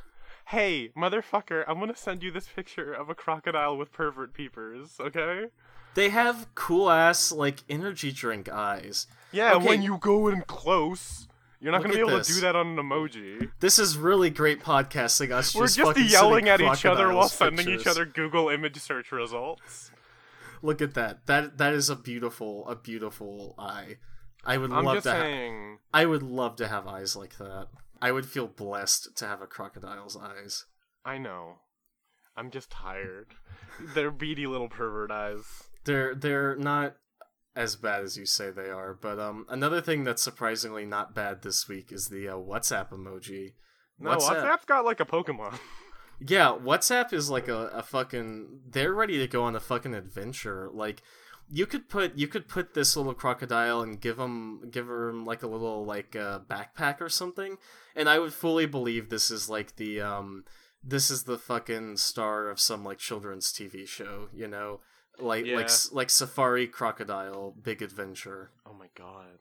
Hey, 0.48 0.92
motherfucker! 0.96 1.66
I'm 1.68 1.78
gonna 1.78 1.94
send 1.94 2.24
you 2.24 2.32
this 2.32 2.48
picture 2.48 2.94
of 2.94 3.10
a 3.10 3.16
crocodile 3.16 3.76
with 3.78 3.92
pervert 3.92 4.34
peepers. 4.34 4.96
Okay? 4.98 5.48
They 5.94 6.08
have 6.08 6.48
cool 6.56 6.90
ass 6.90 7.34
like 7.34 7.66
energy 7.70 8.14
drink 8.14 8.48
eyes. 8.48 9.08
Yeah. 9.34 9.56
Okay. 9.56 9.66
When 9.68 9.82
you 9.82 9.98
go 9.98 10.30
in 10.30 10.44
close, 10.44 11.28
you're 11.60 11.74
not 11.74 11.82
Look 11.82 11.88
gonna 11.92 12.06
be 12.06 12.10
able 12.10 12.18
this. 12.20 12.28
to 12.28 12.34
do 12.36 12.42
that 12.42 12.56
on 12.56 12.68
an 12.68 12.76
emoji. 12.78 13.52
This 13.60 13.78
is 13.78 13.98
really 13.98 14.30
great 14.30 14.62
podcasting. 14.62 15.32
Us 15.32 15.54
We're 15.54 15.68
just, 15.68 15.78
just 15.80 16.00
yelling 16.12 16.48
at 16.48 16.62
each 16.62 16.86
other 16.86 17.08
while 17.08 17.28
crocodiles 17.28 17.34
sending 17.34 17.70
each 17.70 17.86
other 17.86 18.06
Google 18.06 18.48
image 18.48 18.78
search 18.78 19.12
results. 19.12 19.92
Look 20.62 20.82
at 20.82 20.94
that. 20.94 21.26
That 21.26 21.58
that 21.58 21.74
is 21.74 21.90
a 21.90 21.96
beautiful, 21.98 22.66
a 22.70 22.76
beautiful 22.78 23.54
eye. 23.60 23.98
I 24.46 24.58
would 24.58 24.72
I'm 24.72 24.86
love 24.86 25.04
to. 25.04 25.12
Ha- 25.12 25.20
saying. 25.20 25.80
I 25.94 26.06
would 26.06 26.24
love 26.24 26.56
to 26.56 26.70
have 26.70 26.88
eyes 26.88 27.18
like 27.18 27.38
that. 27.38 27.68
I 28.02 28.12
would 28.12 28.26
feel 28.26 28.48
blessed 28.48 29.18
to 29.18 29.26
have 29.26 29.42
a 29.42 29.48
crocodile's 29.48 30.18
eyes. 30.18 30.66
I 31.06 31.18
know. 31.18 31.60
I'm 32.36 32.52
just 32.52 32.70
tired. 32.70 33.34
They're 33.96 34.12
beady 34.12 34.46
little 34.46 34.70
pervert 34.70 35.12
eyes. 35.12 35.64
They're 35.86 36.14
they're 36.14 36.56
not 36.56 36.98
as 37.56 37.76
bad 37.76 38.04
as 38.04 38.18
you 38.18 38.26
say 38.26 38.52
they 38.52 38.70
are. 38.70 38.94
But 38.94 39.20
um, 39.20 39.46
another 39.50 39.82
thing 39.82 40.04
that's 40.04 40.22
surprisingly 40.22 40.86
not 40.86 41.16
bad 41.16 41.42
this 41.42 41.68
week 41.68 41.92
is 41.92 42.08
the 42.08 42.28
uh, 42.28 42.36
WhatsApp 42.36 42.92
emoji. 42.92 43.54
No, 44.00 44.12
WhatsApp's 44.12 44.66
got 44.66 44.86
like 44.86 45.00
a 45.00 45.06
Pokemon. 45.06 45.58
Yeah, 46.20 46.58
WhatsApp 46.60 47.14
is 47.14 47.30
like 47.30 47.48
a, 47.48 47.68
a 47.68 47.84
fucking 47.84 48.62
they're 48.68 48.94
ready 48.94 49.18
to 49.20 49.28
go 49.28 49.44
on 49.44 49.56
a 49.56 49.60
fucking 49.60 49.94
adventure. 49.94 50.70
Like 50.74 51.02
you 51.50 51.66
could 51.66 51.90
put 51.90 52.16
you 52.18 52.28
could 52.28 52.48
put 52.48 52.74
this 52.74 52.96
little 52.98 53.14
crocodile 53.14 53.82
and 53.82 54.00
give 54.02 54.18
him 54.20 54.70
give 54.70 54.88
him 54.90 55.26
like 55.26 55.44
a 55.44 55.48
little 55.48 55.86
like 55.86 56.16
uh, 56.16 56.40
backpack 56.40 57.00
or 57.02 57.10
something, 57.10 57.58
and 57.96 58.10
I 58.10 58.20
would 58.20 58.34
fully 58.34 58.66
believe 58.66 59.10
this 59.10 59.32
is 59.32 59.50
like 59.50 59.76
the 59.78 60.02
um 60.02 60.44
this 60.84 61.10
is 61.10 61.24
the 61.24 61.38
fucking 61.38 61.98
star 61.98 62.50
of 62.50 62.60
some 62.60 62.84
like 62.84 62.98
children's 62.98 63.52
TV 63.52 63.88
show, 63.88 64.30
you 64.34 64.48
know, 64.48 64.80
like 65.20 65.46
Yeah. 65.46 65.56
like 65.58 65.70
like 65.92 66.10
Safari 66.10 66.68
Crocodile 66.68 67.54
Big 67.62 67.82
Adventure. 67.82 68.52
Oh 68.66 68.74
my 68.74 68.88
god. 68.96 69.40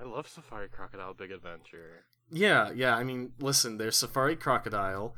I 0.00 0.04
love 0.04 0.26
Safari 0.28 0.68
Crocodile 0.68 1.14
Big 1.14 1.30
Adventure. 1.30 2.06
Yeah, 2.30 2.70
yeah. 2.74 2.96
I 2.96 3.04
mean, 3.04 3.32
listen, 3.38 3.76
there's 3.78 3.96
Safari 3.96 4.36
Crocodile, 4.36 5.14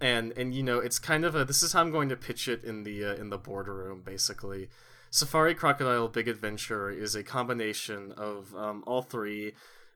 and 0.00 0.32
and 0.36 0.54
you 0.54 0.62
know, 0.62 0.78
it's 0.78 0.98
kind 0.98 1.24
of 1.24 1.34
a. 1.34 1.44
This 1.44 1.62
is 1.62 1.72
how 1.74 1.80
I'm 1.82 1.90
going 1.92 2.08
to 2.08 2.16
pitch 2.16 2.48
it 2.48 2.64
in 2.64 2.82
the 2.84 3.04
uh, 3.04 3.14
in 3.14 3.28
the 3.30 3.36
boardroom, 3.38 4.02
basically. 4.02 4.68
Safari 5.10 5.54
Crocodile 5.54 6.08
Big 6.08 6.28
Adventure 6.28 6.90
is 6.90 7.14
a 7.14 7.22
combination 7.22 8.12
of 8.12 8.54
um, 8.54 8.84
all 8.86 9.02
three: 9.02 9.54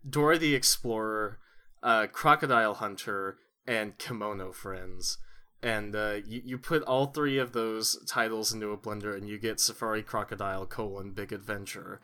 Dora 0.08 0.38
the 0.38 0.54
Explorer, 0.54 1.38
uh, 1.82 2.06
Crocodile 2.08 2.74
Hunter, 2.74 3.38
and 3.66 3.96
Kemono 3.98 4.52
Friends. 4.52 5.18
And 5.62 5.96
uh, 5.96 6.16
you, 6.26 6.42
you 6.44 6.58
put 6.58 6.82
all 6.82 7.06
three 7.06 7.38
of 7.38 7.52
those 7.52 7.96
titles 8.06 8.52
into 8.52 8.70
a 8.72 8.76
blender, 8.76 9.16
and 9.16 9.28
you 9.28 9.38
get 9.38 9.60
Safari 9.60 10.02
Crocodile 10.02 10.66
colon 10.66 11.12
Big 11.12 11.32
Adventure 11.32 12.00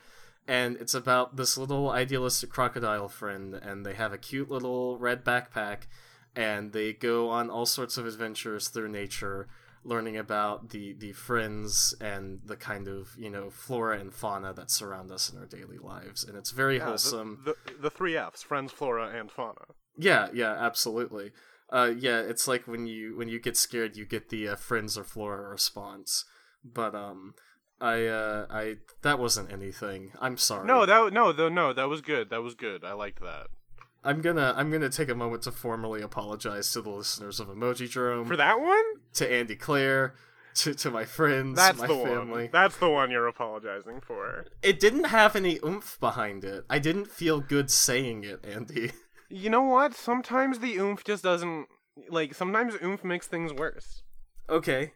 and 0.51 0.77
it's 0.79 0.95
about 0.95 1.37
this 1.37 1.57
little 1.57 1.91
idealistic 1.91 2.51
crocodile 2.51 3.09
friend 3.09 3.55
and 3.55 3.85
they 3.85 3.95
have 3.95 4.13
a 4.13 4.19
cute 4.19 4.51
little 4.51 4.99
red 4.99 5.25
backpack 5.25 5.83
and 6.35 6.73
they 6.73 6.93
go 6.93 7.29
on 7.29 7.51
all 7.51 7.67
sorts 7.67 7.97
of 7.97 8.07
adventures 8.07 8.69
through 8.69 8.89
nature 8.89 9.49
learning 9.83 10.17
about 10.17 10.71
the 10.71 10.93
the 10.93 11.13
friends 11.13 11.95
and 12.01 12.41
the 12.45 12.57
kind 12.57 12.87
of 12.87 13.09
you 13.19 13.31
know 13.31 13.49
flora 13.51 13.99
and 13.99 14.13
fauna 14.13 14.53
that 14.53 14.71
surround 14.71 15.11
us 15.11 15.31
in 15.33 15.39
our 15.39 15.47
daily 15.47 15.79
lives 15.79 16.23
and 16.25 16.37
it's 16.37 16.51
very 16.51 16.75
Yeah, 16.77 16.81
the- 16.85 16.91
wholesome 16.91 17.43
The, 17.45 17.55
the, 17.81 17.91
three 17.91 18.17
F's: 18.17 18.43
friends, 18.43 18.73
flora, 18.73 19.09
and 19.09 19.31
fauna. 19.31 19.65
yeah 19.97 20.29
yeah 20.35 20.53
absolutely 20.53 21.33
uh 21.73 21.93
yeah 21.97 22.21
it's 22.21 22.47
like 22.47 22.67
when 22.67 22.87
you 22.87 23.17
when 23.17 23.29
you 23.29 23.41
get 23.41 23.57
scared 23.57 23.97
you 23.97 24.05
get 24.05 24.29
the 24.29 24.49
uh, 24.49 24.57
friends 24.57 24.99
or 24.99 25.05
flora 25.05 25.49
response 25.49 26.25
but 26.65 26.95
um 26.95 27.35
I 27.81 28.07
uh 28.07 28.47
I 28.51 28.77
that 29.01 29.19
wasn't 29.19 29.51
anything. 29.51 30.13
I'm 30.21 30.37
sorry. 30.37 30.67
No, 30.67 30.85
that 30.85 31.15
no, 31.15 31.33
the, 31.33 31.49
no, 31.49 31.73
that 31.73 31.89
was 31.89 32.03
good. 32.03 32.29
That 32.29 32.43
was 32.43 32.55
good. 32.55 32.85
I 32.85 32.93
liked 32.93 33.21
that. 33.23 33.47
I'm 34.05 34.21
gonna 34.21 34.55
I'm 34.57 34.71
gonna 34.71 34.89
take 34.89 35.09
a 35.09 35.15
moment 35.15 35.43
to 35.43 35.53
formally 35.53 36.01
apologize 36.03 36.73
to 36.73 36.81
the 36.83 36.91
listeners 36.91 37.39
of 37.41 37.49
Emojidrome, 37.49 38.27
For 38.27 38.37
that 38.37 38.61
one, 38.61 38.83
to 39.15 39.29
Andi 39.29 39.59
Clare, 39.59 40.15
to, 40.57 40.75
to 40.75 40.91
my 40.91 41.05
friends, 41.05 41.57
that's 41.57 41.79
my 41.79 41.87
the 41.87 41.95
family. 41.95 42.43
one. 42.45 42.49
That's 42.53 42.77
the 42.79 42.89
one 42.89 43.11
you're 43.11 43.27
apologizing 43.27 44.01
for. 44.01 44.47
It 44.63 44.81
didn't 44.81 45.05
have 45.05 45.37
any 45.37 45.59
oomph 45.65 45.99
behind 46.01 46.45
it. 46.45 46.65
I 46.71 46.79
didn't 46.79 47.09
feel 47.09 47.41
good 47.41 47.71
saying 47.71 48.25
it, 48.25 48.43
Andi. 48.43 48.93
You 49.33 49.49
know 49.49 49.63
what? 49.63 49.95
Sometimes 49.95 50.59
the 50.59 50.77
oomph 50.79 51.05
just 51.05 51.23
doesn't 51.23 51.69
like. 52.09 52.35
Sometimes 52.35 52.75
oomph 52.83 53.05
makes 53.05 53.29
things 53.29 53.53
worse. 53.53 54.03
okay. 54.49 54.93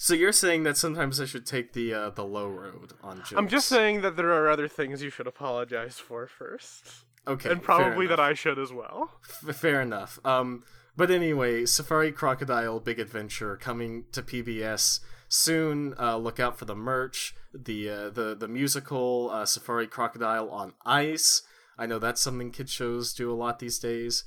So 0.00 0.14
you're 0.14 0.32
saying 0.32 0.62
that 0.64 0.76
sometimes 0.76 1.20
I 1.20 1.26
should 1.26 1.46
take 1.46 1.74
the 1.74 1.94
uh, 1.94 2.10
the 2.10 2.24
low 2.24 2.48
road 2.48 2.94
on 3.04 3.18
jokes. 3.18 3.34
I'm 3.36 3.46
just 3.46 3.68
saying 3.68 4.00
that 4.00 4.16
there 4.16 4.30
are 4.32 4.48
other 4.50 4.66
things 4.66 5.00
you 5.00 5.10
should 5.10 5.28
apologize 5.28 5.98
for 5.98 6.26
first, 6.26 7.04
okay, 7.28 7.50
and 7.50 7.62
probably 7.62 8.06
that. 8.06 8.20
I 8.20 8.34
should 8.34 8.58
as 8.58 8.72
well. 8.72 9.10
F- 9.46 9.56
fair 9.56 9.80
enough. 9.80 10.18
Um, 10.24 10.64
but 10.96 11.10
anyway, 11.10 11.64
Safari 11.66 12.10
Crocodile 12.10 12.80
Big 12.80 12.98
Adventure 12.98 13.56
coming 13.56 14.04
to 14.12 14.22
PBS 14.22 15.00
soon. 15.28 15.94
Uh, 15.98 16.16
look 16.16 16.40
out 16.40 16.58
for 16.58 16.64
the 16.64 16.74
merch, 16.74 17.34
the 17.54 17.88
uh, 17.88 18.10
the 18.10 18.34
the 18.34 18.48
musical 18.48 19.30
uh, 19.32 19.44
Safari 19.44 19.86
Crocodile 19.86 20.48
on 20.50 20.74
Ice. 20.84 21.42
I 21.78 21.86
know 21.86 21.98
that's 21.98 22.20
something 22.20 22.50
kid 22.50 22.68
shows 22.68 23.14
do 23.14 23.30
a 23.30 23.34
lot 23.34 23.60
these 23.60 23.78
days. 23.78 24.24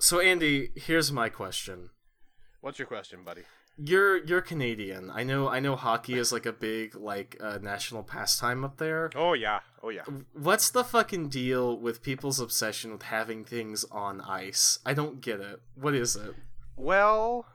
So 0.00 0.18
Andi, 0.18 0.76
here's 0.76 1.12
my 1.12 1.28
question. 1.28 1.90
What's 2.60 2.78
your 2.78 2.86
question, 2.86 3.22
buddy? 3.24 3.42
You're 3.80 4.24
you're 4.24 4.40
Canadian. 4.40 5.10
I 5.10 5.22
know 5.22 5.48
I 5.48 5.60
know 5.60 5.76
hockey 5.76 6.18
is 6.18 6.32
like 6.32 6.46
a 6.46 6.52
big 6.52 6.96
like 6.96 7.36
uh, 7.40 7.58
national 7.62 8.02
pastime 8.02 8.64
up 8.64 8.78
there. 8.78 9.10
Oh 9.14 9.34
yeah, 9.34 9.60
oh 9.82 9.90
yeah. 9.90 10.02
What's 10.32 10.70
the 10.70 10.82
fucking 10.82 11.28
deal 11.28 11.78
with 11.78 12.02
people's 12.02 12.40
obsession 12.40 12.90
with 12.90 13.02
having 13.02 13.44
things 13.44 13.84
on 13.92 14.20
ice? 14.20 14.80
I 14.84 14.94
don't 14.94 15.20
get 15.20 15.40
it. 15.40 15.60
What 15.76 15.94
is 15.94 16.16
it? 16.16 16.34
Well, 16.76 17.46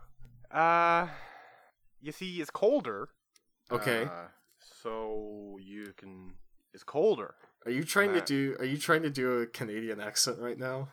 uh, 0.50 1.08
you 2.02 2.14
see, 2.14 2.40
it's 2.40 2.52
colder. 2.52 3.10
Okay. 3.70 4.04
Uh, 4.06 4.28
so 4.60 5.58
you 5.62 5.94
can. 5.98 6.36
It's 6.74 6.84
colder. 6.84 7.36
Are 7.66 7.72
you 7.72 7.84
trying 7.84 8.14
to 8.14 8.22
do 8.22 8.56
are 8.60 8.66
you 8.66 8.78
trying 8.78 9.04
to 9.04 9.10
do 9.10 9.42
a 9.42 9.46
Canadian 9.46 10.00
accent 10.00 10.40
right 10.40 10.58
now? 10.58 10.90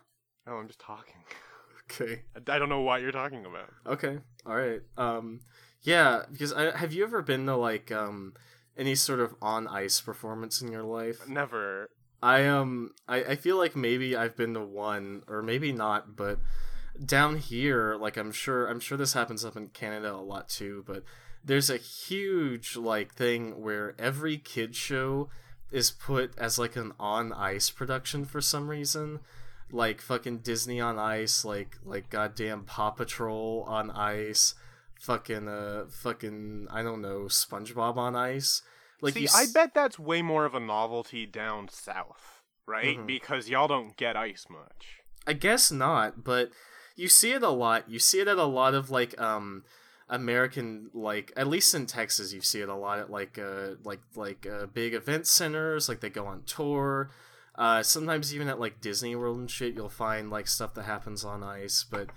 Oh, 0.46 0.56
I'm 0.56 0.66
just 0.66 0.80
talking. 0.80 1.22
Okay. 1.90 2.22
I, 2.48 2.58
don't 2.58 2.68
know 2.68 2.82
what 2.82 3.02
you're 3.02 3.12
talking 3.12 3.44
about. 3.44 3.70
Okay. 3.86 4.18
All 4.46 4.54
right. 4.54 4.80
Um 4.96 5.40
yeah, 5.82 6.24
because 6.30 6.52
I, 6.52 6.76
have 6.76 6.92
you 6.92 7.04
ever 7.04 7.22
been 7.22 7.46
to 7.46 7.56
like 7.56 7.90
um 7.90 8.34
any 8.76 8.94
sort 8.94 9.20
of 9.20 9.34
on 9.42 9.66
ice 9.66 10.00
performance 10.00 10.60
in 10.60 10.70
your 10.70 10.82
life? 10.82 11.28
Never. 11.28 11.90
I 12.22 12.46
um 12.46 12.92
I, 13.08 13.24
I 13.24 13.36
feel 13.36 13.56
like 13.56 13.74
maybe 13.74 14.16
I've 14.16 14.36
been 14.36 14.54
to 14.54 14.60
one 14.60 15.22
or 15.26 15.42
maybe 15.42 15.72
not, 15.72 16.16
but 16.16 16.38
down 17.04 17.36
here, 17.36 17.96
like 17.96 18.16
I'm 18.16 18.32
sure 18.32 18.66
I'm 18.66 18.80
sure 18.80 18.98
this 18.98 19.14
happens 19.14 19.44
up 19.44 19.56
in 19.56 19.68
Canada 19.68 20.12
a 20.14 20.16
lot 20.16 20.48
too, 20.48 20.84
but 20.86 21.02
there's 21.44 21.70
a 21.70 21.76
huge 21.76 22.76
like 22.76 23.14
thing 23.14 23.62
where 23.62 23.94
every 23.98 24.36
kid 24.36 24.76
show 24.76 25.28
is 25.70 25.90
put 25.90 26.36
as 26.38 26.58
like 26.58 26.76
an 26.76 26.92
on 26.98 27.32
ice 27.32 27.70
production 27.70 28.24
for 28.24 28.40
some 28.40 28.68
reason. 28.68 29.20
Like 29.72 30.00
fucking 30.00 30.38
Disney 30.38 30.80
on 30.80 30.98
ice, 30.98 31.44
like 31.44 31.78
like 31.84 32.10
goddamn 32.10 32.64
Paw 32.64 32.90
Patrol 32.90 33.64
on 33.68 33.90
ice, 33.90 34.54
fucking 35.00 35.48
uh 35.48 35.84
fucking 35.88 36.68
I 36.70 36.82
don't 36.82 37.00
know, 37.00 37.22
SpongeBob 37.22 37.96
on 37.96 38.16
ice. 38.16 38.62
Like 39.00 39.14
see, 39.14 39.28
I 39.34 39.46
bet 39.52 39.72
that's 39.74 39.98
way 39.98 40.22
more 40.22 40.44
of 40.44 40.54
a 40.54 40.60
novelty 40.60 41.24
down 41.26 41.68
south, 41.68 42.42
right? 42.66 42.98
Mhm. 42.98 43.06
Because 43.06 43.48
y'all 43.48 43.68
don't 43.68 43.96
get 43.96 44.16
ice 44.16 44.46
much. 44.50 44.98
I 45.26 45.32
guess 45.32 45.70
not, 45.70 46.24
but 46.24 46.50
you 46.96 47.08
see 47.08 47.32
it 47.32 47.42
a 47.42 47.50
lot. 47.50 47.88
You 47.88 47.98
see 47.98 48.20
it 48.20 48.28
at 48.28 48.38
a 48.38 48.44
lot 48.44 48.74
of 48.74 48.90
like 48.90 49.18
um 49.20 49.64
American 50.08 50.90
like 50.92 51.32
at 51.36 51.46
least 51.46 51.72
in 51.74 51.86
Texas 51.86 52.32
you 52.32 52.40
see 52.40 52.60
it 52.60 52.68
a 52.68 52.74
lot 52.74 52.98
at 52.98 53.10
like 53.10 53.38
uh 53.38 53.76
like 53.84 54.00
like 54.16 54.44
uh, 54.46 54.66
big 54.66 54.92
event 54.92 55.26
centers 55.26 55.88
like 55.88 56.00
they 56.00 56.10
go 56.10 56.26
on 56.26 56.42
tour. 56.42 57.10
Uh 57.60 57.82
sometimes 57.82 58.34
even 58.34 58.48
at 58.48 58.58
like 58.58 58.80
Disney 58.80 59.14
World 59.14 59.38
and 59.38 59.50
shit 59.50 59.74
you'll 59.74 59.90
find 59.90 60.30
like 60.30 60.48
stuff 60.48 60.72
that 60.74 60.84
happens 60.84 61.24
on 61.24 61.44
ice, 61.44 61.84
but 61.84 62.08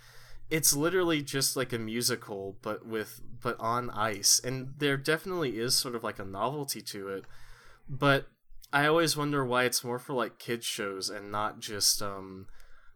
it's 0.50 0.74
literally 0.74 1.22
just 1.22 1.58
like 1.58 1.74
a 1.74 1.78
musical 1.78 2.56
but 2.62 2.86
with 2.88 3.20
but 3.42 3.58
on 3.60 3.90
ice 3.90 4.40
and 4.42 4.74
there 4.78 4.96
definitely 4.96 5.60
is 5.60 5.76
sort 5.76 5.96
of 5.96 6.04
like 6.04 6.18
a 6.18 6.24
novelty 6.24 6.82
to 6.82 7.10
it. 7.10 7.26
But 7.90 8.30
I 8.72 8.88
always 8.88 9.18
wonder 9.18 9.46
why 9.46 9.66
it's 9.66 9.84
more 9.84 10.00
for 10.00 10.14
like 10.14 10.40
kids 10.40 10.66
shows 10.66 11.10
and 11.10 11.30
not 11.30 11.60
just 11.60 12.02
um 12.02 12.48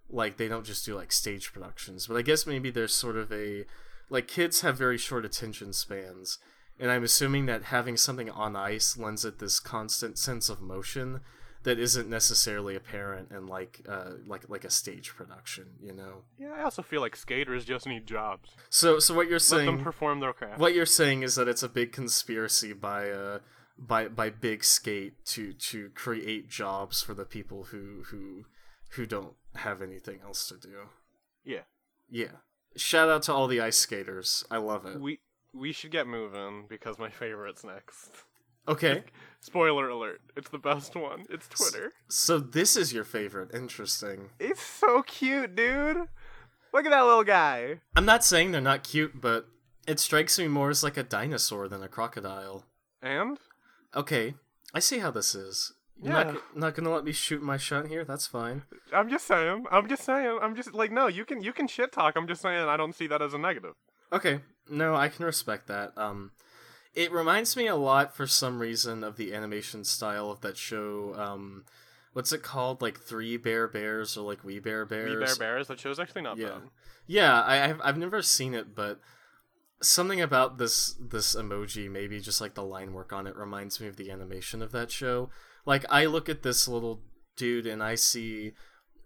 like 0.10 0.38
they 0.38 0.48
don't 0.48 0.66
just 0.66 0.86
do 0.86 0.96
like 0.96 1.12
stage 1.12 1.52
productions. 1.52 2.08
But 2.08 2.16
I 2.16 2.22
guess 2.22 2.48
maybe 2.48 2.70
there's 2.70 2.94
sort 2.94 3.18
of 3.18 3.30
a 3.34 3.66
like 4.10 4.30
kids 4.30 4.62
have 4.62 4.78
very 4.78 4.98
short 4.98 5.26
attention 5.26 5.74
spans, 5.74 6.40
and 6.80 6.90
I'm 6.90 7.04
assuming 7.04 7.46
that 7.48 7.64
having 7.64 7.98
something 7.98 8.30
on 8.30 8.56
ice 8.56 8.98
lends 8.98 9.26
it 9.26 9.40
this 9.40 9.60
constant 9.60 10.18
sense 10.18 10.48
of 10.48 10.62
motion 10.62 11.20
that 11.64 11.80
isn't 11.80 12.10
necessarily 12.10 12.76
apparent 12.76 13.32
in 13.32 13.48
like 13.48 13.82
uh 13.88 14.12
like 14.26 14.50
like 14.50 14.64
a 14.64 14.70
stage 14.70 15.14
production, 15.16 15.66
you 15.82 15.94
know. 15.94 16.24
Yeah, 16.38 16.54
I 16.58 16.64
also 16.64 16.82
feel 16.82 17.02
like 17.02 17.16
skaters 17.16 17.66
just 17.66 17.86
need 17.88 18.06
jobs. 18.08 18.52
So 18.70 19.00
so 19.00 19.14
what 19.14 19.28
you're 19.28 19.40
Let 19.40 19.50
them 19.50 19.66
saying 19.76 19.84
perform 19.84 20.20
their 20.20 20.34
craft. 20.34 20.60
what 20.60 20.74
you're 20.74 20.86
saying 20.86 21.24
is 21.24 21.36
that 21.36 21.48
it's 21.48 21.64
a 21.64 21.70
big 21.70 21.92
conspiracy 21.92 22.74
by 22.74 23.10
uh 23.10 23.40
by 23.78 24.08
by 24.08 24.30
Big 24.30 24.64
Skate 24.64 25.24
to 25.26 25.54
to 25.54 25.90
create 25.94 26.50
jobs 26.50 27.02
for 27.02 27.14
the 27.14 27.26
people 27.26 27.66
who 27.66 28.04
who 28.08 28.46
who 28.92 29.06
don't 29.06 29.34
have 29.56 29.82
anything 29.82 30.20
else 30.24 30.48
to 30.48 30.56
do. 30.58 30.90
Yeah. 31.44 31.62
Yeah. 32.10 32.38
Shout 32.76 33.10
out 33.10 33.24
to 33.24 33.34
all 33.34 33.48
the 33.48 33.60
ice 33.62 33.78
skaters. 33.78 34.44
I 34.50 34.58
love 34.58 34.86
it. 34.86 35.00
We 35.00 35.20
we 35.54 35.72
should 35.74 35.92
get 35.92 36.08
moving 36.08 36.66
because 36.70 36.98
my 37.00 37.10
favorite's 37.10 37.64
next. 37.64 38.10
Okay. 38.68 39.04
Spoiler 39.40 39.88
alert! 39.90 40.20
It's 40.36 40.50
the 40.50 40.58
best 40.58 40.96
one. 40.96 41.26
It's 41.30 41.48
Twitter. 41.48 41.94
So 42.10 42.40
this 42.40 42.76
is 42.76 42.92
your 42.92 43.04
favorite. 43.04 43.54
Interesting. 43.54 44.30
It's 44.40 44.62
so 44.62 45.04
cute, 45.04 45.56
dude. 45.56 45.98
Look 46.74 46.86
at 46.86 46.90
that 46.92 47.06
little 47.06 47.24
guy. 47.24 47.80
I'm 47.96 48.06
not 48.06 48.26
saying 48.26 48.52
they're 48.52 48.60
not 48.62 48.84
cute, 48.84 49.22
but 49.22 49.48
it 49.88 50.00
strikes 50.00 50.38
me 50.38 50.48
more 50.48 50.70
as 50.70 50.84
like 50.84 50.98
a 50.98 51.04
dinosaur 51.04 51.68
than 51.68 51.82
a 51.84 51.88
crocodile. 51.88 52.66
And 53.02 53.38
Okay. 53.96 54.34
I 54.74 54.80
see 54.80 55.00
how 55.00 55.12
this 55.12 55.34
is. 55.34 55.74
You're 56.02 56.14
Yeah. 56.14 56.24
not, 56.24 56.58
not 56.58 56.76
gonna 56.76 56.92
let 56.92 57.06
me 57.06 57.12
shoot 57.14 57.42
my 57.42 57.58
shot 57.58 57.88
here? 57.88 58.04
That's 58.04 58.28
fine. 58.28 58.64
I'm 58.92 59.10
just 59.10 59.26
saying. 59.26 59.66
I'm 59.72 59.88
just 59.88 60.04
saying. 60.04 60.40
I'm 60.42 60.56
just 60.56 60.74
like 60.74 60.92
no. 60.92 61.08
You 61.08 61.26
can 61.26 61.42
you 61.42 61.54
can 61.54 61.68
shit 61.68 61.92
talk. 61.92 62.16
I'm 62.18 62.28
just 62.28 62.42
saying. 62.42 62.68
I 62.68 62.76
don't 62.76 62.94
see 62.94 63.08
that 63.08 63.22
as 63.22 63.34
a 63.34 63.38
negative. 63.38 63.76
Okay, 64.12 64.42
no, 64.70 64.96
I 64.96 65.10
can 65.10 65.26
respect 65.26 65.68
that. 65.68 65.98
Um, 65.98 66.32
it 66.98 67.12
reminds 67.12 67.56
me 67.56 67.68
a 67.68 67.76
lot, 67.76 68.16
for 68.16 68.26
some 68.28 68.60
reason, 68.60 69.04
of 69.04 69.16
the 69.18 69.34
animation 69.34 69.84
style 69.84 70.32
of 70.32 70.42
that 70.42 70.58
show. 70.58 71.14
Um, 71.16 71.64
what's 72.14 72.32
it 72.34 72.42
called? 72.44 72.82
Like 72.82 73.00
Three 73.00 73.38
Bear 73.38 73.68
Bears 73.68 74.18
or 74.18 74.28
like 74.28 74.44
We 74.44 74.60
Bare 74.60 74.86
Bears? 74.86 75.12
We 75.20 75.26
Bare 75.26 75.36
Bears. 75.36 75.68
That 75.68 75.80
show's 75.80 76.00
actually 76.00 76.24
not 76.24 76.38
Yeah, 76.38 76.50
bad. 76.50 76.62
yeah. 77.06 77.42
I, 77.42 77.64
I've 77.70 77.80
I've 77.84 77.98
never 77.98 78.22
seen 78.22 78.54
it, 78.54 78.74
but 78.76 79.00
something 79.82 80.20
about 80.20 80.58
this 80.58 80.96
this 81.00 81.36
emoji, 81.36 81.90
maybe 81.90 82.20
just 82.20 82.42
like 82.42 82.56
the 82.56 82.64
line 82.64 82.94
work 82.94 83.14
on 83.14 83.28
it, 83.28 83.36
reminds 83.36 83.80
me 83.80 83.88
of 83.88 83.96
the 83.96 84.10
animation 84.10 84.62
of 84.64 84.72
that 84.72 84.90
show. 84.92 85.30
Like 85.66 85.86
I 85.90 86.06
look 86.06 86.28
at 86.30 86.42
this 86.44 86.68
little 86.68 87.02
dude 87.36 87.68
and 87.68 87.84
I 87.84 87.94
see 87.96 88.54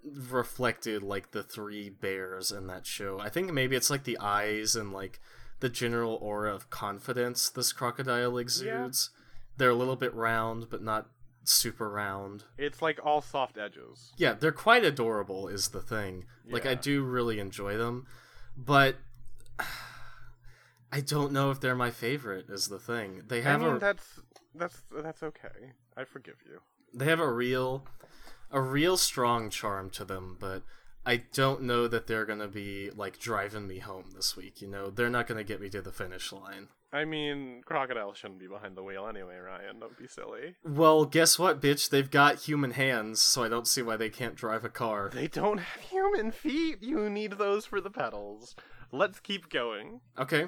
reflected 0.03 1.03
like 1.03 1.31
the 1.31 1.43
three 1.43 1.89
bears 1.89 2.51
in 2.51 2.67
that 2.67 2.85
show. 2.85 3.19
I 3.19 3.29
think 3.29 3.51
maybe 3.51 3.75
it's 3.75 3.89
like 3.89 4.03
the 4.03 4.17
eyes 4.19 4.75
and 4.75 4.91
like 4.93 5.19
the 5.61 5.69
general 5.69 6.15
aura 6.21 6.53
of 6.53 6.69
confidence 6.69 7.49
this 7.49 7.71
crocodile 7.73 8.37
exudes. 8.37 9.09
They're 9.57 9.69
a 9.69 9.75
little 9.75 9.95
bit 9.95 10.13
round, 10.13 10.69
but 10.69 10.83
not 10.83 11.07
super 11.43 11.89
round. 11.89 12.43
It's 12.57 12.81
like 12.81 12.99
all 13.03 13.21
soft 13.21 13.57
edges. 13.57 14.11
Yeah, 14.17 14.33
they're 14.33 14.51
quite 14.51 14.83
adorable, 14.83 15.47
is 15.47 15.69
the 15.69 15.81
thing. 15.81 16.25
Like, 16.49 16.65
I 16.65 16.75
do 16.75 17.03
really 17.03 17.39
enjoy 17.39 17.77
them, 17.77 18.05
but 18.57 18.97
I 20.91 20.99
don't 21.01 21.31
know 21.31 21.51
if 21.51 21.59
they're 21.59 21.75
my 21.75 21.91
favorite, 21.91 22.49
is 22.49 22.67
the 22.67 22.79
thing. 22.79 23.23
They 23.27 23.39
I 23.39 23.43
have 23.43 23.61
mean, 23.61 23.75
a 23.75 23.79
that's 23.79 24.19
that's 24.53 24.81
that's 25.01 25.23
okay. 25.23 25.73
I 25.95 26.03
forgive 26.03 26.35
you. 26.45 26.59
they 26.93 27.05
have 27.05 27.19
a 27.19 27.31
real 27.31 27.85
a 28.51 28.59
real 28.59 28.97
strong 28.97 29.49
charm 29.49 29.89
to 29.91 30.03
them 30.03 30.35
but 30.39 30.63
i 31.05 31.17
don't 31.33 31.61
know 31.61 31.87
that 31.87 32.07
they're 32.07 32.25
gonna 32.25 32.47
be 32.47 32.89
like 32.95 33.19
driving 33.19 33.67
me 33.67 33.79
home 33.79 34.05
this 34.15 34.35
week 34.37 34.61
you 34.61 34.67
know 34.67 34.89
they're 34.89 35.09
not 35.09 35.27
gonna 35.27 35.43
get 35.43 35.61
me 35.61 35.69
to 35.69 35.81
the 35.81 35.91
finish 35.91 36.31
line 36.31 36.67
I 36.93 37.05
mean, 37.05 37.61
crocodile 37.65 38.13
shouldn't 38.13 38.41
be 38.41 38.47
behind 38.47 38.75
the 38.75 38.83
wheel 38.83 39.07
anyway, 39.07 39.37
Ryan. 39.37 39.79
Don't 39.79 39.97
be 39.97 40.07
silly. 40.09 40.55
well 40.65 41.05
guess 41.05 41.39
what 41.39 41.61
bitch 41.61 41.89
they've 41.89 42.11
got 42.11 42.39
human 42.39 42.71
hands 42.71 43.21
so 43.21 43.43
i 43.45 43.47
don't 43.47 43.65
see 43.65 43.81
why 43.81 43.95
they 43.95 44.09
can't 44.09 44.35
drive 44.35 44.65
a 44.65 44.69
car 44.69 45.09
They 45.13 45.27
don't 45.29 45.59
have 45.59 45.81
human 45.83 46.31
feet. 46.31 46.83
You 46.83 47.09
need 47.09 47.33
those 47.37 47.65
for 47.65 47.79
the 47.79 47.89
pedals. 47.89 48.55
Let's 48.91 49.21
keep 49.21 49.49
going. 49.49 50.01
okay 50.19 50.47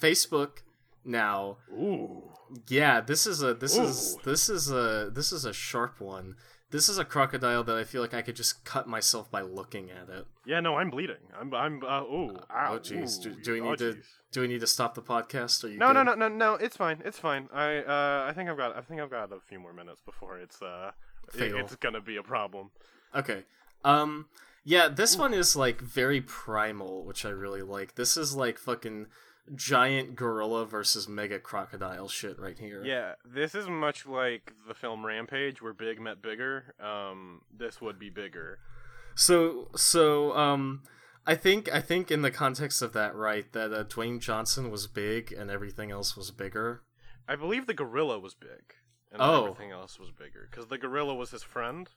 facebook 0.00 0.62
now 1.04 1.58
Ooh. 1.72 2.22
yeah 2.68 3.00
this 3.02 3.26
is 3.26 3.42
a 3.42 3.52
this 3.54 3.76
is 3.76 4.16
this 4.24 4.48
is 4.48 4.70
a 4.70 5.10
this 5.12 5.30
is 5.30 5.44
a 5.44 5.52
sharp 5.52 6.00
one 6.00 6.36
this 6.70 6.88
is 6.88 6.98
a 6.98 7.04
crocodile 7.04 7.62
that 7.64 7.76
i 7.76 7.84
feel 7.84 8.02
like 8.02 8.14
i 8.14 8.22
could 8.22 8.36
just 8.36 8.64
cut 8.64 8.86
myself 8.88 9.30
by 9.30 9.40
looking 9.40 9.90
at 9.90 10.08
it 10.08 10.26
Yeah, 10.44 10.60
no, 10.60 10.76
I'm 10.76 10.90
bleeding. 10.90 11.16
I'm 11.38 11.52
I'm 11.54 11.82
uh 11.84 12.02
ooh. 12.02 12.36
Ow, 12.50 12.74
oh 12.74 12.78
jeez 12.78 13.22
do, 13.22 13.34
do 13.42 13.52
we 13.52 13.60
oh, 13.60 13.70
need 13.70 13.78
to 13.78 13.92
jeez. 13.94 14.04
do 14.32 14.40
we 14.42 14.48
need 14.48 14.60
to 14.60 14.66
stop 14.66 14.94
the 14.94 15.02
podcast 15.02 15.62
or 15.64 15.68
you 15.68 15.78
No, 15.78 15.92
no, 15.92 16.04
good? 16.04 16.18
no, 16.18 16.28
no, 16.28 16.34
no. 16.34 16.54
It's 16.54 16.76
fine. 16.76 17.02
It's 17.04 17.18
fine. 17.18 17.48
I 17.52 17.78
uh 17.78 18.26
I 18.28 18.32
think 18.34 18.48
I've 18.50 18.56
got 18.56 18.76
I 18.76 18.80
think 18.82 19.00
I've 19.00 19.10
got 19.10 19.32
a 19.32 19.40
few 19.40 19.58
more 19.60 19.72
minutes 19.72 20.00
before 20.02 20.38
it's 20.38 20.60
uh 20.62 20.90
it- 21.34 21.54
it's 21.54 21.74
gonna 21.76 22.00
be 22.00 22.16
a 22.16 22.22
problem. 22.22 22.70
Okay. 23.14 23.44
Um 23.84 24.26
yeah, 24.64 24.88
this 24.88 25.16
one 25.16 25.32
is 25.34 25.54
like 25.56 25.80
very 25.80 26.20
primal, 26.20 27.04
which 27.04 27.24
I 27.24 27.28
really 27.30 27.62
like. 27.62 27.94
This 27.94 28.16
is 28.16 28.34
like 28.34 28.58
fucking 28.58 29.06
giant 29.54 30.16
gorilla 30.16 30.66
versus 30.66 31.08
mega 31.08 31.38
crocodile 31.38 32.08
shit 32.08 32.38
right 32.38 32.58
here. 32.58 32.82
Yeah, 32.84 33.12
this 33.24 33.54
is 33.54 33.68
much 33.68 34.06
like 34.06 34.52
the 34.66 34.74
film 34.74 35.06
Rampage, 35.06 35.62
where 35.62 35.72
big 35.72 36.00
met 36.00 36.20
bigger. 36.22 36.74
Um, 36.80 37.42
this 37.56 37.80
would 37.80 37.98
be 37.98 38.10
bigger. 38.10 38.58
So 39.14 39.68
so 39.76 40.36
um 40.36 40.82
I 41.26 41.34
think 41.34 41.72
I 41.72 41.80
think 41.80 42.10
in 42.10 42.22
the 42.22 42.30
context 42.30 42.82
of 42.82 42.92
that, 42.92 43.14
right, 43.14 43.50
that 43.52 43.72
uh, 43.72 43.84
Dwayne 43.84 44.20
Johnson 44.20 44.70
was 44.70 44.86
big 44.86 45.32
and 45.32 45.50
everything 45.50 45.90
else 45.90 46.16
was 46.16 46.30
bigger. 46.30 46.82
I 47.28 47.34
believe 47.36 47.66
the 47.66 47.74
gorilla 47.74 48.18
was 48.20 48.34
big, 48.34 48.74
and 49.10 49.20
Oh. 49.20 49.44
everything 49.44 49.72
else 49.72 49.98
was 49.98 50.10
bigger 50.10 50.46
because 50.50 50.68
the 50.68 50.78
gorilla 50.78 51.14
was 51.14 51.30
his 51.30 51.42
friend. 51.42 51.88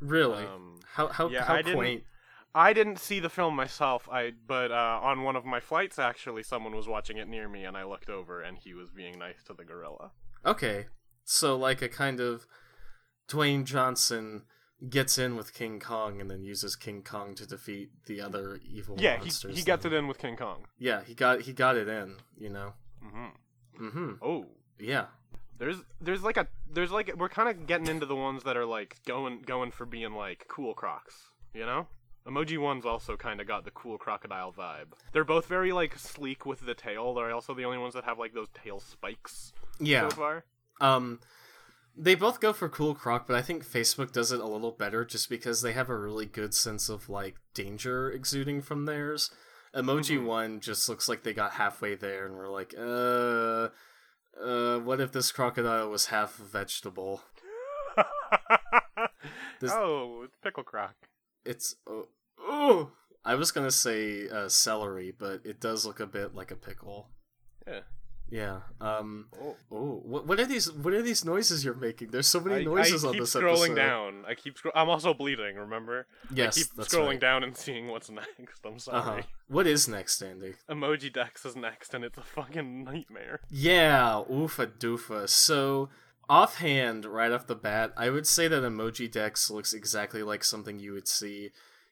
Really? 0.00 0.44
Um, 0.44 0.80
how 0.94 1.08
how 1.08 1.28
yeah, 1.28 1.44
how 1.44 1.54
I 1.54 1.62
didn't- 1.62 1.76
quaint. 1.76 2.04
I 2.54 2.72
didn't 2.72 2.98
see 2.98 3.20
the 3.20 3.28
film 3.28 3.54
myself. 3.54 4.08
I 4.10 4.32
but 4.46 4.70
uh, 4.72 5.00
on 5.02 5.22
one 5.22 5.36
of 5.36 5.44
my 5.44 5.60
flights, 5.60 5.98
actually, 5.98 6.42
someone 6.42 6.74
was 6.74 6.88
watching 6.88 7.16
it 7.18 7.28
near 7.28 7.48
me, 7.48 7.64
and 7.64 7.76
I 7.76 7.84
looked 7.84 8.08
over, 8.10 8.40
and 8.40 8.58
he 8.58 8.74
was 8.74 8.90
being 8.90 9.18
nice 9.18 9.42
to 9.46 9.54
the 9.54 9.64
gorilla. 9.64 10.12
Okay. 10.44 10.86
So 11.24 11.56
like 11.56 11.82
a 11.82 11.88
kind 11.88 12.20
of 12.20 12.46
Dwayne 13.28 13.64
Johnson 13.64 14.44
gets 14.88 15.18
in 15.18 15.36
with 15.36 15.52
King 15.52 15.80
Kong 15.80 16.20
and 16.20 16.30
then 16.30 16.42
uses 16.44 16.76
King 16.76 17.02
Kong 17.02 17.34
to 17.34 17.46
defeat 17.46 17.90
the 18.06 18.20
other 18.20 18.60
evil 18.64 18.96
Yeah, 18.98 19.14
he 19.16 19.22
monsters. 19.24 19.56
he 19.56 19.62
gets 19.62 19.82
then. 19.82 19.92
it 19.92 19.96
in 19.96 20.06
with 20.08 20.18
King 20.18 20.36
Kong. 20.36 20.66
Yeah, 20.78 21.02
he 21.04 21.14
got 21.14 21.42
he 21.42 21.52
got 21.52 21.76
it 21.76 21.88
in, 21.88 22.16
you 22.38 22.48
know. 22.48 22.74
hmm 23.02 23.26
Mhm. 23.78 24.18
Oh, 24.22 24.46
Yeah. 24.78 25.06
there's 25.58 25.76
there's 26.00 26.22
like 26.22 26.36
a 26.36 26.46
there's 26.72 26.92
like 26.92 27.12
we're 27.16 27.28
kind 27.28 27.48
of 27.48 27.66
getting 27.66 27.88
into 27.88 28.06
the 28.06 28.16
ones 28.16 28.44
that 28.44 28.56
are 28.56 28.64
like 28.64 28.96
going 29.06 29.42
going 29.42 29.70
for 29.72 29.84
being 29.84 30.12
like 30.14 30.46
cool 30.48 30.72
Crocs, 30.74 31.14
you 31.52 31.66
know. 31.66 31.88
EmojiOne's 32.28 32.84
also 32.84 33.16
kind 33.16 33.40
of 33.40 33.46
got 33.46 33.64
the 33.64 33.70
cool 33.70 33.96
crocodile 33.98 34.52
vibe. 34.52 34.92
They're 35.12 35.24
both 35.24 35.46
very 35.46 35.72
like 35.72 35.98
sleek 35.98 36.44
with 36.44 36.60
the 36.66 36.74
tail. 36.74 37.14
They're 37.14 37.32
also 37.32 37.54
the 37.54 37.64
only 37.64 37.78
ones 37.78 37.94
that 37.94 38.04
have 38.04 38.18
like 38.18 38.34
those 38.34 38.48
tail 38.54 38.80
spikes 38.80 39.52
Yeah. 39.80 40.08
so 40.08 40.14
far. 40.16 40.44
Um, 40.80 41.20
they 41.96 42.14
both 42.14 42.40
go 42.40 42.52
for 42.52 42.68
cool 42.68 42.94
croc, 42.94 43.26
but 43.26 43.34
I 43.34 43.42
think 43.42 43.64
Facebook 43.66 44.12
does 44.12 44.30
it 44.30 44.40
a 44.40 44.46
little 44.46 44.70
better 44.72 45.04
just 45.04 45.28
because 45.30 45.62
they 45.62 45.72
have 45.72 45.88
a 45.88 45.96
really 45.98 46.26
good 46.26 46.54
sense 46.54 46.88
of 46.88 47.08
like 47.08 47.36
danger 47.54 48.10
exuding 48.10 48.62
from 48.62 48.84
theirs. 48.84 49.30
Emoji 49.74 50.18
Mhm. 50.18 50.24
one 50.24 50.60
just 50.60 50.88
looks 50.88 51.08
like 51.08 51.22
they 51.22 51.32
got 51.34 51.52
halfway 51.52 51.94
there 51.94 52.24
and 52.26 52.36
we're 52.36 52.48
like, 52.48 52.74
uh, 52.78 53.68
uh, 54.42 54.78
what 54.80 55.00
if 55.00 55.12
this 55.12 55.32
crocodile 55.32 55.88
was 55.90 56.06
half 56.06 56.36
vegetable? 56.36 57.22
This- 59.60 59.72
oh, 59.74 60.22
it's 60.24 60.36
pickle 60.42 60.62
croc. 60.62 60.94
It's 61.44 61.74
oh, 61.88 62.06
oh, 62.48 62.90
I 63.24 63.34
was 63.34 63.52
gonna 63.52 63.70
say 63.70 64.28
uh, 64.28 64.48
celery, 64.48 65.12
but 65.16 65.42
it 65.44 65.60
does 65.60 65.84
look 65.84 66.00
a 66.00 66.06
bit 66.06 66.34
like 66.34 66.50
a 66.50 66.56
pickle. 66.56 67.10
Yeah. 67.66 67.80
Yeah. 68.30 68.60
Um. 68.80 69.26
Oh. 69.40 69.56
Oh, 69.70 70.02
what, 70.04 70.26
what 70.26 70.38
are 70.38 70.46
these? 70.46 70.70
What 70.70 70.92
are 70.92 71.02
these 71.02 71.24
noises 71.24 71.64
you're 71.64 71.74
making? 71.74 72.08
There's 72.08 72.26
so 72.26 72.40
many 72.40 72.60
I, 72.60 72.64
noises 72.64 73.04
I 73.04 73.08
on 73.08 73.14
keep 73.14 73.22
this 73.22 73.34
scrolling 73.34 73.74
down. 73.74 74.24
I 74.26 74.34
keep. 74.34 74.58
Scro- 74.58 74.72
I'm 74.74 74.88
also 74.88 75.14
bleeding. 75.14 75.56
Remember? 75.56 76.06
Yes, 76.32 76.56
I 76.56 76.60
keep 76.60 76.88
scrolling 76.88 77.08
right. 77.08 77.20
down 77.20 77.42
and 77.42 77.56
seeing 77.56 77.88
what's 77.88 78.10
next. 78.10 78.64
I'm 78.64 78.78
sorry. 78.78 78.98
Uh-huh. 78.98 79.22
What 79.48 79.66
is 79.66 79.88
next, 79.88 80.22
Andi? 80.22 80.54
Emoji 80.70 81.12
Dex 81.12 81.44
is 81.46 81.56
next, 81.56 81.94
and 81.94 82.04
it's 82.04 82.18
a 82.18 82.22
fucking 82.22 82.84
nightmare. 82.84 83.40
Yeah, 83.50 84.22
oofa 84.30 84.78
doofa. 84.78 85.28
So, 85.28 85.88
offhand, 86.28 87.06
right 87.06 87.32
off 87.32 87.46
the 87.46 87.54
bat, 87.54 87.92
I 87.96 88.10
would 88.10 88.26
say 88.26 88.46
that 88.48 88.62
Emojidex 88.62 89.50
looks 89.50 89.72
exactly 89.72 90.22
like 90.22 90.44
something 90.44 90.78
you 90.78 90.92
would 90.92 91.08
see 91.08 91.50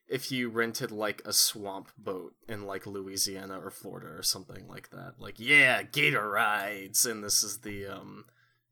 if 0.08 0.30
you 0.30 0.48
rented 0.48 0.90
like 0.90 1.22
a 1.24 1.32
swamp 1.32 1.90
boat 1.98 2.34
in 2.48 2.64
like 2.64 2.86
Louisiana 2.86 3.58
or 3.58 3.70
Florida 3.70 4.08
or 4.08 4.22
something 4.22 4.68
like 4.68 4.90
that. 4.90 5.14
Like, 5.18 5.34
yeah, 5.38 5.82
gator 5.82 6.28
rides, 6.30 7.04
and 7.06 7.24
this 7.24 7.42
is 7.42 7.58
the 7.58 7.86
um, 7.86 8.24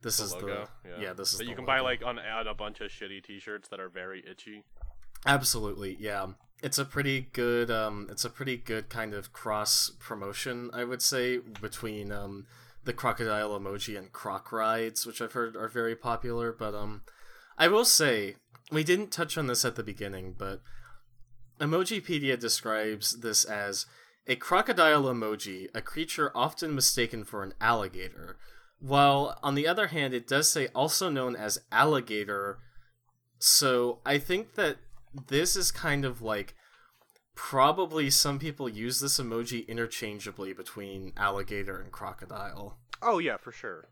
this 0.03 0.19
The 0.19 0.25
is 0.25 0.33
logo. 0.35 0.47
the 0.83 0.89
yeah. 0.89 1.01
yeah, 1.01 1.13
this 1.13 1.33
is 1.33 1.39
But 1.39 1.45
the 1.45 1.51
you 1.51 1.57
can 1.57 1.65
buy 1.65 1.81
like 1.81 2.05
on 2.05 2.19
ad 2.19 2.47
a 2.47 2.55
bunch 2.55 2.81
of 2.81 2.91
shitty 2.91 3.25
T-shirts 3.25 3.69
that 3.69 3.81
are 3.81 3.89
very 3.89 4.23
itchy. 4.31 4.65
Absolutely, 5.27 5.97
yeah. 5.99 6.27
It's 6.63 6.79
a 6.79 6.85
pretty 6.85 7.23
good 7.33 7.71
um 7.71 8.09
it's 8.11 8.25
a 8.25 8.31
pretty 8.31 8.57
good 8.57 8.89
kind 8.89 9.15
of 9.15 9.33
cross 9.33 9.91
promotion, 9.99 10.71
I 10.73 10.85
would 10.85 11.03
say, 11.03 11.39
between 11.39 12.13
um 12.13 12.47
the 12.85 12.93
crocodile 12.93 13.59
emoji 13.59 13.97
and 13.99 14.13
croc 14.13 14.53
rides, 14.53 15.07
which 15.07 15.21
I've 15.23 15.33
heard 15.33 15.57
are 15.57 15.69
very 15.69 15.97
popular, 15.97 16.53
but 16.53 16.75
um 16.75 17.03
I 17.59 17.69
will 17.69 17.85
say 17.85 18.37
we 18.71 18.85
didn't 18.85 19.11
touch 19.11 19.37
on 19.39 19.47
this 19.47 19.65
at 19.65 19.77
the 19.77 19.83
beginning, 19.83 20.35
but 20.39 20.61
Emojipedia 21.61 22.39
describes 22.39 23.21
this 23.21 23.45
as 23.45 23.87
a 24.27 24.37
crocodile 24.37 25.05
emoji, 25.05 25.69
a 25.75 25.83
creature 25.83 26.33
often 26.35 26.75
mistaken 26.75 27.25
for 27.25 27.43
an 27.43 27.55
alligator. 27.61 28.37
While 28.81 29.39
on 29.43 29.55
the 29.55 29.67
other 29.67 29.89
hand, 29.89 30.15
it 30.15 30.27
does 30.27 30.51
say 30.51 30.69
also 30.75 31.09
known 31.09 31.37
as 31.37 31.61
alligator. 31.71 32.59
So 33.39 34.01
I 34.05 34.19
think 34.19 34.55
that 34.55 34.79
this 35.29 35.57
is 35.57 35.71
kind 35.71 36.05
of 36.05 36.23
like 36.23 36.55
probably 37.35 38.11
some 38.11 38.39
people 38.39 38.69
use 38.69 39.01
this 39.01 39.19
emoji 39.19 39.67
interchangeably 39.67 40.53
between 40.53 41.13
alligator 41.17 41.81
and 41.81 41.93
crocodile. 41.93 42.79
Oh 43.03 43.19
yeah, 43.19 43.37
for 43.37 43.53
sure. 43.53 43.89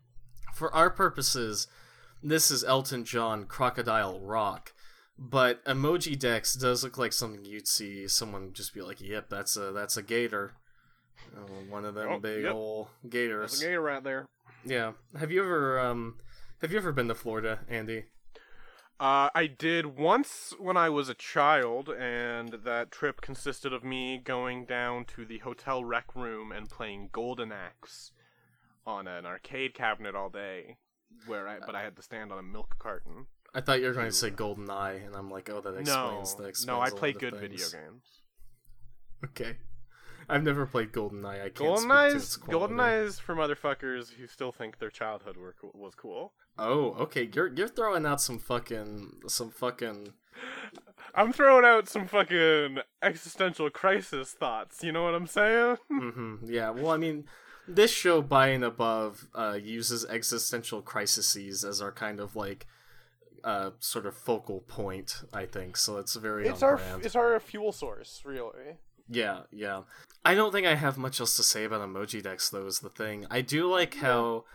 For 0.53 0.73
our 0.73 0.89
purposes, 0.89 1.67
this 2.21 2.51
is 2.51 2.63
Elton 2.63 3.03
John 3.03 3.45
Crocodile 3.45 4.19
Rock, 4.19 4.73
but 5.17 5.63
Emojidex 5.65 6.59
does 6.59 6.83
look 6.83 6.97
like 6.97 7.13
something 7.13 7.45
you'd 7.45 7.67
see 7.67 8.07
someone 8.07 8.53
just 8.53 8.73
be 8.73 8.81
like, 8.81 9.01
"Yep, 9.01 9.29
that's 9.29 9.55
a 9.57 9.71
that's 9.71 9.97
a 9.97 10.03
gator." 10.03 10.53
Uh, 11.35 11.41
one 11.69 11.85
of 11.85 11.95
them 11.95 12.09
Oh, 12.09 12.19
big 12.19 12.43
yep. 12.43 12.53
ol' 12.53 12.89
gators. 13.07 13.51
There's 13.51 13.61
a 13.61 13.65
gator 13.65 13.81
right 13.81 14.03
there. 14.03 14.25
Yeah. 14.65 14.93
Have 15.17 15.31
you 15.31 15.43
ever 15.43 15.79
um 15.79 16.19
have 16.61 16.71
you 16.71 16.77
ever 16.77 16.91
been 16.91 17.07
to 17.07 17.15
Florida, 17.15 17.59
Andi? 17.69 18.05
Uh, 18.99 19.29
I 19.35 19.47
did 19.47 19.97
once 19.97 20.53
when 20.59 20.77
I 20.77 20.87
was 20.89 21.09
a 21.09 21.13
child, 21.13 21.89
and 21.89 22.59
that 22.63 22.91
trip 22.91 23.19
consisted 23.21 23.73
of 23.73 23.83
me 23.83 24.17
going 24.23 24.65
down 24.65 25.05
to 25.05 25.25
the 25.25 25.39
hotel 25.39 25.83
rec 25.83 26.15
room 26.15 26.51
and 26.51 26.69
playing 26.69 27.09
Golden 27.11 27.51
Axe 27.51 28.11
on 28.85 29.07
an 29.07 29.25
arcade 29.25 29.73
cabinet 29.73 30.15
all 30.15 30.29
day. 30.29 30.77
Where 31.25 31.47
I, 31.47 31.59
but 31.59 31.75
I 31.75 31.83
had 31.83 31.95
to 31.97 32.01
stand 32.01 32.31
on 32.31 32.39
a 32.39 32.43
milk 32.43 32.75
carton. 32.79 33.27
I 33.53 33.61
thought 33.61 33.81
you 33.81 33.87
were 33.87 33.93
going 33.93 34.07
to 34.07 34.11
say 34.11 34.29
Golden 34.31 34.69
Eye, 34.69 35.01
and 35.05 35.15
I'm 35.15 35.29
like, 35.29 35.49
oh, 35.49 35.61
that 35.61 35.73
No, 35.73 35.79
explains 35.79 36.35
that 36.35 36.45
explains 36.45 36.67
no, 36.67 36.81
I 36.81 36.89
play 36.89 37.13
good 37.13 37.35
video 37.35 37.67
games. 37.67 38.03
Okay. 39.23 39.57
I've 40.27 40.43
never 40.43 40.65
played 40.65 40.91
Golden 40.91 41.23
Eye. 41.25 41.35
I 41.35 41.41
can't 41.43 41.55
Golden 41.55 41.77
speak 41.79 41.89
to 41.89 41.95
Eyes, 41.95 42.15
its 42.15 42.37
Golden. 42.37 42.79
Eyes 42.79 43.19
for 43.19 43.35
motherfuckers 43.35 44.13
who 44.13 44.27
still 44.27 44.51
think 44.51 44.79
their 44.79 44.89
childhood 44.89 45.37
were 45.37 45.55
cool, 45.59 45.71
was 45.75 45.95
cool. 45.95 46.33
Oh, 46.57 46.93
okay. 46.99 47.29
You're 47.33 47.53
you're 47.53 47.67
throwing 47.67 48.05
out 48.05 48.21
some 48.21 48.39
fucking 48.39 49.21
some 49.27 49.51
fucking 49.51 50.13
I'm 51.15 51.33
throwing 51.33 51.65
out 51.65 51.89
some 51.89 52.07
fucking 52.07 52.79
existential 53.01 53.69
crisis 53.69 54.31
thoughts. 54.31 54.83
You 54.83 54.91
know 54.91 55.03
what 55.03 55.15
I'm 55.15 55.27
saying? 55.27 55.77
mm-hmm. 55.91 56.35
Yeah, 56.45 56.69
well, 56.71 56.91
I 56.91 56.97
mean, 56.97 57.25
this 57.67 57.91
show 57.91 58.21
by 58.21 58.47
and 58.47 58.63
above 58.63 59.27
uh, 59.35 59.57
uses 59.61 60.05
existential 60.05 60.81
crises 60.81 61.63
as 61.63 61.81
our 61.81 61.91
kind 61.91 62.19
of 62.19 62.35
like 62.35 62.65
uh, 63.43 63.71
sort 63.79 64.05
of 64.05 64.15
focal 64.15 64.61
point. 64.61 65.23
I 65.33 65.45
think 65.45 65.77
so. 65.77 65.97
It's 65.97 66.15
very 66.15 66.47
it's 66.47 66.63
our 66.63 66.77
brand. 66.77 67.05
it's 67.05 67.15
our 67.15 67.39
fuel 67.39 67.71
source, 67.71 68.21
really. 68.25 68.77
Yeah, 69.09 69.41
yeah. 69.51 69.81
I 70.25 70.35
don't 70.35 70.51
think 70.51 70.65
I 70.65 70.75
have 70.75 70.97
much 70.97 71.19
else 71.19 71.35
to 71.37 71.43
say 71.43 71.65
about 71.65 71.87
Emojidex 71.87 72.51
though. 72.51 72.65
Is 72.65 72.79
the 72.79 72.89
thing 72.89 73.25
I 73.29 73.41
do 73.41 73.69
like 73.69 73.95
how 73.95 74.45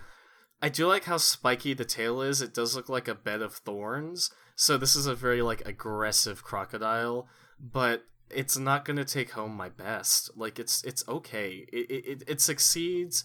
I 0.62 0.68
do 0.68 0.86
like 0.86 1.04
how 1.04 1.18
spiky 1.18 1.74
the 1.74 1.84
tail 1.84 2.22
is. 2.22 2.40
It 2.40 2.54
does 2.54 2.74
look 2.74 2.88
like 2.88 3.08
a 3.08 3.14
bed 3.14 3.42
of 3.42 3.54
thorns. 3.54 4.30
So 4.56 4.76
this 4.76 4.96
is 4.96 5.06
a 5.06 5.14
very 5.14 5.42
like 5.42 5.66
aggressive 5.66 6.42
crocodile, 6.42 7.28
but 7.60 8.04
it's 8.30 8.58
not 8.58 8.84
gonna 8.84 9.04
take 9.04 9.32
home 9.32 9.54
my 9.54 9.68
best. 9.68 10.30
Like 10.36 10.58
it's 10.58 10.82
it's 10.84 11.06
okay. 11.08 11.66
It 11.72 11.90
it 11.90 12.04
it, 12.06 12.22
it 12.26 12.40
succeeds 12.40 13.24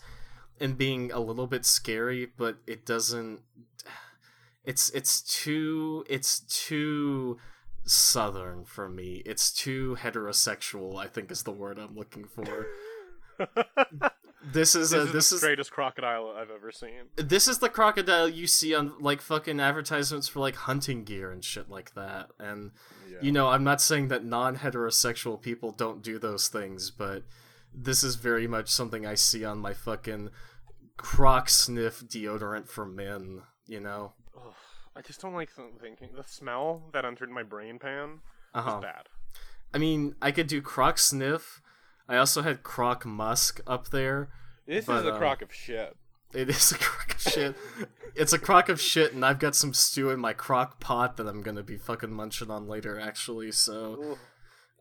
in 0.60 0.74
being 0.74 1.12
a 1.12 1.20
little 1.20 1.48
bit 1.48 1.66
scary, 1.66 2.28
but 2.38 2.58
it 2.68 2.86
doesn't. 2.86 3.40
It's 4.66 4.90
it's 4.92 5.22
too 5.22 6.06
it's 6.10 6.40
too 6.42 7.38
southern 7.86 8.64
for 8.66 8.88
me. 8.88 9.22
It's 9.26 9.52
too 9.52 9.98
heterosexual. 10.00 10.98
I 10.98 11.08
think 11.08 11.32
is 11.32 11.44
the 11.44 11.52
word 11.52 11.78
I'm 11.80 11.96
looking 11.96 12.26
for. 12.26 12.68
This 14.46 14.76
is 14.76 14.90
This 14.90 15.00
a 15.00 15.04
is 15.06 15.12
this 15.14 15.30
the 15.30 15.36
is 15.36 15.42
straightest 15.42 15.72
crocodile 15.72 16.36
I've 16.38 16.50
ever 16.52 16.70
seen. 16.70 17.04
this 17.16 17.48
is 17.48 17.60
the 17.60 17.70
crocodile 17.70 18.28
you 18.28 18.46
see 18.46 18.76
on 18.76 18.92
like 19.00 19.22
fucking 19.22 19.62
advertisements 19.62 20.28
for 20.28 20.42
like 20.42 20.56
hunting 20.56 21.06
gear 21.06 21.32
and 21.32 21.42
shit 21.44 21.70
like 21.70 21.94
that. 21.94 22.30
And 22.40 22.72
Yeah. 23.10 23.20
you 23.22 23.32
know, 23.32 23.48
I'm 23.48 23.64
not 23.64 23.80
saying 23.80 24.10
that 24.10 24.26
non-heterosexual 24.26 25.42
people 25.42 25.72
don't 25.72 26.02
do 26.04 26.20
those 26.20 26.50
things, 26.50 26.92
but 26.92 27.24
this 27.74 28.04
is 28.04 28.16
very 28.16 28.46
much 28.46 28.68
something 28.68 29.06
I 29.06 29.16
see 29.16 29.46
on 29.46 29.60
my 29.60 29.74
fucking 29.74 30.30
croc 30.98 31.48
sniff 31.48 32.02
deodorant 32.02 32.68
for 32.68 32.86
men, 32.86 33.44
you 33.66 33.80
know. 33.80 34.12
I 34.96 35.02
just 35.02 35.22
don't 35.22 35.34
like 35.34 35.50
thinking. 35.82 36.10
The 36.16 36.24
smell 36.24 36.84
that 36.94 37.06
entered 37.06 37.30
my 37.32 37.44
brain 37.44 37.80
pan 37.80 38.20
Uh-huh. 38.54 38.80
bad. 38.80 39.08
I 39.74 39.78
mean, 39.80 40.16
I 40.22 40.32
could 40.32 40.48
do 40.48 40.62
croc 40.62 41.00
sniff. 41.00 41.62
I 42.08 42.18
also 42.18 42.42
had 42.44 42.64
croc 42.64 43.06
musk 43.06 43.60
up 43.66 43.90
there, 43.90 44.30
This 44.68 44.86
But, 44.86 45.00
is 45.02 45.06
a 45.06 45.14
um, 45.14 45.18
crock 45.20 45.42
of 45.42 45.54
shit. 45.54 45.96
It 46.34 46.50
is 46.50 46.72
a 46.72 46.78
crock 46.78 47.14
of 47.16 47.22
shit. 47.22 47.56
it's 48.16 48.34
a 48.34 48.40
crock 48.40 48.70
of 48.70 48.80
shit, 48.80 49.14
and 49.14 49.26
I've 49.26 49.40
got 49.40 49.56
some 49.56 49.74
stew 49.74 50.10
in 50.10 50.20
my 50.20 50.34
crock 50.34 50.80
pot 50.80 51.18
that 51.18 51.28
I'm 51.28 51.42
gonna 51.42 51.64
be 51.64 51.78
fucking 51.78 52.12
munching 52.12 52.50
on 52.52 52.68
later, 52.68 53.00
actually. 53.00 53.52
So, 53.52 54.18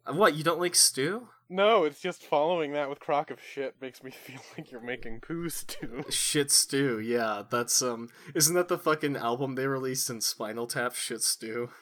Uh, 0.06 0.12
what? 0.14 0.34
You 0.34 0.42
don't 0.44 0.60
like 0.60 0.74
stew? 0.74 1.28
No, 1.52 1.84
it's 1.84 2.00
just 2.00 2.24
following 2.24 2.72
that 2.72 2.88
with 2.88 2.98
crock 2.98 3.30
of 3.30 3.38
shit 3.38 3.74
makes 3.78 4.02
me 4.02 4.10
feel 4.24 4.40
like 4.56 4.72
you're 4.72 4.80
making 4.80 5.20
poo 5.20 5.50
stew. 5.50 6.02
Shit 6.08 6.50
stew. 6.50 6.98
Yeah, 6.98 7.42
that's 7.50 7.82
um. 7.82 8.08
Isn't 8.34 8.54
that 8.54 8.68
the 8.68 8.78
fucking 8.78 9.16
album 9.16 9.54
they 9.54 9.66
released 9.66 10.08
in 10.08 10.22
Spinal 10.22 10.66
Tap? 10.66 10.94
Shit 10.94 11.22
stew. 11.22 11.68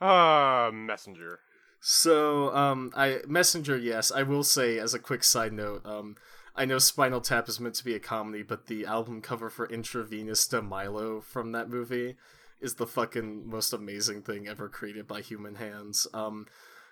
Ah, 0.00 0.70
messenger. 0.70 1.38
So, 1.80 2.54
um, 2.54 2.92
I 2.94 3.20
Messenger, 3.26 3.78
yes, 3.78 4.12
I 4.12 4.22
will 4.22 4.44
say 4.44 4.78
as 4.78 4.92
a 4.92 4.98
quick 4.98 5.24
side 5.24 5.52
note, 5.54 5.80
um, 5.86 6.16
I 6.54 6.66
know 6.66 6.76
Spinal 6.78 7.22
Tap 7.22 7.48
is 7.48 7.58
meant 7.58 7.76
to 7.76 7.84
be 7.84 7.94
a 7.94 8.00
comedy, 8.00 8.42
but 8.42 8.66
the 8.66 8.84
album 8.84 9.22
cover 9.22 9.48
for 9.48 9.66
Intravenus 9.66 10.46
de 10.50 10.60
Milo 10.60 11.22
from 11.22 11.52
that 11.52 11.70
movie 11.70 12.16
is 12.64 12.74
the 12.74 12.86
fucking 12.86 13.48
most 13.48 13.72
amazing 13.72 14.22
thing 14.22 14.48
ever 14.48 14.68
created 14.68 15.06
by 15.06 15.20
human 15.20 15.56
hands. 15.56 16.06
Um, 16.14 16.46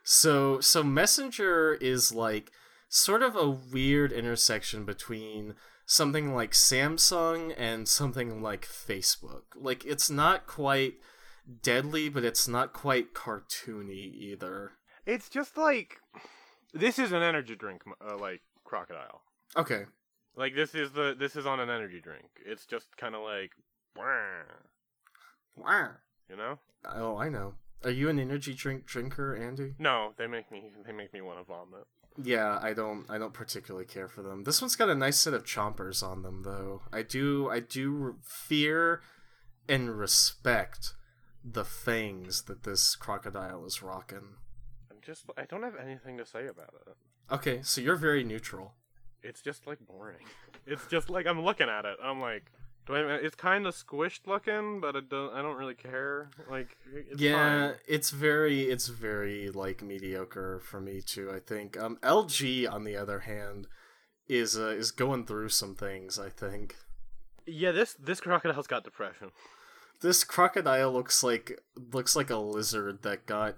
so, 0.05 0.61
so 0.61 0.85
Messenger 0.85 1.75
is 1.81 2.15
like 2.15 2.53
sort 2.89 3.23
of 3.23 3.35
a 3.35 3.49
weird 3.49 4.13
intersection 4.13 4.85
between 4.85 5.55
something 5.87 6.35
like 6.35 6.53
Samsung 6.53 7.55
and 7.57 7.89
something 7.89 8.43
like 8.43 8.67
Facebook. 8.67 9.43
Like, 9.57 9.85
it's 9.85 10.11
not 10.11 10.47
quite 10.47 10.95
deadly, 11.63 12.09
but 12.09 12.25
it's 12.25 12.47
not 12.47 12.73
quite 12.73 13.15
cartoony 13.15 14.13
either. 14.15 14.73
It's 15.07 15.29
just 15.29 15.57
like 15.57 15.97
this 16.73 16.99
is 16.99 17.13
an 17.13 17.23
energy 17.23 17.57
drink, 17.57 17.83
uh, 18.01 18.17
like 18.17 18.43
crocodile. 18.65 19.23
Okay. 19.57 19.85
Like 20.37 20.55
this 20.55 20.75
is 20.75 20.93
the 20.93 21.15
this 21.19 21.37
is 21.37 21.47
on 21.47 21.61
an 21.61 21.69
energy 21.69 22.01
drink. 22.01 22.29
It's 22.47 22.65
just 22.65 22.97
kind 22.97 23.15
of 23.15 23.23
like, 23.23 23.51
"Wah," 25.57 25.89
you 26.29 26.37
know. 26.37 26.59
Oh, 26.85 27.17
I 27.17 27.29
know. 27.29 27.55
Are 27.85 27.91
you 27.91 28.09
an 28.09 28.19
energy 28.19 28.55
drink 28.55 28.87
drinker, 28.87 29.37
Andi? 29.37 29.75
No, 29.79 30.13
they 30.17 30.27
make 30.27 30.51
me 30.51 30.71
they 30.85 30.93
make 30.93 31.13
me 31.13 31.21
want 31.21 31.39
to 31.39 31.45
vomit. 31.45 31.87
Yeah, 32.23 32.59
I 32.61 32.75
don't. 32.75 33.07
I 33.09 33.19
don't 33.19 33.33
particularly 33.33 33.87
care 33.87 34.09
for 34.09 34.23
them. 34.23 34.45
This 34.45 34.61
one's 34.61 34.77
got 34.77 34.91
a 34.91 34.95
nice 34.95 35.19
set 35.19 35.35
of 35.35 35.45
chompers 35.45 36.03
on 36.03 36.23
them, 36.23 36.43
though. 36.43 36.83
I 36.93 37.03
do. 37.03 37.49
I 37.51 37.61
do 37.61 38.17
fear 38.23 39.01
and 39.69 39.99
respect 39.99 40.93
the 41.45 41.65
fangs 41.65 42.43
that 42.43 42.63
this 42.63 42.95
crocodile 42.97 43.65
is 43.65 43.83
rocking. 43.83 44.37
I'm 44.91 44.99
just 45.01 45.25
I 45.37 45.45
don't 45.45 45.63
have 45.63 45.77
anything 45.77 46.19
to 46.19 46.27
say 46.27 46.47
about 46.47 46.75
it. 46.87 46.95
Okay, 47.33 47.61
so 47.63 47.81
you're 47.81 47.97
very 47.97 48.25
neutral. 48.25 48.75
It's 49.23 49.41
just 49.41 49.67
like 49.67 49.79
boring. 49.87 50.27
It's 50.65 50.87
just 50.87 51.11
like 51.11 51.27
I'm 51.27 51.43
looking 51.43 51.69
at 51.69 51.85
it. 51.85 51.97
I'm 52.01 52.21
like, 52.21 52.45
do 52.87 52.95
I? 52.95 53.15
It's 53.15 53.37
kind 53.37 53.67
of 53.67 53.75
squished 53.75 54.27
looking, 54.27 54.81
but 54.81 54.97
it 54.97 55.09
don't. 55.09 55.33
I 55.33 55.43
don't 55.43 55.57
really 55.57 55.75
care. 55.75 56.31
Like, 56.51 56.77
it's 56.93 57.21
yeah, 57.21 57.69
fine. 57.69 57.77
it's 57.87 58.11
very, 58.11 58.63
it's 58.63 58.89
very 58.89 59.51
like 59.51 59.83
mediocre 59.83 60.61
for 60.65 60.81
me 60.81 61.01
too. 61.01 61.31
I 61.35 61.41
think. 61.41 61.79
Um, 61.79 61.99
LG 62.03 62.71
on 62.71 62.85
the 62.85 62.97
other 62.97 63.21
hand 63.21 63.69
is 64.29 64.57
uh, 64.59 64.69
is 64.69 64.91
going 64.91 65.27
through 65.27 65.51
some 65.51 65.75
things. 65.75 66.19
I 66.19 66.29
think. 66.29 66.77
Yeah, 67.47 67.73
this 67.73 67.95
this 67.95 68.21
crocodile's 68.21 68.67
got 68.67 68.85
depression. 68.85 69.31
this 70.01 70.25
crocodile 70.25 70.93
looks 70.93 71.23
like 71.23 71.61
looks 71.93 72.17
like 72.17 72.31
a 72.31 72.37
lizard 72.37 73.03
that 73.03 73.27
got 73.27 73.57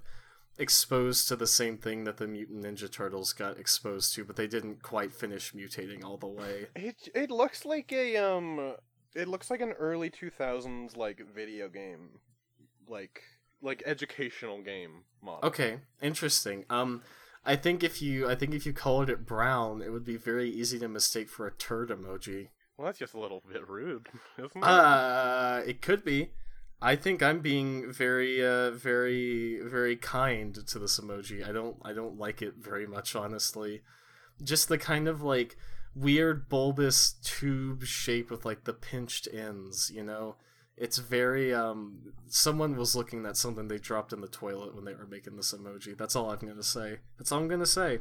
exposed 0.59 1.27
to 1.29 1.35
the 1.37 1.47
same 1.47 1.77
thing 1.77 2.05
that 2.05 2.17
the 2.19 2.29
mutant 2.29 2.63
ninja 2.65 2.89
turtles 2.91 3.33
got 3.33 3.59
exposed 3.59 4.15
to 4.15 4.25
but 4.25 4.37
they 4.37 4.47
didn't 4.47 4.81
quite 4.83 5.13
finish 5.13 5.53
mutating 5.53 6.05
all 6.05 6.17
the 6.17 6.29
way 6.29 6.67
It 6.77 7.09
it 7.15 7.29
looks 7.31 7.65
like 7.65 7.91
a 7.93 8.17
um. 8.19 8.77
It 9.15 9.29
looks 9.29 9.51
like 9.51 9.61
an 9.61 9.73
early 9.73 10.11
two 10.11 10.31
thousands 10.31 10.97
like 10.97 11.21
video 11.35 11.69
game, 11.69 12.19
like 12.89 13.23
like 13.63 13.83
educational 13.87 14.61
game 14.63 15.05
model. 15.23 15.49
okay 15.49 15.79
interesting. 16.03 16.65
Um 16.69 17.03
i 17.47 17.57
think 17.57 17.83
if 17.83 18.01
you 18.03 18.29
i 18.29 18.35
think 18.35 18.55
if 18.55 18.65
you 18.67 18.73
colored 18.73 19.11
it 19.11 19.27
brown 19.27 19.83
it 19.83 19.91
would 19.93 20.05
be 20.05 20.17
very 20.17 20.49
easy 20.51 20.79
to 20.79 20.89
mistake 20.89 21.29
for 21.29 21.47
a 21.47 21.53
turd 21.53 21.91
emoji. 21.91 22.49
Well, 22.77 22.87
that's 22.87 22.99
just 22.99 23.15
a 23.15 23.21
little 23.21 23.43
bit 23.51 23.67
rude, 23.69 24.09
isn't 24.39 24.57
it? 24.57 24.65
uh 24.65 25.63
it 25.67 25.81
could 25.81 26.05
be. 26.05 26.31
I 26.83 26.97
think 26.97 27.23
i'm 27.23 27.41
being 27.41 27.93
very 27.93 28.45
uh 28.45 28.71
very 28.73 29.61
very 29.63 29.97
kind 29.97 30.55
to 30.67 30.79
this 30.79 30.99
emoji. 31.01 31.47
I 31.49 31.53
don't 31.53 31.77
i 31.85 31.93
don't 31.93 32.19
like 32.19 32.43
it 32.43 32.55
very 32.59 32.87
much 32.87 33.15
honestly. 33.17 33.83
Just 34.43 34.69
the 34.69 34.79
kind 34.79 35.07
of 35.09 35.23
like 35.23 35.57
weird 35.95 36.49
bulbous 36.49 37.13
tube 37.23 37.85
shape 37.85 38.31
with 38.31 38.45
like 38.45 38.65
the 38.65 38.73
pinched 38.73 39.29
ends 39.33 39.91
you 39.95 40.03
know? 40.03 40.37
It's 40.77 40.99
very 40.99 41.55
um 41.55 42.13
someone 42.29 42.77
was 42.77 42.97
looking 42.97 43.25
at 43.27 43.37
something 43.37 43.69
they 43.69 43.79
dropped 43.79 44.13
in 44.13 44.21
the 44.21 44.29
toilet 44.29 44.75
when 44.75 44.85
they 44.85 44.95
were 44.95 45.07
making 45.07 45.37
this 45.37 45.53
emoji. 45.53 45.97
That's 45.97 46.17
all 46.17 46.31
i'm 46.31 46.39
gonna 46.39 46.63
say. 46.63 46.99
That's 47.19 47.31
all 47.31 47.39
i'm 47.41 47.49
gonna 47.49 47.67
say. 47.67 47.99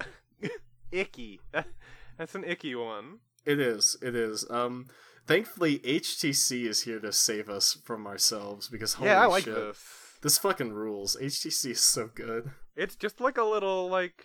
Icky. 0.92 1.40
That's 2.18 2.34
an 2.34 2.44
icky 2.44 2.74
one. 2.74 3.18
it 3.44 3.60
is. 3.60 3.96
It 4.00 4.14
is. 4.14 4.46
Um 4.50 4.86
thankfully 5.26 5.80
HTC 5.80 6.66
is 6.66 6.82
here 6.82 7.00
to 7.00 7.12
save 7.12 7.48
us 7.50 7.76
from 7.84 8.06
ourselves 8.06 8.68
because 8.68 8.94
holy 8.94 9.10
yeah, 9.10 9.22
I 9.22 9.26
like 9.26 9.44
shit, 9.44 9.54
this. 9.54 9.84
this 10.22 10.38
fucking 10.38 10.72
rules. 10.72 11.16
HTC 11.20 11.72
is 11.72 11.80
so 11.80 12.08
good. 12.14 12.50
It's 12.76 12.96
just 12.96 13.20
like 13.20 13.36
a 13.36 13.44
little 13.44 13.88
like 13.88 14.24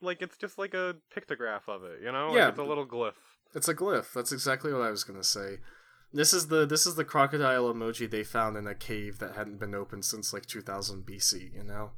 like 0.00 0.22
it's 0.22 0.36
just 0.36 0.58
like 0.58 0.74
a 0.74 0.96
pictograph 1.14 1.68
of 1.68 1.84
it, 1.84 2.00
you 2.02 2.12
know? 2.12 2.28
Like 2.28 2.36
Yeah. 2.36 2.48
it's 2.48 2.58
a 2.58 2.64
little 2.64 2.86
glyph. 2.86 3.14
It's 3.54 3.68
a 3.68 3.74
glyph. 3.74 4.12
That's 4.12 4.32
exactly 4.32 4.72
what 4.72 4.82
I 4.82 4.90
was 4.90 5.04
gonna 5.04 5.24
say. 5.24 5.58
This 6.12 6.32
is 6.32 6.48
the 6.48 6.66
this 6.66 6.86
is 6.86 6.94
the 6.94 7.04
crocodile 7.04 7.72
emoji 7.72 8.08
they 8.10 8.24
found 8.24 8.56
in 8.56 8.66
a 8.66 8.74
cave 8.74 9.18
that 9.18 9.34
hadn't 9.34 9.58
been 9.58 9.74
opened 9.74 10.04
since 10.04 10.32
like 10.32 10.46
2000 10.46 11.04
BC. 11.04 11.54
You 11.54 11.64
know. 11.64 11.90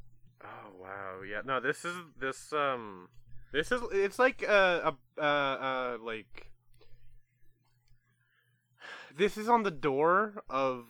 Oh 0.42 0.70
wow, 0.80 1.20
yeah. 1.28 1.42
No, 1.44 1.60
this 1.60 1.84
is 1.84 1.94
this 2.18 2.52
um 2.52 3.08
this 3.52 3.70
is 3.72 3.80
it's 3.92 4.18
like 4.18 4.44
uh 4.48 4.92
uh 5.18 5.20
uh 5.20 5.96
like 6.02 6.50
this 9.16 9.36
is 9.36 9.48
on 9.48 9.62
the 9.62 9.70
door 9.70 10.42
of 10.48 10.84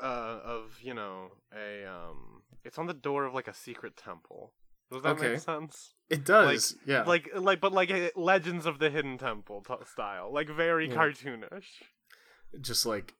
uh 0.00 0.40
of 0.44 0.78
you 0.82 0.94
know 0.94 1.28
a 1.54 1.84
um 1.86 2.42
it's 2.64 2.78
on 2.78 2.86
the 2.86 2.94
door 2.94 3.24
of 3.24 3.34
like 3.34 3.48
a 3.48 3.54
secret 3.54 3.96
temple. 3.96 4.52
Does 4.90 5.02
that 5.02 5.16
Okay. 5.16 5.32
make 5.32 5.40
sense? 5.40 5.94
It 6.08 6.24
does. 6.24 6.76
yeah. 6.86 7.02
Like 7.02 7.28
like 7.34 7.60
but 7.60 7.72
like 7.72 7.90
a 7.90 8.10
Legends 8.16 8.64
of 8.66 8.78
the 8.78 8.88
Hidden 8.90 9.18
Temple 9.18 9.62
t- 9.66 9.74
style, 9.84 10.32
like 10.32 10.48
very 10.48 10.88
Yeah. 10.88 10.94
cartoonish. 10.94 11.82
Just 12.60 12.86
like. 12.86 13.14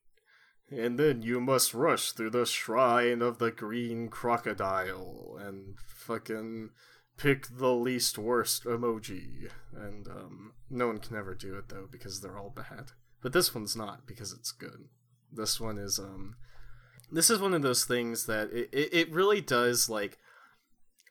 And 0.70 0.98
then 0.98 1.22
you 1.22 1.40
must 1.40 1.72
rush 1.72 2.12
through 2.12 2.28
the 2.30 2.44
shrine 2.44 3.22
of 3.22 3.38
the 3.38 3.50
green 3.50 4.08
crocodile 4.08 5.38
and 5.40 5.78
fucking 5.78 6.70
pick 7.16 7.46
the 7.56 7.72
least 7.72 8.18
worst 8.18 8.64
emoji. 8.64 9.50
And 9.74 10.06
um, 10.08 10.52
no 10.68 10.86
one 10.88 10.98
can 10.98 11.16
ever 11.16 11.34
do 11.34 11.56
it 11.56 11.68
though 11.70 11.88
because 11.90 12.20
they're 12.20 12.36
all 12.38 12.50
bad. 12.50 12.92
But 13.22 13.32
this 13.32 13.54
one's 13.54 13.76
not 13.76 14.06
because 14.06 14.32
it's 14.32 14.52
good. 14.52 14.88
This 15.32 15.58
one 15.60 15.78
is 15.78 15.98
um, 15.98 16.36
this 17.10 17.30
is 17.30 17.38
one 17.40 17.54
of 17.54 17.62
those 17.62 17.84
things 17.84 18.26
that 18.26 18.50
it, 18.52 18.68
it, 18.72 18.92
it 18.92 19.10
really 19.12 19.40
does 19.40 19.88
like. 19.88 20.18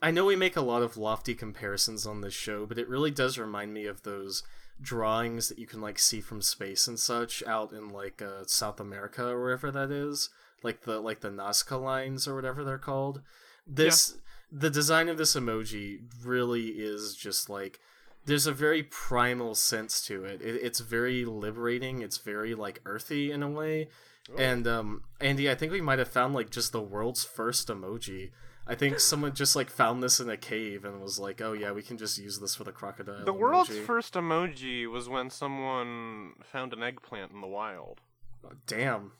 I 0.01 0.11
know 0.11 0.25
we 0.25 0.35
make 0.35 0.55
a 0.55 0.61
lot 0.61 0.83
of 0.83 0.97
lofty 0.97 1.33
comparisons 1.33 2.05
on 2.05 2.21
this 2.21 2.33
show, 2.33 2.65
but 2.65 2.77
it 2.77 2.87
really 2.87 3.11
does 3.11 3.37
remind 3.37 3.73
me 3.73 3.85
of 3.85 4.03
those 4.03 4.43
drawings 4.79 5.49
that 5.49 5.57
you 5.57 5.65
can 5.65 5.81
like 5.81 5.97
see 5.97 6.21
from 6.21 6.41
space 6.41 6.87
and 6.87 6.99
such 6.99 7.43
out 7.47 7.71
in 7.73 7.89
like 7.89 8.21
uh, 8.21 8.43
South 8.45 8.79
America 8.79 9.27
or 9.27 9.41
wherever 9.41 9.71
that 9.71 9.91
is, 9.91 10.29
like 10.63 10.81
the 10.81 10.99
like 10.99 11.21
the 11.21 11.29
Nazca 11.29 11.81
lines 11.81 12.27
or 12.27 12.35
whatever 12.35 12.63
they're 12.63 12.77
called. 12.77 13.21
This 13.65 14.17
the 14.51 14.69
design 14.69 15.09
of 15.09 15.17
this 15.17 15.35
emoji 15.35 16.01
really 16.23 16.67
is 16.67 17.15
just 17.15 17.49
like 17.49 17.79
there's 18.25 18.45
a 18.45 18.51
very 18.51 18.83
primal 18.83 19.55
sense 19.55 20.05
to 20.05 20.25
it. 20.25 20.41
it 20.41 20.61
it's 20.61 20.79
very 20.79 21.25
liberating. 21.25 22.01
It's 22.01 22.17
very 22.17 22.53
like 22.53 22.81
earthy 22.85 23.31
in 23.31 23.41
a 23.41 23.49
way. 23.49 23.87
And 24.37 24.67
um, 24.67 25.03
Andi, 25.21 25.49
I 25.49 25.55
think 25.55 25.71
we 25.71 25.79
might 25.79 25.99
have 25.99 26.09
found 26.09 26.33
like 26.33 26.49
just 26.49 26.73
the 26.73 26.81
world's 26.81 27.23
first 27.23 27.69
emoji. 27.69 28.31
I 28.69 28.75
think 28.75 28.99
someone 28.99 29.33
just 29.33 29.55
like 29.55 29.69
found 29.69 30.03
this 30.03 30.19
in 30.19 30.29
a 30.29 30.37
cave 30.37 30.83
and 30.85 31.01
was 31.01 31.17
like, 31.19 31.41
"Oh 31.41 31.53
yeah, 31.53 31.71
we 31.71 31.81
can 31.81 31.97
just 31.97 32.17
use 32.17 32.39
this 32.39 32.55
for 32.55 32.63
the 32.63 32.71
crocodile." 32.71 33.23
The 33.25 33.33
world's 33.33 33.69
emoji." 33.69 33.85
first 33.85 34.13
emoji 34.15 34.87
was 34.91 35.07
when 35.07 35.29
someone 35.29 36.33
found 36.43 36.73
an 36.73 36.83
eggplant 36.83 37.31
in 37.31 37.41
the 37.41 37.47
wild. 37.47 38.01
Uh, 38.45 38.49
damn. 38.65 39.13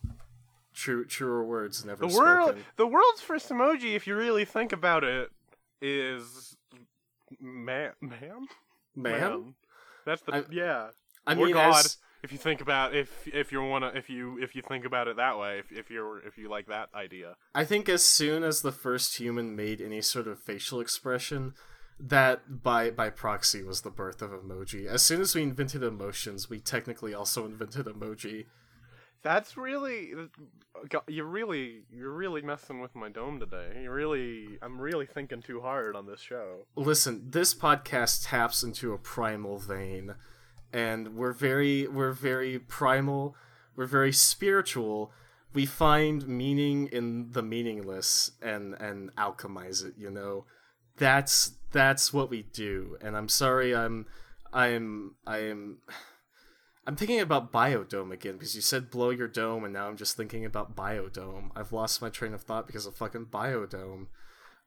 True, 0.73 1.05
truer 1.05 1.43
words 1.43 1.83
never 1.85 2.05
The 2.07 2.15
world, 2.15 2.49
spoken. 2.49 2.65
the 2.75 2.85
world's 2.87 3.21
first 3.21 3.49
emoji, 3.49 3.95
if 3.95 4.05
you 4.05 4.15
really 4.15 4.45
think 4.45 4.71
about 4.71 5.03
it, 5.03 5.31
is 5.81 6.55
man, 7.39 7.93
man, 8.01 8.47
Man, 8.95 9.55
That's 10.05 10.21
the 10.21 10.35
I- 10.35 10.43
yeah. 10.51 10.89
I 11.25 11.33
or 11.33 11.45
mean, 11.45 11.53
God, 11.53 11.79
as- 11.85 11.97
if 12.27 12.33
you 12.33 12.37
think 12.37 12.59
about 12.59 12.93
if 12.93 13.25
if 13.33 13.53
you 13.53 13.63
wanna 13.63 13.89
if 13.95 14.09
you 14.09 14.37
if 14.41 14.53
you 14.53 14.61
think 14.61 14.83
about 14.83 15.07
it 15.07 15.15
that 15.15 15.39
way, 15.39 15.59
if 15.59 15.71
if 15.71 15.89
you're 15.89 16.19
if 16.27 16.37
you 16.37 16.49
like 16.49 16.67
that 16.67 16.89
idea. 16.93 17.37
I 17.55 17.63
think 17.63 17.87
as 17.87 18.03
soon 18.03 18.43
as 18.43 18.61
the 18.61 18.73
first 18.73 19.17
human 19.17 19.55
made 19.55 19.79
any 19.79 20.01
sort 20.01 20.27
of 20.27 20.37
facial 20.37 20.81
expression, 20.81 21.53
that 21.97 22.61
by 22.61 22.91
by 22.91 23.09
proxy 23.09 23.63
was 23.63 23.81
the 23.81 23.89
birth 23.89 24.21
of 24.21 24.31
emoji. 24.31 24.87
As 24.87 25.03
soon 25.03 25.21
as 25.21 25.35
we 25.35 25.41
invented 25.41 25.83
emotions, 25.83 26.49
we 26.49 26.59
technically 26.59 27.13
also 27.13 27.45
invented 27.45 27.85
emoji. 27.85 28.47
That's 29.23 29.55
really 29.55 30.11
you're 31.07 31.25
really 31.25 31.83
you're 31.89 32.11
really 32.11 32.41
messing 32.41 32.81
with 32.81 32.93
my 32.93 33.07
dome 33.07 33.39
today. 33.39 33.83
You 33.83 33.89
really 33.89 34.59
I'm 34.61 34.81
really 34.81 35.05
thinking 35.05 35.41
too 35.41 35.61
hard 35.61 35.95
on 35.95 36.05
this 36.05 36.19
show. 36.19 36.65
Listen, 36.75 37.23
this 37.29 37.55
podcast 37.55 38.27
taps 38.27 38.63
into 38.63 38.91
a 38.91 38.97
primal 38.97 39.59
vein 39.59 40.15
and 40.73 41.15
we're 41.15 41.33
very 41.33 41.87
we're 41.87 42.11
very 42.11 42.59
primal, 42.59 43.35
we're 43.75 43.85
very 43.85 44.13
spiritual. 44.13 45.11
We 45.53 45.65
find 45.65 46.27
meaning 46.27 46.87
in 46.87 47.31
the 47.31 47.41
meaningless 47.41 48.31
and 48.41 48.73
and 48.75 49.13
alchemize 49.15 49.85
it, 49.85 49.95
you 49.97 50.09
know. 50.09 50.45
That's 50.97 51.57
that's 51.71 52.11
what 52.13 52.29
we 52.29 52.43
do. 52.43 52.97
And 53.01 53.15
I'm 53.15 53.29
sorry 53.29 53.75
I'm 53.75 54.05
I'm 54.53 55.15
I'm 55.25 55.79
I'm 56.87 56.95
thinking 56.95 57.19
about 57.19 57.51
Biodome 57.51 58.13
again 58.13 58.33
because 58.33 58.55
you 58.55 58.61
said 58.61 58.89
blow 58.89 59.09
your 59.09 59.27
dome, 59.27 59.65
and 59.65 59.73
now 59.73 59.87
I'm 59.87 59.97
just 59.97 60.15
thinking 60.15 60.45
about 60.45 60.73
Biodome. 60.73 61.49
I've 61.53 61.73
lost 61.73 62.01
my 62.01 62.09
train 62.09 62.33
of 62.33 62.43
thought 62.43 62.65
because 62.65 62.85
of 62.85 62.95
fucking 62.95 63.25
Biodome. 63.25 64.07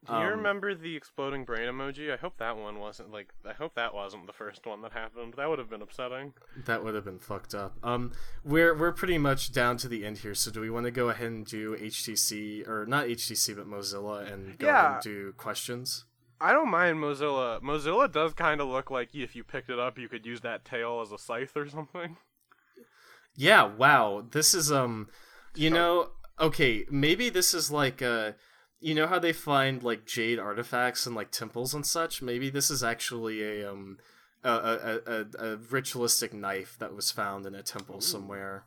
Do 0.06 0.14
you 0.14 0.18
um, 0.20 0.28
remember 0.28 0.74
the 0.74 0.96
exploding 0.96 1.44
brain 1.44 1.68
emoji? 1.68 2.10
I 2.10 2.16
hope 2.16 2.38
that 2.38 2.56
one 2.56 2.78
wasn't 2.78 3.12
like. 3.12 3.34
I 3.46 3.52
hope 3.52 3.74
that 3.74 3.92
wasn't 3.92 4.26
the 4.26 4.32
first 4.32 4.66
one 4.66 4.80
that 4.80 4.92
happened. 4.92 5.34
That 5.36 5.50
would 5.50 5.58
have 5.58 5.68
been 5.68 5.82
upsetting. 5.82 6.32
That 6.64 6.82
would 6.82 6.94
have 6.94 7.04
been 7.04 7.18
fucked 7.18 7.54
up. 7.54 7.76
Um, 7.82 8.12
we're 8.42 8.74
we're 8.74 8.92
pretty 8.92 9.18
much 9.18 9.52
down 9.52 9.76
to 9.78 9.88
the 9.88 10.06
end 10.06 10.18
here. 10.18 10.34
So 10.34 10.50
do 10.50 10.62
we 10.62 10.70
want 10.70 10.86
to 10.86 10.90
go 10.90 11.10
ahead 11.10 11.26
and 11.26 11.44
do 11.44 11.76
HTC 11.76 12.66
or 12.66 12.86
not 12.86 13.08
HTC 13.08 13.54
but 13.54 13.68
Mozilla 13.68 14.32
and 14.32 14.58
go 14.58 14.68
yeah. 14.68 14.80
ahead 14.80 14.92
and 14.94 15.02
do 15.02 15.32
questions? 15.36 16.06
I 16.40 16.52
don't 16.52 16.70
mind 16.70 16.96
Mozilla. 16.96 17.60
Mozilla 17.60 18.10
does 18.10 18.32
kind 18.32 18.62
of 18.62 18.68
look 18.68 18.90
like 18.90 19.14
if 19.14 19.36
you 19.36 19.44
picked 19.44 19.68
it 19.68 19.78
up, 19.78 19.98
you 19.98 20.08
could 20.08 20.24
use 20.24 20.40
that 20.40 20.64
tail 20.64 21.02
as 21.02 21.12
a 21.12 21.18
scythe 21.18 21.54
or 21.54 21.68
something. 21.68 22.16
Yeah. 23.36 23.64
Wow. 23.64 24.24
This 24.30 24.54
is 24.54 24.72
um, 24.72 25.08
you 25.54 25.68
know, 25.68 26.08
okay, 26.40 26.86
maybe 26.90 27.28
this 27.28 27.52
is 27.52 27.70
like 27.70 28.00
uh, 28.00 28.32
you 28.80 28.94
know 28.94 29.06
how 29.06 29.18
they 29.18 29.32
find 29.32 29.82
like 29.82 30.06
jade 30.06 30.38
artifacts 30.38 31.06
and 31.06 31.14
like 31.14 31.30
temples 31.30 31.74
and 31.74 31.86
such. 31.86 32.22
Maybe 32.22 32.50
this 32.50 32.70
is 32.70 32.82
actually 32.82 33.42
a 33.42 33.70
um, 33.70 33.98
a 34.42 34.50
a, 34.50 35.00
a, 35.06 35.52
a 35.52 35.56
ritualistic 35.56 36.32
knife 36.32 36.76
that 36.78 36.94
was 36.94 37.10
found 37.10 37.46
in 37.46 37.54
a 37.54 37.62
temple 37.62 37.96
Ooh. 37.96 38.00
somewhere. 38.00 38.64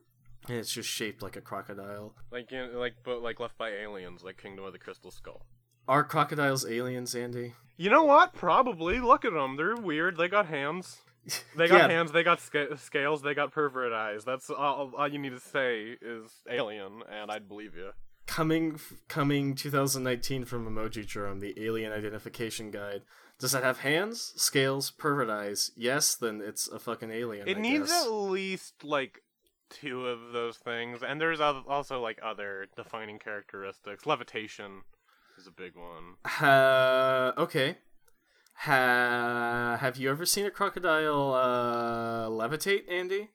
And 0.47 0.57
it's 0.57 0.74
just 0.74 0.89
shaped 0.89 1.22
like 1.22 1.38
a 1.38 1.41
crocodile. 1.41 2.14
Like, 2.30 2.49
like, 2.51 2.95
but 3.05 3.22
like 3.22 3.39
left 3.39 3.57
by 3.57 3.70
aliens, 3.70 4.24
like 4.24 4.38
Kingdom 4.38 4.66
of 4.66 4.74
the 4.74 4.80
Crystal 4.80 5.09
Skull. 5.09 5.45
Are 5.88 6.03
crocodiles 6.03 6.66
aliens, 6.66 7.14
Andi? 7.14 7.53
You 7.78 7.89
know 7.89 8.03
what? 8.03 8.34
Probably. 8.34 8.99
Look 8.99 9.26
at 9.26 9.34
them. 9.34 9.55
They're 9.55 9.76
weird. 9.76 10.18
They 10.18 10.28
got 10.28 10.47
hands. 10.47 10.99
They 11.55 11.70
got 11.70 11.89
yeah. 11.89 11.95
hands. 11.95 12.11
They 12.11 12.24
got 12.24 12.41
sca- 12.41 12.78
scales. 12.78 13.22
They 13.22 13.34
got 13.34 13.53
pervert 13.53 13.93
eyes. 13.93 14.26
That's 14.26 14.49
all, 14.49 14.91
all 14.97 15.07
you 15.07 15.18
need 15.18 15.30
to 15.30 15.39
say 15.39 15.95
is 16.01 16.30
alien, 16.49 17.01
and 17.09 17.32
I'd 17.32 17.47
believe 17.47 17.76
you. 17.78 17.91
Coming, 18.26 18.80
coming 19.10 19.54
2019 19.54 20.46
from 20.46 20.66
Emojidrome, 20.68 21.40
the 21.40 21.54
Alien 21.64 21.92
Identification 21.92 22.72
Guide. 22.72 23.02
Does 23.38 23.52
that 23.52 23.64
have 23.64 23.80
hands, 23.80 24.34
scales, 24.38 24.92
pervert 24.92 25.30
eyes? 25.30 25.72
Yes, 25.76 26.16
then 26.16 26.42
it's 26.44 26.68
a 26.68 26.80
fucking 26.80 27.12
alien. 27.12 27.48
It 27.48 27.58
I 27.58 27.60
needs 27.60 27.90
guess. 27.90 28.06
at 28.06 28.12
least 28.12 28.84
like 28.84 29.22
two 29.70 30.08
of 30.08 30.32
those 30.32 30.58
things, 30.58 31.04
and 31.04 31.20
there's 31.20 31.42
also 31.42 32.00
like 32.02 32.20
other 32.24 32.68
defining 32.78 33.20
characteristics. 33.20 34.06
Levitation 34.06 34.84
is 35.38 35.46
a 35.48 35.52
big 35.52 35.74
one. 35.76 36.16
Uh, 36.48 37.34
okay. 37.38 37.78
Ha- 38.56 39.78
have 39.82 39.98
you 39.98 40.10
ever 40.10 40.26
seen 40.26 40.46
a 40.46 40.52
crocodile 40.52 41.34
uh, 41.34 42.30
levitate, 42.30 42.88
Andi? 42.90 43.28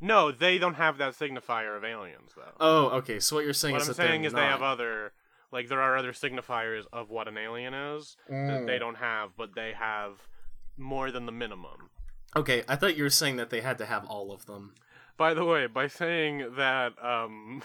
No, 0.00 0.30
they 0.30 0.58
don't 0.58 0.74
have 0.74 0.98
that 0.98 1.14
signifier 1.14 1.76
of 1.76 1.84
aliens, 1.84 2.32
though. 2.36 2.52
Oh, 2.60 2.86
okay. 2.98 3.18
So 3.18 3.36
what 3.36 3.44
you're 3.44 3.52
saying 3.52 3.74
what 3.74 3.82
is 3.82 3.88
I'm 3.88 3.94
saying 3.94 4.24
is 4.24 4.32
not... 4.32 4.40
they 4.40 4.46
have 4.46 4.62
other, 4.62 5.12
like 5.50 5.68
there 5.68 5.80
are 5.80 5.96
other 5.96 6.12
signifiers 6.12 6.84
of 6.92 7.10
what 7.10 7.26
an 7.26 7.36
alien 7.36 7.74
is 7.74 8.16
mm. 8.30 8.48
that 8.48 8.66
they 8.66 8.76
mm. 8.76 8.80
don't 8.80 8.98
have, 8.98 9.30
but 9.36 9.54
they 9.54 9.72
have 9.76 10.28
more 10.76 11.10
than 11.10 11.26
the 11.26 11.32
minimum. 11.32 11.90
Okay, 12.36 12.62
I 12.68 12.76
thought 12.76 12.96
you 12.96 13.02
were 13.02 13.10
saying 13.10 13.36
that 13.36 13.50
they 13.50 13.60
had 13.60 13.78
to 13.78 13.86
have 13.86 14.06
all 14.06 14.32
of 14.32 14.46
them. 14.46 14.74
By 15.16 15.34
the 15.34 15.44
way, 15.44 15.66
by 15.66 15.88
saying 15.88 16.54
that, 16.56 16.92
um, 17.02 17.62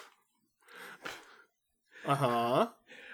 uh 2.05 2.15
huh, 2.15 2.67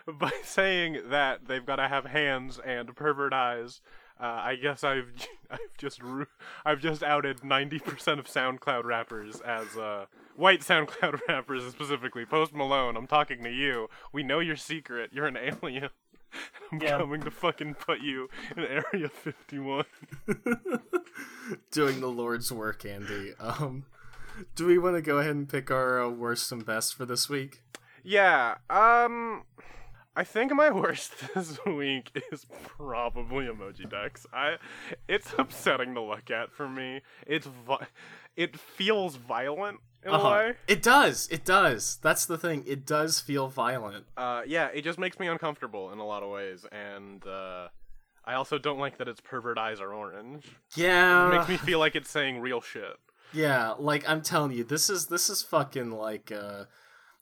by 0.20 0.32
saying 0.44 1.02
that 1.10 1.48
they've 1.48 1.66
got 1.66 1.76
to 1.78 1.88
have 1.88 2.06
hands 2.06 2.60
and 2.64 2.96
pervert 2.96 3.34
eyes. 3.34 3.82
Uh, 4.20 4.42
I 4.44 4.56
guess 4.56 4.84
I've 4.84 5.12
I've 5.52 5.78
just 5.78 6.02
I've 6.66 6.82
just 6.82 7.04
outed 7.04 7.44
ninety 7.44 7.80
percent 7.80 8.20
of 8.20 8.28
SoundCloud 8.28 8.84
rappers 8.84 9.40
as 9.42 9.78
uh, 9.78 10.06
white 10.36 10.62
SoundCloud 10.62 11.20
rappers 11.28 11.64
specifically. 11.72 12.26
Post 12.26 12.54
Malone, 12.54 12.98
I'm 12.98 13.08
talking 13.08 13.44
to 13.44 13.52
you. 13.52 13.88
We 14.12 14.24
know 14.24 14.40
your 14.40 14.58
secret. 14.58 15.12
You're 15.14 15.28
an 15.28 15.38
alien. 15.38 15.90
I'm 16.72 16.80
yeah. 16.82 16.98
coming 16.98 17.22
to 17.22 17.32
fucking 17.32 17.76
put 17.76 18.02
you 18.02 18.30
in 18.56 18.64
Area 18.64 19.10
51. 19.10 19.86
Doing 21.72 22.02
the 22.02 22.08
Lord's 22.08 22.52
work, 22.52 22.84
Andi. 22.84 23.34
Um, 23.44 23.86
do 24.56 24.68
we 24.68 24.78
want 24.78 24.96
to 24.96 25.02
go 25.02 25.18
ahead 25.18 25.36
and 25.36 25.50
pick 25.50 25.72
our 25.72 26.00
uh, 26.00 26.10
worst 26.10 26.52
and 26.52 26.64
best 26.64 26.94
for 26.94 27.06
this 27.06 27.30
week? 27.30 27.62
Yeah. 28.04 28.56
Um. 28.70 29.44
I 30.16 30.24
think 30.24 30.54
my 30.54 30.70
worst 30.72 31.14
this 31.36 31.58
week 31.66 32.12
is 32.32 32.46
probably 32.78 33.46
Emojidex. 33.46 34.26
I, 34.34 34.58
it's 35.08 35.34
upsetting 35.38 35.94
to 35.96 36.02
look 36.02 36.30
at 36.32 36.52
for 36.52 36.68
me. 36.68 37.02
It's 37.26 37.48
vi- 37.48 37.88
it 38.36 38.58
feels 38.58 39.16
violent 39.16 39.80
in 40.04 40.12
uh-huh. 40.12 40.28
a 40.28 40.32
way. 40.32 40.54
It 40.68 40.82
does. 40.82 41.28
It 41.32 41.46
does. 41.46 42.00
That's 42.02 42.26
the 42.26 42.38
thing. 42.38 42.64
It 42.68 42.86
does 42.86 43.20
feel 43.20 43.48
violent. 43.48 44.06
Uh, 44.18 44.42
yeah. 44.46 44.70
It 44.74 44.84
just 44.84 45.00
makes 45.00 45.20
me 45.20 45.28
uncomfortable 45.28 45.92
in 45.92 46.00
a 46.00 46.06
lot 46.06 46.24
of 46.24 46.30
ways, 46.30 46.66
and 46.72 47.26
uh, 47.26 47.68
I 48.26 48.34
also 48.34 48.58
don't 48.58 48.80
like 48.80 48.98
that 48.98 49.08
its 49.08 49.22
pervert 49.22 49.58
eyes 49.58 49.80
are 49.80 49.94
orange. 49.94 50.46
Yeah. 50.76 51.28
It 51.28 51.38
makes 51.38 51.50
me 51.50 51.58
feel 51.58 51.80
like 51.80 51.96
it's 51.96 52.10
saying 52.10 52.40
real 52.40 52.62
shit. 52.62 52.98
Yeah, 53.34 53.76
like 53.78 54.08
I'm 54.10 54.22
telling 54.22 54.52
you, 54.52 54.64
this 54.64 54.90
is 54.90 55.08
this 55.08 55.30
is 55.30 55.44
fucking 55.44 55.92
like 55.92 56.32
uh 56.32 56.66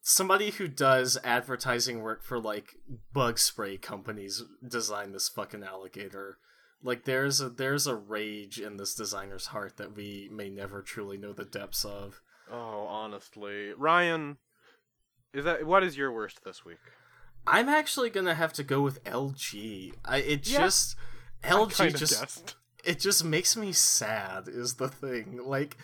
somebody 0.02 0.52
who 0.52 0.68
does 0.68 1.18
advertising 1.24 2.02
work 2.02 2.24
for 2.24 2.39
like 2.39 2.76
bug 3.14 3.39
spray 3.39 3.78
companies 3.78 4.43
designed 4.68 5.14
this 5.14 5.30
fucking 5.30 5.64
alligator. 5.64 6.38
Like 6.84 7.06
there's 7.06 7.41
a 7.41 7.50
there's 7.50 7.88
a 7.88 7.95
rage 7.95 8.60
in 8.60 8.78
this 8.78 8.93
designer's 8.93 9.48
heart 9.48 9.78
that 9.78 9.95
we 9.95 10.30
may 10.32 10.50
never 10.50 10.82
truly 10.82 11.18
know 11.18 11.34
the 11.34 11.45
depths 11.45 11.84
of. 11.84 12.22
Oh, 12.52 12.86
honestly, 12.88 13.74
Ryan, 13.78 14.38
is 15.34 15.43
that 15.45 15.66
what 15.66 15.84
is 15.84 15.98
your 15.98 16.12
worst 16.12 16.43
this 16.45 16.64
week? 16.64 16.78
I'm 17.45 17.70
actually 17.70 18.10
gonna 18.10 18.36
have 18.36 18.54
to 18.54 18.64
go 18.64 18.82
with 18.82 19.04
LG. 19.04 19.93
I 20.06 20.18
it 20.18 20.48
yeah, 20.48 20.60
just 20.60 20.95
LG 21.43 21.95
just 21.95 22.20
guessed. 22.20 22.56
it 22.86 23.00
just 23.00 23.24
makes 23.24 23.58
me 23.58 23.72
sad. 23.72 24.48
Is 24.48 24.76
the 24.76 24.89
thing 24.89 25.39
like 25.43 25.78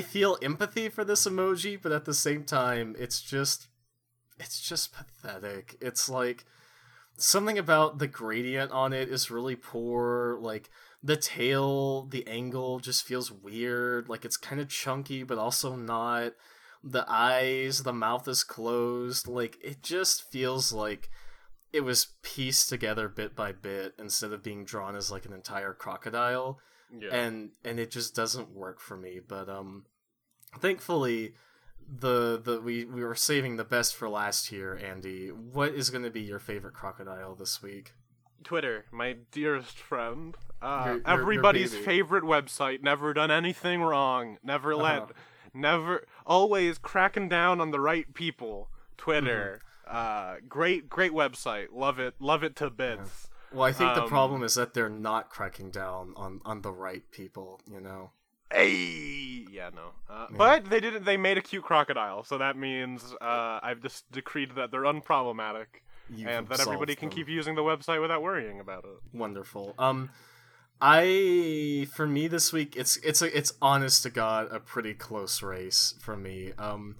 feel 0.00 0.38
empathy 0.40 0.88
for 0.88 1.04
this 1.04 1.26
emoji, 1.26 1.76
but 1.80 1.90
at 1.90 2.04
the 2.04 2.14
same 2.14 2.44
time, 2.44 2.94
it's 2.96 3.20
just 3.20 3.66
it's 4.38 4.60
just 4.60 4.94
pathetic. 4.94 5.76
It's 5.80 6.08
like 6.08 6.44
something 7.16 7.58
about 7.58 7.98
the 7.98 8.06
gradient 8.06 8.70
on 8.70 8.92
it 8.92 9.08
is 9.08 9.32
really 9.32 9.56
poor. 9.56 10.38
Like 10.40 10.70
the 11.02 11.16
tail, 11.16 12.06
the 12.06 12.24
angle 12.28 12.78
just 12.78 13.04
feels 13.04 13.32
weird. 13.32 14.08
Like 14.08 14.24
it's 14.24 14.36
kind 14.36 14.60
of 14.60 14.68
chunky, 14.68 15.24
but 15.24 15.38
also 15.38 15.74
not. 15.74 16.34
The 16.82 17.04
eyes, 17.08 17.82
the 17.82 17.92
mouth 17.92 18.28
is 18.28 18.44
closed. 18.44 19.26
Like 19.26 19.58
it 19.60 19.82
just 19.82 20.30
feels 20.30 20.72
like 20.72 21.10
it 21.72 21.80
was 21.80 22.14
pieced 22.22 22.68
together 22.68 23.08
bit 23.08 23.34
by 23.34 23.52
bit 23.52 23.94
instead 23.98 24.32
of 24.32 24.42
being 24.42 24.64
drawn 24.64 24.94
as 24.94 25.10
like 25.10 25.26
an 25.26 25.32
entire 25.32 25.74
crocodile 25.74 26.60
yeah. 26.98 27.14
and 27.14 27.50
and 27.64 27.78
it 27.78 27.90
just 27.90 28.14
doesn't 28.14 28.50
work 28.50 28.80
for 28.80 28.96
me. 28.96 29.20
But 29.26 29.48
um, 29.48 29.84
thankfully, 30.58 31.34
the 31.88 32.40
the 32.42 32.60
we 32.60 32.84
we 32.84 33.04
were 33.04 33.14
saving 33.14 33.56
the 33.56 33.64
best 33.64 33.94
for 33.94 34.08
last 34.08 34.52
year. 34.52 34.80
Andi, 34.82 35.32
what 35.32 35.74
is 35.74 35.90
going 35.90 36.04
to 36.04 36.10
be 36.10 36.22
your 36.22 36.38
favorite 36.38 36.74
crocodile 36.74 37.34
this 37.34 37.62
week? 37.62 37.92
Twitter, 38.42 38.86
my 38.90 39.16
dearest 39.30 39.78
friend. 39.78 40.36
Uh, 40.62 40.82
your, 40.86 40.94
your, 40.94 41.08
everybody's 41.08 41.74
your 41.74 41.82
favorite 41.82 42.24
website. 42.24 42.82
Never 42.82 43.12
done 43.12 43.30
anything 43.30 43.82
wrong. 43.82 44.38
Never 44.42 44.72
uh-huh. 44.72 44.82
let. 44.82 45.02
Uh-huh. 45.02 45.12
Never. 45.52 46.04
Always 46.26 46.78
cracking 46.78 47.28
down 47.28 47.60
on 47.60 47.70
the 47.70 47.80
right 47.80 48.12
people. 48.14 48.70
Twitter. 48.96 49.60
Mm-hmm. 49.88 49.96
Uh, 49.96 50.36
great, 50.48 50.88
great 50.88 51.12
website. 51.12 51.68
Love 51.72 51.98
it. 51.98 52.14
Love 52.20 52.44
it 52.44 52.54
to 52.56 52.70
bits. 52.70 53.28
Well, 53.52 53.62
I 53.62 53.72
think 53.72 53.90
um, 53.90 54.04
the 54.04 54.06
problem 54.06 54.42
is 54.42 54.54
that 54.54 54.74
they're 54.74 54.88
not 54.88 55.30
cracking 55.30 55.70
down 55.70 56.14
on 56.16 56.40
on 56.44 56.62
the 56.62 56.72
right 56.72 57.02
people. 57.10 57.60
You 57.70 57.80
know. 57.80 58.10
Hey, 58.52 59.46
yeah, 59.50 59.70
no. 59.74 59.90
Uh, 60.08 60.26
yeah. 60.30 60.36
But 60.36 60.70
they 60.70 60.80
didn't. 60.80 61.04
They 61.04 61.16
made 61.16 61.38
a 61.38 61.42
cute 61.42 61.62
crocodile, 61.62 62.24
so 62.24 62.38
that 62.38 62.56
means 62.56 63.14
uh, 63.20 63.60
I've 63.62 63.80
just 63.80 64.10
decreed 64.10 64.56
that 64.56 64.70
they're 64.72 64.82
unproblematic, 64.82 65.66
You've 66.08 66.28
and 66.28 66.48
that 66.48 66.60
everybody 66.60 66.96
can 66.96 67.08
them. 67.10 67.16
keep 67.16 67.28
using 67.28 67.54
the 67.54 67.62
website 67.62 68.00
without 68.00 68.22
worrying 68.22 68.58
about 68.58 68.84
it. 68.84 69.16
Wonderful. 69.16 69.74
Um, 69.78 70.10
I 70.80 71.86
for 71.92 72.06
me 72.06 72.26
this 72.26 72.52
week 72.52 72.74
it's 72.76 72.96
it's 72.98 73.20
a 73.20 73.36
it's 73.36 73.52
honest 73.60 74.02
to 74.04 74.10
god 74.10 74.48
a 74.50 74.58
pretty 74.58 74.94
close 74.94 75.42
race 75.42 75.94
for 76.00 76.16
me. 76.16 76.52
Um 76.58 76.96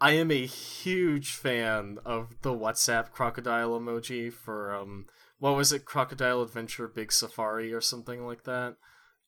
I 0.00 0.12
am 0.12 0.30
a 0.30 0.46
huge 0.46 1.32
fan 1.32 1.98
of 2.04 2.34
the 2.42 2.50
WhatsApp 2.50 3.10
crocodile 3.10 3.78
emoji 3.78 4.32
for 4.32 4.74
um 4.74 5.06
what 5.38 5.56
was 5.56 5.72
it 5.72 5.84
Crocodile 5.84 6.42
Adventure 6.42 6.88
Big 6.88 7.12
Safari 7.12 7.72
or 7.72 7.80
something 7.80 8.26
like 8.26 8.44
that. 8.44 8.76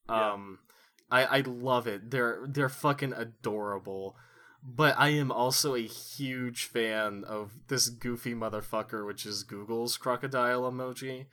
Yeah. 0.09 0.33
Um 0.33 0.59
I 1.11 1.25
I 1.25 1.41
love 1.41 1.87
it. 1.87 2.11
They're 2.11 2.45
they're 2.47 2.69
fucking 2.69 3.13
adorable. 3.13 4.17
But 4.63 4.97
I 4.99 5.11
am 5.11 5.31
also 5.31 5.75
a 5.75 5.87
huge 5.87 6.65
fan 6.65 7.23
of 7.25 7.53
this 7.69 7.89
goofy 7.89 8.35
motherfucker 8.35 9.07
which 9.07 9.25
is 9.27 9.43
Google's 9.45 9.97
crocodile 9.97 10.63
emoji. 10.71 11.27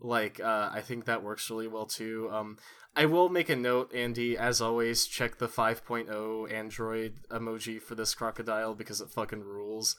Like 0.00 0.40
uh 0.40 0.70
I 0.72 0.80
think 0.80 1.04
that 1.04 1.22
works 1.22 1.50
really 1.50 1.68
well 1.68 1.86
too. 1.86 2.28
Um 2.32 2.56
I 2.96 3.04
will 3.06 3.28
make 3.28 3.48
a 3.48 3.56
note, 3.56 3.92
Andi, 3.92 4.34
as 4.34 4.60
always, 4.60 5.06
check 5.06 5.38
the 5.38 5.46
5.0 5.46 6.52
Android 6.52 7.14
emoji 7.30 7.80
for 7.80 7.94
this 7.94 8.14
crocodile 8.14 8.74
because 8.74 9.00
it 9.00 9.10
fucking 9.10 9.44
rules. 9.44 9.94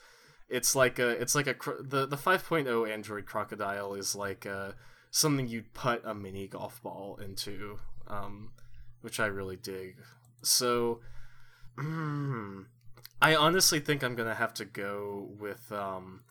It's 0.51 0.75
like 0.75 0.99
a, 0.99 1.09
it's 1.09 1.33
like 1.33 1.47
a, 1.47 1.55
the, 1.79 2.05
the 2.05 2.17
5.0 2.17 2.91
Android 2.91 3.25
crocodile 3.25 3.93
is 3.93 4.15
like 4.15 4.45
uh 4.45 4.71
something 5.11 5.47
you'd 5.47 5.73
put 5.73 6.01
a 6.05 6.13
mini 6.13 6.47
golf 6.47 6.81
ball 6.81 7.19
into, 7.23 7.79
um, 8.07 8.51
which 9.01 9.19
I 9.19 9.25
really 9.27 9.57
dig. 9.57 9.97
So, 10.41 11.01
I 11.77 13.35
honestly 13.35 13.79
think 13.79 14.03
I'm 14.03 14.15
gonna 14.15 14.35
have 14.35 14.53
to 14.55 14.65
go 14.65 15.29
with, 15.39 15.71
um, 15.71 16.21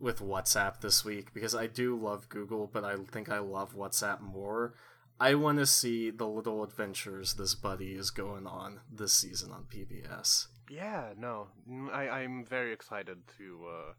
with 0.00 0.20
WhatsApp 0.20 0.80
this 0.80 1.04
week 1.04 1.32
because 1.32 1.54
I 1.54 1.66
do 1.66 1.96
love 1.96 2.28
Google, 2.28 2.68
but 2.72 2.84
I 2.84 2.96
think 2.96 3.28
I 3.30 3.38
love 3.38 3.76
WhatsApp 3.76 4.20
more. 4.20 4.74
I 5.20 5.34
want 5.34 5.58
to 5.58 5.66
see 5.66 6.10
the 6.10 6.26
little 6.26 6.62
adventures 6.62 7.34
this 7.34 7.54
buddy 7.54 7.92
is 7.92 8.10
going 8.10 8.46
on 8.46 8.80
this 8.92 9.12
season 9.12 9.52
on 9.52 9.64
PBS. 9.64 10.48
Yeah, 10.70 11.10
no, 11.16 11.48
mm, 11.70 11.92
I 11.92 12.08
I'm 12.08 12.44
very 12.44 12.72
excited 12.72 13.18
to 13.38 13.66
uh 13.68 13.92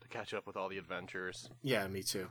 to 0.00 0.08
catch 0.08 0.32
up 0.32 0.46
with 0.46 0.56
all 0.56 0.68
the 0.68 0.78
adventures. 0.78 1.50
Yeah, 1.62 1.86
me 1.88 2.02
too. 2.02 2.28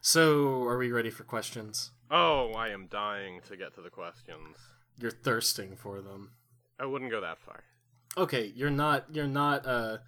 So, 0.00 0.62
are 0.62 0.78
we 0.78 0.92
ready 0.92 1.10
for 1.10 1.24
questions? 1.24 1.90
Oh, 2.10 2.52
I 2.52 2.68
am 2.68 2.86
dying 2.86 3.40
to 3.48 3.56
get 3.56 3.74
to 3.74 3.82
the 3.82 3.90
questions. 3.90 4.56
You're 4.96 5.10
thirsting 5.10 5.76
for 5.76 6.00
them. 6.00 6.30
I 6.78 6.86
wouldn't 6.86 7.10
go 7.10 7.20
that 7.20 7.38
far. 7.38 7.64
Okay, 8.16 8.52
you're 8.54 8.70
not 8.70 9.06
you're 9.12 9.26
not 9.26 9.66
uh 9.66 9.98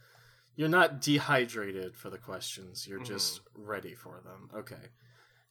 you're 0.57 0.69
not 0.69 1.01
dehydrated 1.01 1.95
for 1.97 2.11
the 2.11 2.19
questions. 2.19 2.87
You're 2.87 3.03
just 3.03 3.41
ready 3.55 3.95
for 3.95 4.21
them. 4.25 4.51
Okay. 4.55 4.91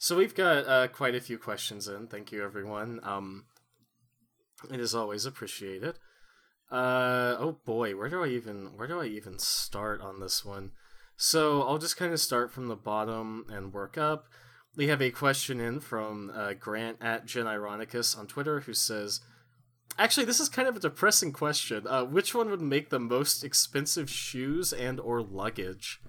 So 0.02 0.16
we've 0.16 0.34
got 0.34 0.66
uh, 0.66 0.88
quite 0.88 1.14
a 1.14 1.20
few 1.20 1.38
questions 1.38 1.90
in. 1.90 2.08
Thank 2.08 2.32
you, 2.32 2.42
everyone. 2.42 3.02
Um, 3.04 3.44
it 4.72 4.80
is 4.80 4.96
always 4.96 5.26
appreciated. 5.26 6.00
Uh, 6.72 7.36
oh 7.38 7.58
boy, 7.66 7.98
where 7.98 8.08
do 8.08 8.24
I 8.24 8.28
even 8.28 8.78
where 8.78 8.88
do 8.88 9.02
I 9.02 9.08
even 9.08 9.40
start 9.40 10.00
on 10.00 10.22
this 10.22 10.46
one? 10.46 10.72
So 11.18 11.64
I'll 11.64 11.80
just 11.80 11.98
kind 11.98 12.14
of 12.14 12.22
start 12.22 12.50
from 12.50 12.70
the 12.70 12.78
bottom 12.78 13.46
and 13.50 13.74
work 13.74 13.98
up. 13.98 14.28
We 14.78 14.88
have 14.88 15.02
a 15.02 15.12
question 15.12 15.60
in 15.60 15.82
from 15.82 16.32
uh, 16.34 16.54
Grant 16.54 17.00
at 17.02 17.26
Gen 17.26 17.46
Ironicus 17.46 18.18
on 18.18 18.26
Twitter 18.26 18.62
who 18.62 18.74
says, 18.74 19.20
"Actually, 19.98 20.28
this 20.28 20.40
is 20.40 20.48
kind 20.48 20.70
of 20.70 20.78
a 20.78 20.80
depressing 20.80 21.34
question. 21.34 21.86
Uh, 21.86 22.06
which 22.06 22.34
one 22.34 22.50
would 22.50 22.62
make 22.62 22.90
the 22.90 23.00
most 23.00 23.44
expensive 23.44 24.10
shoes 24.10 24.72
and 24.72 24.98
or 25.02 25.22
luggage?" 25.22 26.00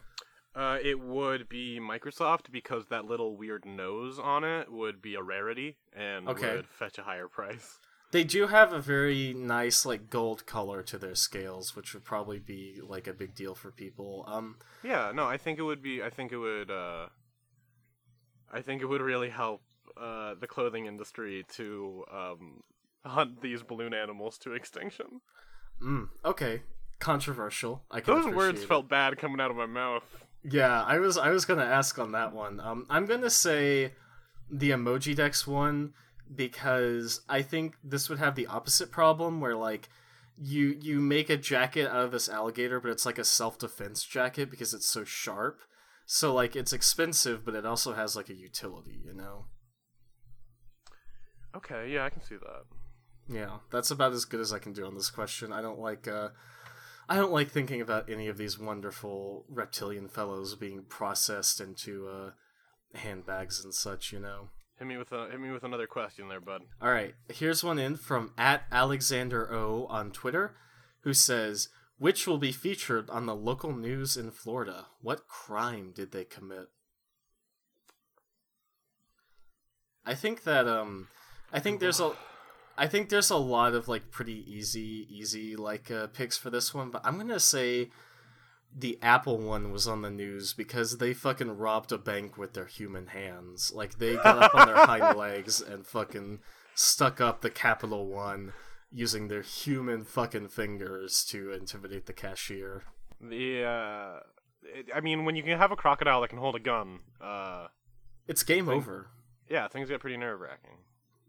Uh, 0.54 0.78
it 0.82 0.98
would 1.00 1.48
be 1.48 1.78
Microsoft 1.80 2.50
because 2.50 2.86
that 2.86 3.04
little 3.04 3.36
weird 3.36 3.64
nose 3.64 4.18
on 4.18 4.42
it 4.42 4.70
would 4.72 5.00
be 5.00 5.14
a 5.14 5.22
rarity 5.22 5.76
and 5.92 6.28
Okay. 6.28 6.56
would 6.56 6.66
fetch 6.66 6.98
a 6.98 7.02
higher 7.02 7.28
price. 7.28 7.78
They 8.12 8.24
do 8.24 8.48
have 8.48 8.72
a 8.72 8.80
very 8.80 9.32
nice 9.32 9.86
like 9.86 10.10
gold 10.10 10.44
color 10.44 10.82
to 10.82 10.98
their 10.98 11.14
scales, 11.14 11.76
which 11.76 11.94
would 11.94 12.04
probably 12.04 12.40
be 12.40 12.80
like 12.82 13.06
a 13.06 13.12
big 13.12 13.36
deal 13.36 13.54
for 13.54 13.70
people. 13.70 14.24
Um, 14.26 14.56
Yeah, 14.82 15.12
no, 15.14 15.26
I 15.26 15.36
think 15.36 15.60
it 15.60 15.62
would 15.62 15.80
be. 15.80 16.02
I 16.02 16.10
think 16.10 16.32
it 16.32 16.38
would. 16.38 16.72
Uh, 16.72 17.06
I 18.52 18.62
think 18.62 18.82
it 18.82 18.86
would 18.86 19.00
really 19.00 19.30
help 19.30 19.62
uh, 19.96 20.34
the 20.34 20.48
clothing 20.48 20.86
industry 20.86 21.44
to 21.54 22.04
um, 22.12 22.64
hunt 23.04 23.42
these 23.42 23.62
balloon 23.62 23.94
animals 23.94 24.38
to 24.38 24.54
extinction. 24.54 25.20
mm, 25.80 26.08
okay, 26.24 26.62
controversial. 26.98 27.84
I 27.92 28.00
can 28.00 28.14
Those 28.14 28.34
words 28.34 28.62
it. 28.62 28.66
felt 28.66 28.88
bad 28.88 29.18
coming 29.18 29.40
out 29.40 29.52
of 29.52 29.56
my 29.56 29.66
mouth. 29.66 30.24
Yeah, 30.42 30.82
I 30.84 30.98
was 30.98 31.18
I 31.18 31.30
was 31.30 31.44
gonna 31.44 31.64
ask 31.64 31.98
on 31.98 32.12
that 32.12 32.32
one. 32.32 32.60
Um, 32.60 32.86
I'm 32.88 33.06
gonna 33.06 33.30
say 33.30 33.92
the 34.50 34.70
Emojidex 34.70 35.46
one 35.46 35.92
because 36.34 37.20
I 37.28 37.42
think 37.42 37.74
this 37.84 38.08
would 38.08 38.18
have 38.18 38.34
the 38.34 38.46
opposite 38.46 38.90
problem 38.90 39.40
where 39.40 39.56
like 39.56 39.88
you 40.38 40.78
you 40.80 41.00
make 41.00 41.28
a 41.28 41.36
jacket 41.36 41.88
out 41.88 42.04
of 42.04 42.12
this 42.12 42.28
alligator, 42.28 42.80
but 42.80 42.90
it's 42.90 43.04
like 43.04 43.18
a 43.18 43.24
self 43.24 43.58
defense 43.58 44.04
jacket 44.04 44.50
because 44.50 44.72
it's 44.72 44.86
so 44.86 45.04
sharp. 45.04 45.60
So 46.06 46.32
like 46.32 46.56
it's 46.56 46.72
expensive, 46.72 47.44
but 47.44 47.54
it 47.54 47.66
also 47.66 47.92
has 47.92 48.16
like 48.16 48.30
a 48.30 48.34
utility, 48.34 48.98
you 49.04 49.12
know. 49.12 49.46
Okay, 51.54 51.90
yeah, 51.90 52.04
I 52.04 52.10
can 52.10 52.22
see 52.22 52.36
that. 52.36 52.64
Yeah, 53.28 53.58
that's 53.70 53.90
about 53.90 54.12
as 54.12 54.24
good 54.24 54.40
as 54.40 54.52
I 54.52 54.58
can 54.58 54.72
do 54.72 54.86
on 54.86 54.94
this 54.94 55.10
question. 55.10 55.52
I 55.52 55.60
don't 55.60 55.78
like 55.78 56.08
uh 56.08 56.30
I 57.10 57.16
don't 57.16 57.32
like 57.32 57.50
thinking 57.50 57.80
about 57.80 58.08
any 58.08 58.28
of 58.28 58.38
these 58.38 58.56
wonderful 58.56 59.44
reptilian 59.48 60.08
fellows 60.08 60.54
being 60.54 60.84
processed 60.88 61.60
into 61.60 62.08
uh 62.08 62.30
handbags 62.94 63.64
and 63.64 63.74
such, 63.74 64.12
you 64.12 64.20
know. 64.20 64.50
Hit 64.78 64.86
me 64.86 64.96
with 64.96 65.10
a 65.10 65.28
hit 65.28 65.40
me 65.40 65.50
with 65.50 65.64
another 65.64 65.88
question 65.88 66.28
there, 66.28 66.40
bud. 66.40 66.62
All 66.80 66.92
right, 66.92 67.14
here's 67.28 67.64
one 67.64 67.80
in 67.80 67.96
from 67.96 68.32
at 68.38 68.62
Alexander 68.70 69.52
O 69.52 69.86
on 69.86 70.12
Twitter, 70.12 70.54
who 71.00 71.12
says, 71.12 71.68
"Which 71.98 72.28
will 72.28 72.38
be 72.38 72.52
featured 72.52 73.10
on 73.10 73.26
the 73.26 73.34
local 73.34 73.74
news 73.74 74.16
in 74.16 74.30
Florida? 74.30 74.86
What 75.00 75.26
crime 75.26 75.90
did 75.92 76.12
they 76.12 76.24
commit?" 76.24 76.68
I 80.06 80.14
think 80.14 80.44
that 80.44 80.68
um, 80.68 81.08
I 81.52 81.58
think 81.58 81.80
there's 81.80 81.98
a, 81.98 82.12
I 82.80 82.86
think 82.86 83.10
there's 83.10 83.28
a 83.30 83.36
lot 83.36 83.74
of 83.74 83.88
like 83.88 84.10
pretty 84.10 84.42
easy, 84.50 85.06
easy 85.10 85.54
like 85.54 85.90
uh, 85.90 86.06
picks 86.06 86.36
for 86.38 86.48
this 86.48 86.72
one, 86.72 86.90
but 86.90 87.02
I'm 87.04 87.18
gonna 87.18 87.38
say 87.38 87.90
the 88.74 88.98
Apple 89.02 89.36
one 89.38 89.70
was 89.70 89.86
on 89.86 90.00
the 90.02 90.08
news 90.10 90.54
because 90.54 90.96
they 90.98 91.12
fucking 91.12 91.58
robbed 91.58 91.92
a 91.92 91.98
bank 91.98 92.38
with 92.38 92.54
their 92.54 92.64
human 92.64 93.08
hands. 93.08 93.70
Like 93.74 93.98
they 93.98 94.14
got 94.16 94.38
up 94.42 94.54
on 94.54 94.66
their 94.66 94.86
hind 94.86 95.18
legs 95.18 95.60
and 95.60 95.86
fucking 95.86 96.38
stuck 96.74 97.20
up 97.20 97.42
the 97.42 97.50
Capital 97.50 98.06
One 98.06 98.54
using 98.90 99.28
their 99.28 99.42
human 99.42 100.04
fucking 100.04 100.48
fingers 100.48 101.22
to 101.26 101.52
intimidate 101.52 102.06
the 102.06 102.12
cashier. 102.14 102.84
The 103.20 103.62
uh, 103.64 104.20
it, 104.62 104.88
I 104.94 105.00
mean, 105.00 105.26
when 105.26 105.36
you 105.36 105.42
can 105.42 105.58
have 105.58 105.70
a 105.72 105.76
crocodile 105.76 106.22
that 106.22 106.28
can 106.28 106.38
hold 106.38 106.56
a 106.56 106.60
gun, 106.60 107.00
uh, 107.20 107.66
It's 108.26 108.42
game 108.42 108.68
over. 108.70 109.08
yeah, 109.50 109.68
things 109.68 109.90
get 109.90 110.00
pretty 110.00 110.16
nerve 110.16 110.40
wracking. 110.40 110.78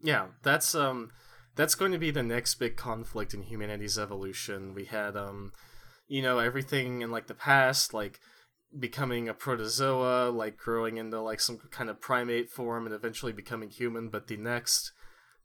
Yeah, 0.00 0.28
that's 0.42 0.74
um 0.74 1.10
that's 1.54 1.74
going 1.74 1.92
to 1.92 1.98
be 1.98 2.10
the 2.10 2.22
next 2.22 2.54
big 2.56 2.76
conflict 2.76 3.34
in 3.34 3.42
humanity's 3.42 3.98
evolution. 3.98 4.74
We 4.74 4.86
had 4.86 5.16
um 5.16 5.52
you 6.08 6.22
know 6.22 6.38
everything 6.38 7.02
in 7.02 7.10
like 7.10 7.26
the 7.26 7.34
past 7.34 7.94
like 7.94 8.20
becoming 8.78 9.28
a 9.28 9.34
protozoa, 9.34 10.30
like 10.30 10.56
growing 10.56 10.96
into 10.96 11.20
like 11.20 11.40
some 11.40 11.58
kind 11.70 11.90
of 11.90 12.00
primate 12.00 12.50
form 12.50 12.86
and 12.86 12.94
eventually 12.94 13.32
becoming 13.32 13.70
human, 13.70 14.08
but 14.08 14.28
the 14.28 14.36
next 14.36 14.92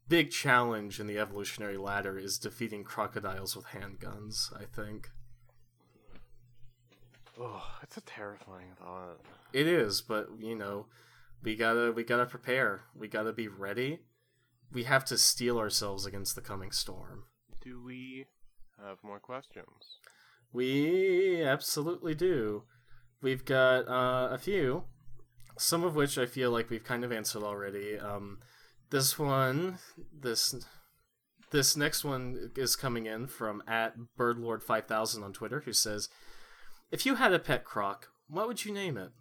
big 0.08 0.32
challenge 0.32 1.00
in 1.00 1.08
the 1.08 1.18
evolutionary 1.18 1.78
ladder 1.78 2.18
is 2.18 2.38
defeating 2.38 2.84
crocodiles 2.84 3.56
with 3.56 3.66
handguns, 3.68 4.54
I 4.56 4.64
think. 4.64 5.10
Oh, 7.40 7.64
it's 7.84 7.98
a 7.98 8.02
terrifying 8.02 8.72
thought. 8.80 9.20
It 9.54 9.68
is, 9.68 10.02
but 10.02 10.30
you 10.40 10.56
know, 10.56 10.88
we 11.44 11.56
gotta 11.56 11.92
we 11.92 12.04
gotta 12.04 12.26
prepare. 12.26 12.84
We 12.96 13.08
gotta 13.08 13.34
be 13.34 13.48
ready. 13.48 14.00
We 14.72 14.84
have 14.84 15.06
to 15.06 15.18
steel 15.18 15.58
ourselves 15.58 16.06
against 16.06 16.36
the 16.36 16.42
coming 16.42 16.72
storm. 16.72 17.26
Do 17.62 17.82
we 17.84 18.26
have 18.84 18.98
more 19.04 19.20
questions? 19.20 20.00
We 20.54 21.44
absolutely 21.44 22.16
do. 22.16 22.64
We've 23.22 23.46
got 23.46 23.88
uh, 23.88 24.30
a 24.32 24.38
few, 24.38 24.84
some 25.58 25.84
of 25.84 25.96
which 25.96 26.18
I 26.18 26.26
feel 26.26 26.52
like 26.52 26.70
we've 26.70 26.84
kind 26.84 27.04
of 27.04 27.12
answered 27.12 27.44
already. 27.44 27.98
Um, 27.98 28.40
this 28.90 29.18
one, 29.18 29.80
this 30.14 30.56
this 31.52 31.78
next 31.78 32.04
one 32.04 32.52
is 32.56 32.76
coming 32.76 33.06
in 33.06 33.28
from 33.28 33.64
at 33.68 33.96
birdlord5000 34.18 35.24
on 35.24 35.34
Twitter, 35.34 35.62
who 35.62 35.74
says, 35.74 36.10
"If 36.92 37.06
you 37.06 37.16
had 37.16 37.34
a 37.34 37.40
pet 37.40 37.66
croc, 37.66 38.10
what 38.28 38.48
would 38.48 38.66
you 38.66 38.74
name 38.74 38.98
it?" 38.98 39.12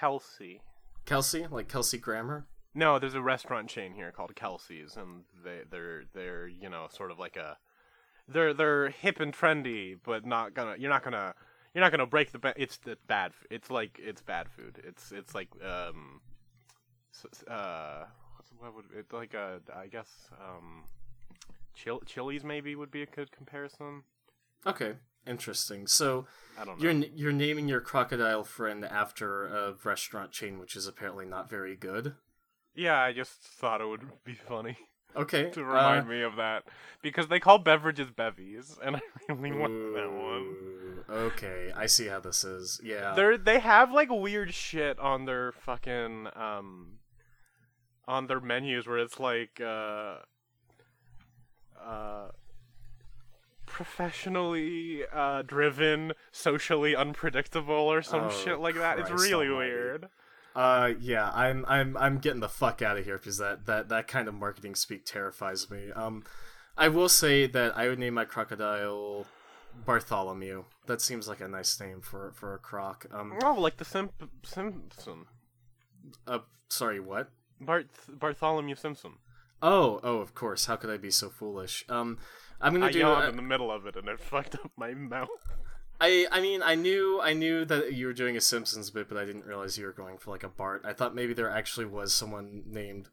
Kelsey. 0.00 0.62
Kelsey, 1.04 1.46
like 1.50 1.68
Kelsey 1.68 1.98
Grammer. 1.98 2.46
No, 2.74 2.98
there's 2.98 3.14
a 3.14 3.20
restaurant 3.20 3.68
chain 3.68 3.92
here 3.92 4.12
called 4.12 4.34
Kelsey's, 4.34 4.96
and 4.96 5.24
they 5.44 5.60
they're 5.70 6.04
they're 6.14 6.48
you 6.48 6.70
know 6.70 6.86
sort 6.90 7.10
of 7.10 7.18
like 7.18 7.36
a 7.36 7.58
they're 8.28 8.54
they're 8.54 8.90
hip 8.90 9.20
and 9.20 9.34
trendy, 9.34 9.98
but 10.02 10.24
not 10.24 10.54
gonna. 10.54 10.76
You're 10.78 10.90
not 10.90 11.02
gonna. 11.02 11.34
You're 11.74 11.82
not 11.82 11.90
gonna 11.90 12.06
break 12.06 12.32
the. 12.32 12.38
Ba- 12.38 12.54
it's 12.56 12.78
the 12.78 12.96
bad. 13.06 13.32
It's 13.50 13.70
like 13.70 14.00
it's 14.02 14.22
bad 14.22 14.48
food. 14.48 14.80
It's 14.84 15.12
it's 15.12 15.34
like 15.34 15.48
um, 15.62 16.20
uh, 17.48 18.04
what 18.58 18.74
would 18.74 18.86
it 18.96 19.12
like? 19.12 19.34
Uh, 19.34 19.58
I 19.76 19.88
guess 19.88 20.30
um, 20.40 20.84
chil- 21.74 22.02
Chili's 22.06 22.44
maybe 22.44 22.74
would 22.74 22.90
be 22.90 23.02
a 23.02 23.06
good 23.06 23.32
comparison. 23.32 24.04
Okay, 24.66 24.94
interesting. 25.26 25.86
So 25.86 26.26
I 26.60 26.64
don't 26.64 26.78
know. 26.78 26.90
you're 26.90 27.04
you're 27.14 27.32
naming 27.32 27.68
your 27.68 27.80
crocodile 27.80 28.44
friend 28.44 28.84
after 28.84 29.46
a 29.46 29.74
restaurant 29.84 30.32
chain, 30.32 30.58
which 30.58 30.76
is 30.76 30.86
apparently 30.86 31.26
not 31.26 31.48
very 31.48 31.76
good. 31.76 32.14
Yeah, 32.74 33.00
I 33.00 33.12
just 33.12 33.32
thought 33.32 33.80
it 33.80 33.86
would 33.88 34.08
be 34.24 34.34
funny 34.34 34.76
Okay, 35.16 35.50
to 35.50 35.64
remind 35.64 36.06
uh, 36.06 36.10
me 36.10 36.22
of 36.22 36.36
that 36.36 36.64
because 37.02 37.28
they 37.28 37.40
call 37.40 37.58
beverages 37.58 38.10
bevies, 38.10 38.78
and 38.82 38.96
I 39.28 39.32
really 39.32 39.56
want 39.56 39.72
that 39.94 40.12
one. 40.12 41.04
Okay, 41.08 41.72
I 41.74 41.86
see 41.86 42.06
how 42.06 42.20
this 42.20 42.44
is. 42.44 42.80
Yeah. 42.82 43.14
They're 43.14 43.36
they 43.36 43.58
have 43.58 43.92
like 43.92 44.08
weird 44.10 44.54
shit 44.54 44.98
on 44.98 45.24
their 45.24 45.52
fucking 45.52 46.28
um 46.36 46.98
on 48.06 48.26
their 48.28 48.40
menus 48.40 48.86
where 48.86 48.98
it's 48.98 49.18
like 49.18 49.60
uh 49.60 50.18
uh 51.82 52.28
professionally 53.80 55.02
uh 55.12 55.42
driven, 55.42 56.12
socially 56.32 56.94
unpredictable 56.94 57.74
or 57.74 58.02
some 58.02 58.24
Oh, 58.24 58.30
shit 58.30 58.58
like 58.60 58.74
that. 58.74 58.98
It's 58.98 59.10
really 59.10 59.46
almighty. 59.48 59.70
weird. 59.72 60.08
Uh, 60.54 60.92
yeah, 61.00 61.30
I'm, 61.32 61.64
I'm, 61.68 61.96
I'm 61.96 62.18
getting 62.18 62.40
the 62.40 62.48
fuck 62.48 62.82
out 62.82 62.98
of 62.98 63.04
here 63.04 63.16
because 63.18 63.38
that, 63.38 63.66
that, 63.66 63.88
that 63.88 64.08
kind 64.08 64.26
of 64.26 64.34
marketing 64.34 64.74
speak 64.74 65.04
terrifies 65.06 65.70
me. 65.70 65.92
Um, 65.94 66.24
I 66.76 66.88
will 66.88 67.08
say 67.08 67.46
that 67.46 67.76
I 67.78 67.86
would 67.88 68.00
name 68.00 68.14
my 68.14 68.24
crocodile 68.24 69.26
Bartholomew. 69.86 70.64
That 70.86 71.00
seems 71.00 71.28
like 71.28 71.40
a 71.40 71.46
nice 71.46 71.78
name 71.80 72.00
for, 72.00 72.32
for 72.34 72.52
a 72.54 72.58
croc. 72.58 73.06
Um, 73.12 73.38
Oh, 73.44 73.54
like 73.54 73.76
the 73.76 73.84
Simp- 73.84 74.28
Simpson. 74.42 75.26
uh, 76.26 76.40
sorry, 76.68 76.98
what? 76.98 77.30
Bart 77.60 77.86
Bartholomew 78.08 78.74
Simpson. 78.74 79.12
Oh, 79.62 80.00
oh, 80.02 80.18
of 80.18 80.34
course. 80.34 80.66
How 80.66 80.76
could 80.76 80.90
I 80.90 80.96
be 80.96 81.10
so 81.10 81.28
foolish? 81.28 81.84
Um, 81.88 82.18
I'm 82.60 82.72
gonna 82.72 82.86
I 82.86 82.92
do. 82.92 83.00
yawned 83.00 83.24
I, 83.24 83.28
in 83.28 83.36
the 83.36 83.42
middle 83.42 83.70
of 83.70 83.86
it 83.86 83.96
and 83.96 84.08
it 84.08 84.20
fucked 84.32 84.54
up 84.54 84.72
my 84.76 84.94
mouth. 84.94 85.28
I, 86.00 86.26
I 86.32 86.40
mean, 86.40 86.62
I 86.62 86.76
knew, 86.76 87.20
I 87.22 87.34
knew 87.34 87.66
that 87.66 87.92
you 87.92 88.06
were 88.06 88.14
doing 88.14 88.36
a 88.36 88.40
Simpsons 88.40 88.90
bit, 88.90 89.06
but 89.08 89.18
I 89.18 89.26
didn't 89.26 89.44
realize 89.44 89.76
you 89.76 89.84
were 89.84 89.92
going 89.92 90.16
for 90.16 90.30
like 90.30 90.42
a 90.42 90.48
Bart. 90.48 90.82
I 90.86 90.94
thought 90.94 91.14
maybe 91.14 91.34
there 91.34 91.50
actually 91.50 91.86
was 91.86 92.14
someone 92.14 92.62
named. 92.66 93.08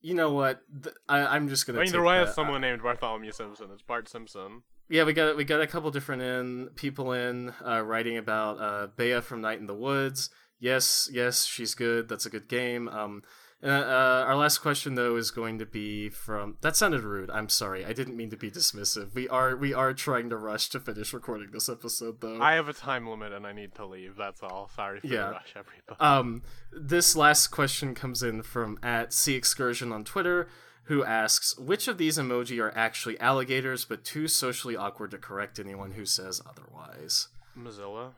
You 0.00 0.14
know 0.14 0.32
what? 0.32 0.62
Th- 0.82 0.94
I, 1.08 1.26
I'm 1.26 1.48
just 1.48 1.66
gonna. 1.66 1.80
I 1.80 1.82
mean, 1.82 1.92
there 1.92 2.02
was 2.02 2.34
someone 2.34 2.62
named 2.62 2.82
Bartholomew 2.82 3.32
Simpson. 3.32 3.68
It's 3.72 3.82
Bart 3.82 4.08
Simpson. 4.08 4.62
Yeah, 4.88 5.04
we 5.04 5.12
got 5.12 5.36
we 5.36 5.44
got 5.44 5.60
a 5.60 5.66
couple 5.66 5.90
different 5.90 6.22
in 6.22 6.68
people 6.76 7.12
in 7.12 7.52
uh, 7.66 7.82
writing 7.82 8.16
about 8.16 8.58
uh, 8.58 8.86
Bea 8.96 9.20
from 9.20 9.42
Night 9.42 9.58
in 9.58 9.66
the 9.66 9.74
Woods. 9.74 10.30
Yes, 10.60 11.10
yes, 11.12 11.44
she's 11.44 11.74
good. 11.74 12.08
That's 12.08 12.24
a 12.24 12.30
good 12.30 12.48
game. 12.48 12.88
Um, 12.88 13.22
uh, 13.62 13.66
uh, 13.66 14.24
our 14.26 14.36
last 14.36 14.58
question 14.58 14.94
though 14.94 15.16
is 15.16 15.30
going 15.30 15.58
to 15.58 15.66
be 15.66 16.08
from. 16.08 16.56
That 16.60 16.76
sounded 16.76 17.02
rude. 17.02 17.30
I'm 17.30 17.48
sorry. 17.48 17.84
I 17.84 17.92
didn't 17.92 18.16
mean 18.16 18.30
to 18.30 18.36
be 18.36 18.50
dismissive. 18.50 19.14
We 19.14 19.28
are 19.28 19.56
we 19.56 19.74
are 19.74 19.92
trying 19.94 20.30
to 20.30 20.36
rush 20.36 20.68
to 20.70 20.80
finish 20.80 21.12
recording 21.12 21.50
this 21.52 21.68
episode 21.68 22.20
though. 22.20 22.40
I 22.40 22.52
have 22.54 22.68
a 22.68 22.72
time 22.72 23.08
limit 23.08 23.32
and 23.32 23.46
I 23.46 23.52
need 23.52 23.74
to 23.74 23.84
leave. 23.86 24.14
That's 24.16 24.42
all. 24.42 24.70
Sorry 24.76 25.00
for 25.00 25.06
Yeah. 25.08 25.26
the 25.26 25.32
rush, 25.32 25.54
everybody. 25.56 25.98
Um, 26.00 26.42
this 26.72 27.16
last 27.16 27.48
question 27.48 27.94
comes 27.94 28.22
in 28.22 28.42
from 28.42 28.78
at 28.82 29.12
Sea 29.12 29.34
Excursion 29.34 29.90
on 29.92 30.04
Twitter, 30.04 30.48
who 30.84 31.02
asks, 31.04 31.58
"Which 31.58 31.88
of 31.88 31.98
these 31.98 32.16
emoji 32.16 32.62
are 32.62 32.72
actually 32.76 33.18
alligators, 33.18 33.84
but 33.84 34.04
too 34.04 34.28
socially 34.28 34.76
awkward 34.76 35.10
to 35.10 35.18
correct 35.18 35.58
anyone 35.58 35.92
who 35.92 36.04
says 36.06 36.40
otherwise?" 36.48 37.28
Mozilla. 37.58 38.12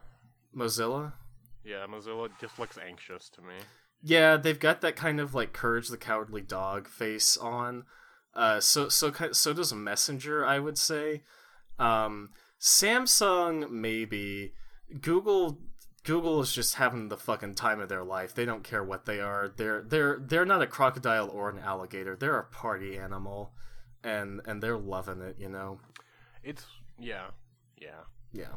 Mozilla. 0.55 1.14
Yeah, 1.64 1.86
Mozilla 1.88 2.28
just 2.41 2.59
looks 2.59 2.76
anxious 2.78 3.28
to 3.30 3.41
me. 3.43 3.55
Yeah, 4.03 4.36
they've 4.36 4.59
got 4.59 4.80
that 4.80 4.96
kind 4.96 5.20
of 5.20 5.34
like 5.34 5.53
Courage 5.53 5.88
the 5.88 5.96
Cowardly 5.96 6.40
Dog 6.42 6.88
face 6.88 7.36
on. 7.36 7.84
Uh, 8.34 8.61
so 8.61 8.88
so 8.88 9.12
so 9.32 9.53
does 9.53 9.72
a 9.72 9.76
Messenger, 9.76 10.44
I 10.44 10.59
would 10.59 10.78
say. 10.78 11.22
Um, 11.78 12.30
Samsung 12.61 13.70
maybe. 13.70 14.55
Google 15.01 15.59
Google 16.05 16.40
is 16.40 16.53
just 16.53 16.76
having 16.76 17.09
the 17.09 17.16
fucking 17.16 17.55
time 17.55 17.80
of 17.80 17.88
their 17.88 18.05
life. 18.05 18.34
They 18.34 18.44
don't 18.44 18.64
care 18.64 18.82
what 18.82 19.05
they 19.05 19.20
are. 19.20 19.53
They're 19.55 19.82
they're 19.82 20.18
they're 20.20 20.46
not 20.46 20.62
a 20.62 20.66
crocodile 20.66 21.28
or 21.28 21.51
an 21.51 21.59
alligator. 21.59 22.16
They're 22.16 22.38
a 22.38 22.44
party 22.44 22.96
animal, 22.96 23.53
and 24.03 24.40
and 24.46 24.62
they're 24.62 24.78
loving 24.78 25.20
it. 25.20 25.36
You 25.38 25.48
know. 25.48 25.80
It's 26.42 26.64
yeah, 26.98 27.28
yeah. 27.76 28.05
Yeah. 28.32 28.53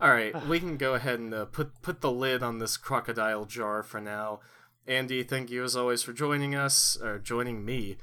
All 0.00 0.10
right, 0.10 0.34
we 0.48 0.58
can 0.58 0.76
go 0.76 0.94
ahead 0.94 1.20
and 1.20 1.32
uh, 1.32 1.44
put 1.46 1.80
put 1.80 2.00
the 2.00 2.10
lid 2.10 2.42
on 2.42 2.58
this 2.58 2.76
crocodile 2.76 3.44
jar 3.44 3.82
for 3.82 4.00
now. 4.00 4.40
Andi, 4.88 5.26
thank 5.26 5.50
you 5.50 5.64
as 5.64 5.76
always 5.76 6.02
for 6.02 6.12
joining 6.12 6.54
us 6.54 6.98
or 7.02 7.18
joining 7.18 7.64
me. 7.64 7.96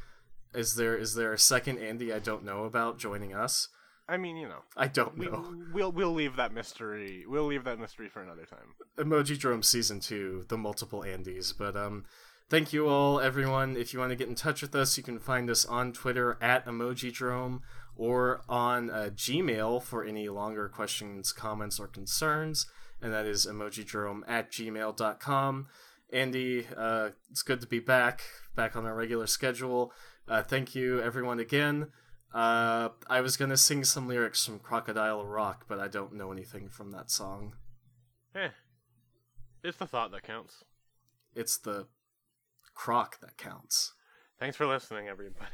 Is 0.53 0.75
there 0.75 0.97
is 0.97 1.15
there 1.15 1.33
a 1.33 1.39
second 1.39 1.77
Andi 1.77 2.13
I 2.13 2.19
don't 2.19 2.43
know 2.43 2.65
about 2.65 2.97
joining 2.97 3.33
us? 3.33 3.69
I 4.09 4.17
mean, 4.17 4.35
you 4.35 4.47
know, 4.49 4.63
I 4.75 4.87
don't 4.87 5.17
we, 5.17 5.27
know. 5.27 5.55
we'll 5.73 5.91
we'll 5.91 6.11
leave 6.11 6.35
that 6.35 6.53
mystery. 6.53 7.23
We'll 7.27 7.45
leave 7.45 7.63
that 7.63 7.79
mystery 7.79 8.09
for 8.09 8.21
another 8.21 8.45
time. 8.45 8.75
Emojidrome 8.97 9.63
season 9.63 9.99
two, 9.99 10.45
the 10.49 10.57
multiple 10.57 11.01
Andys. 11.01 11.53
But 11.57 11.77
um, 11.77 12.05
thank 12.49 12.73
you 12.73 12.89
all, 12.89 13.21
everyone. 13.21 13.77
If 13.77 13.93
you 13.93 13.99
want 13.99 14.09
to 14.09 14.17
get 14.17 14.27
in 14.27 14.35
touch 14.35 14.61
with 14.61 14.75
us, 14.75 14.97
you 14.97 15.03
can 15.03 15.19
find 15.19 15.49
us 15.49 15.65
on 15.65 15.93
Twitter 15.93 16.37
at 16.41 16.65
Emojidrome 16.65 17.61
or 17.95 18.41
on 18.49 18.89
uh, 18.89 19.09
Gmail 19.15 19.81
for 19.83 20.03
any 20.03 20.27
longer 20.27 20.67
questions, 20.67 21.31
comments, 21.31 21.79
or 21.79 21.87
concerns, 21.87 22.65
and 23.01 23.13
that 23.13 23.25
is 23.25 23.45
emojidrome 23.45 24.21
at 24.27 24.51
gmail.com. 24.51 25.67
Andi, 26.13 26.65
uh, 26.75 27.09
it's 27.29 27.41
good 27.41 27.61
to 27.61 27.67
be 27.67 27.79
back, 27.79 28.21
back 28.55 28.75
on 28.75 28.85
our 28.85 28.95
regular 28.95 29.27
schedule. 29.27 29.93
Uh, 30.27 30.43
thank 30.43 30.75
you, 30.75 31.01
everyone, 31.01 31.39
again. 31.39 31.87
Uh, 32.33 32.89
I 33.09 33.21
was 33.21 33.37
gonna 33.37 33.57
sing 33.57 33.83
some 33.83 34.07
lyrics 34.07 34.45
from 34.45 34.59
Crocodile 34.59 35.25
Rock, 35.25 35.65
but 35.67 35.79
I 35.79 35.87
don't 35.87 36.13
know 36.13 36.31
anything 36.31 36.69
from 36.69 36.91
that 36.91 37.11
song. 37.11 37.55
Eh, 38.35 38.49
it's 39.63 39.77
the 39.77 39.87
thought 39.87 40.11
that 40.11 40.23
counts. 40.23 40.63
It's 41.35 41.57
the 41.57 41.87
croc 42.73 43.19
that 43.19 43.37
counts. 43.37 43.93
Thanks 44.39 44.55
for 44.55 44.65
listening, 44.65 45.07
everybody. 45.07 45.51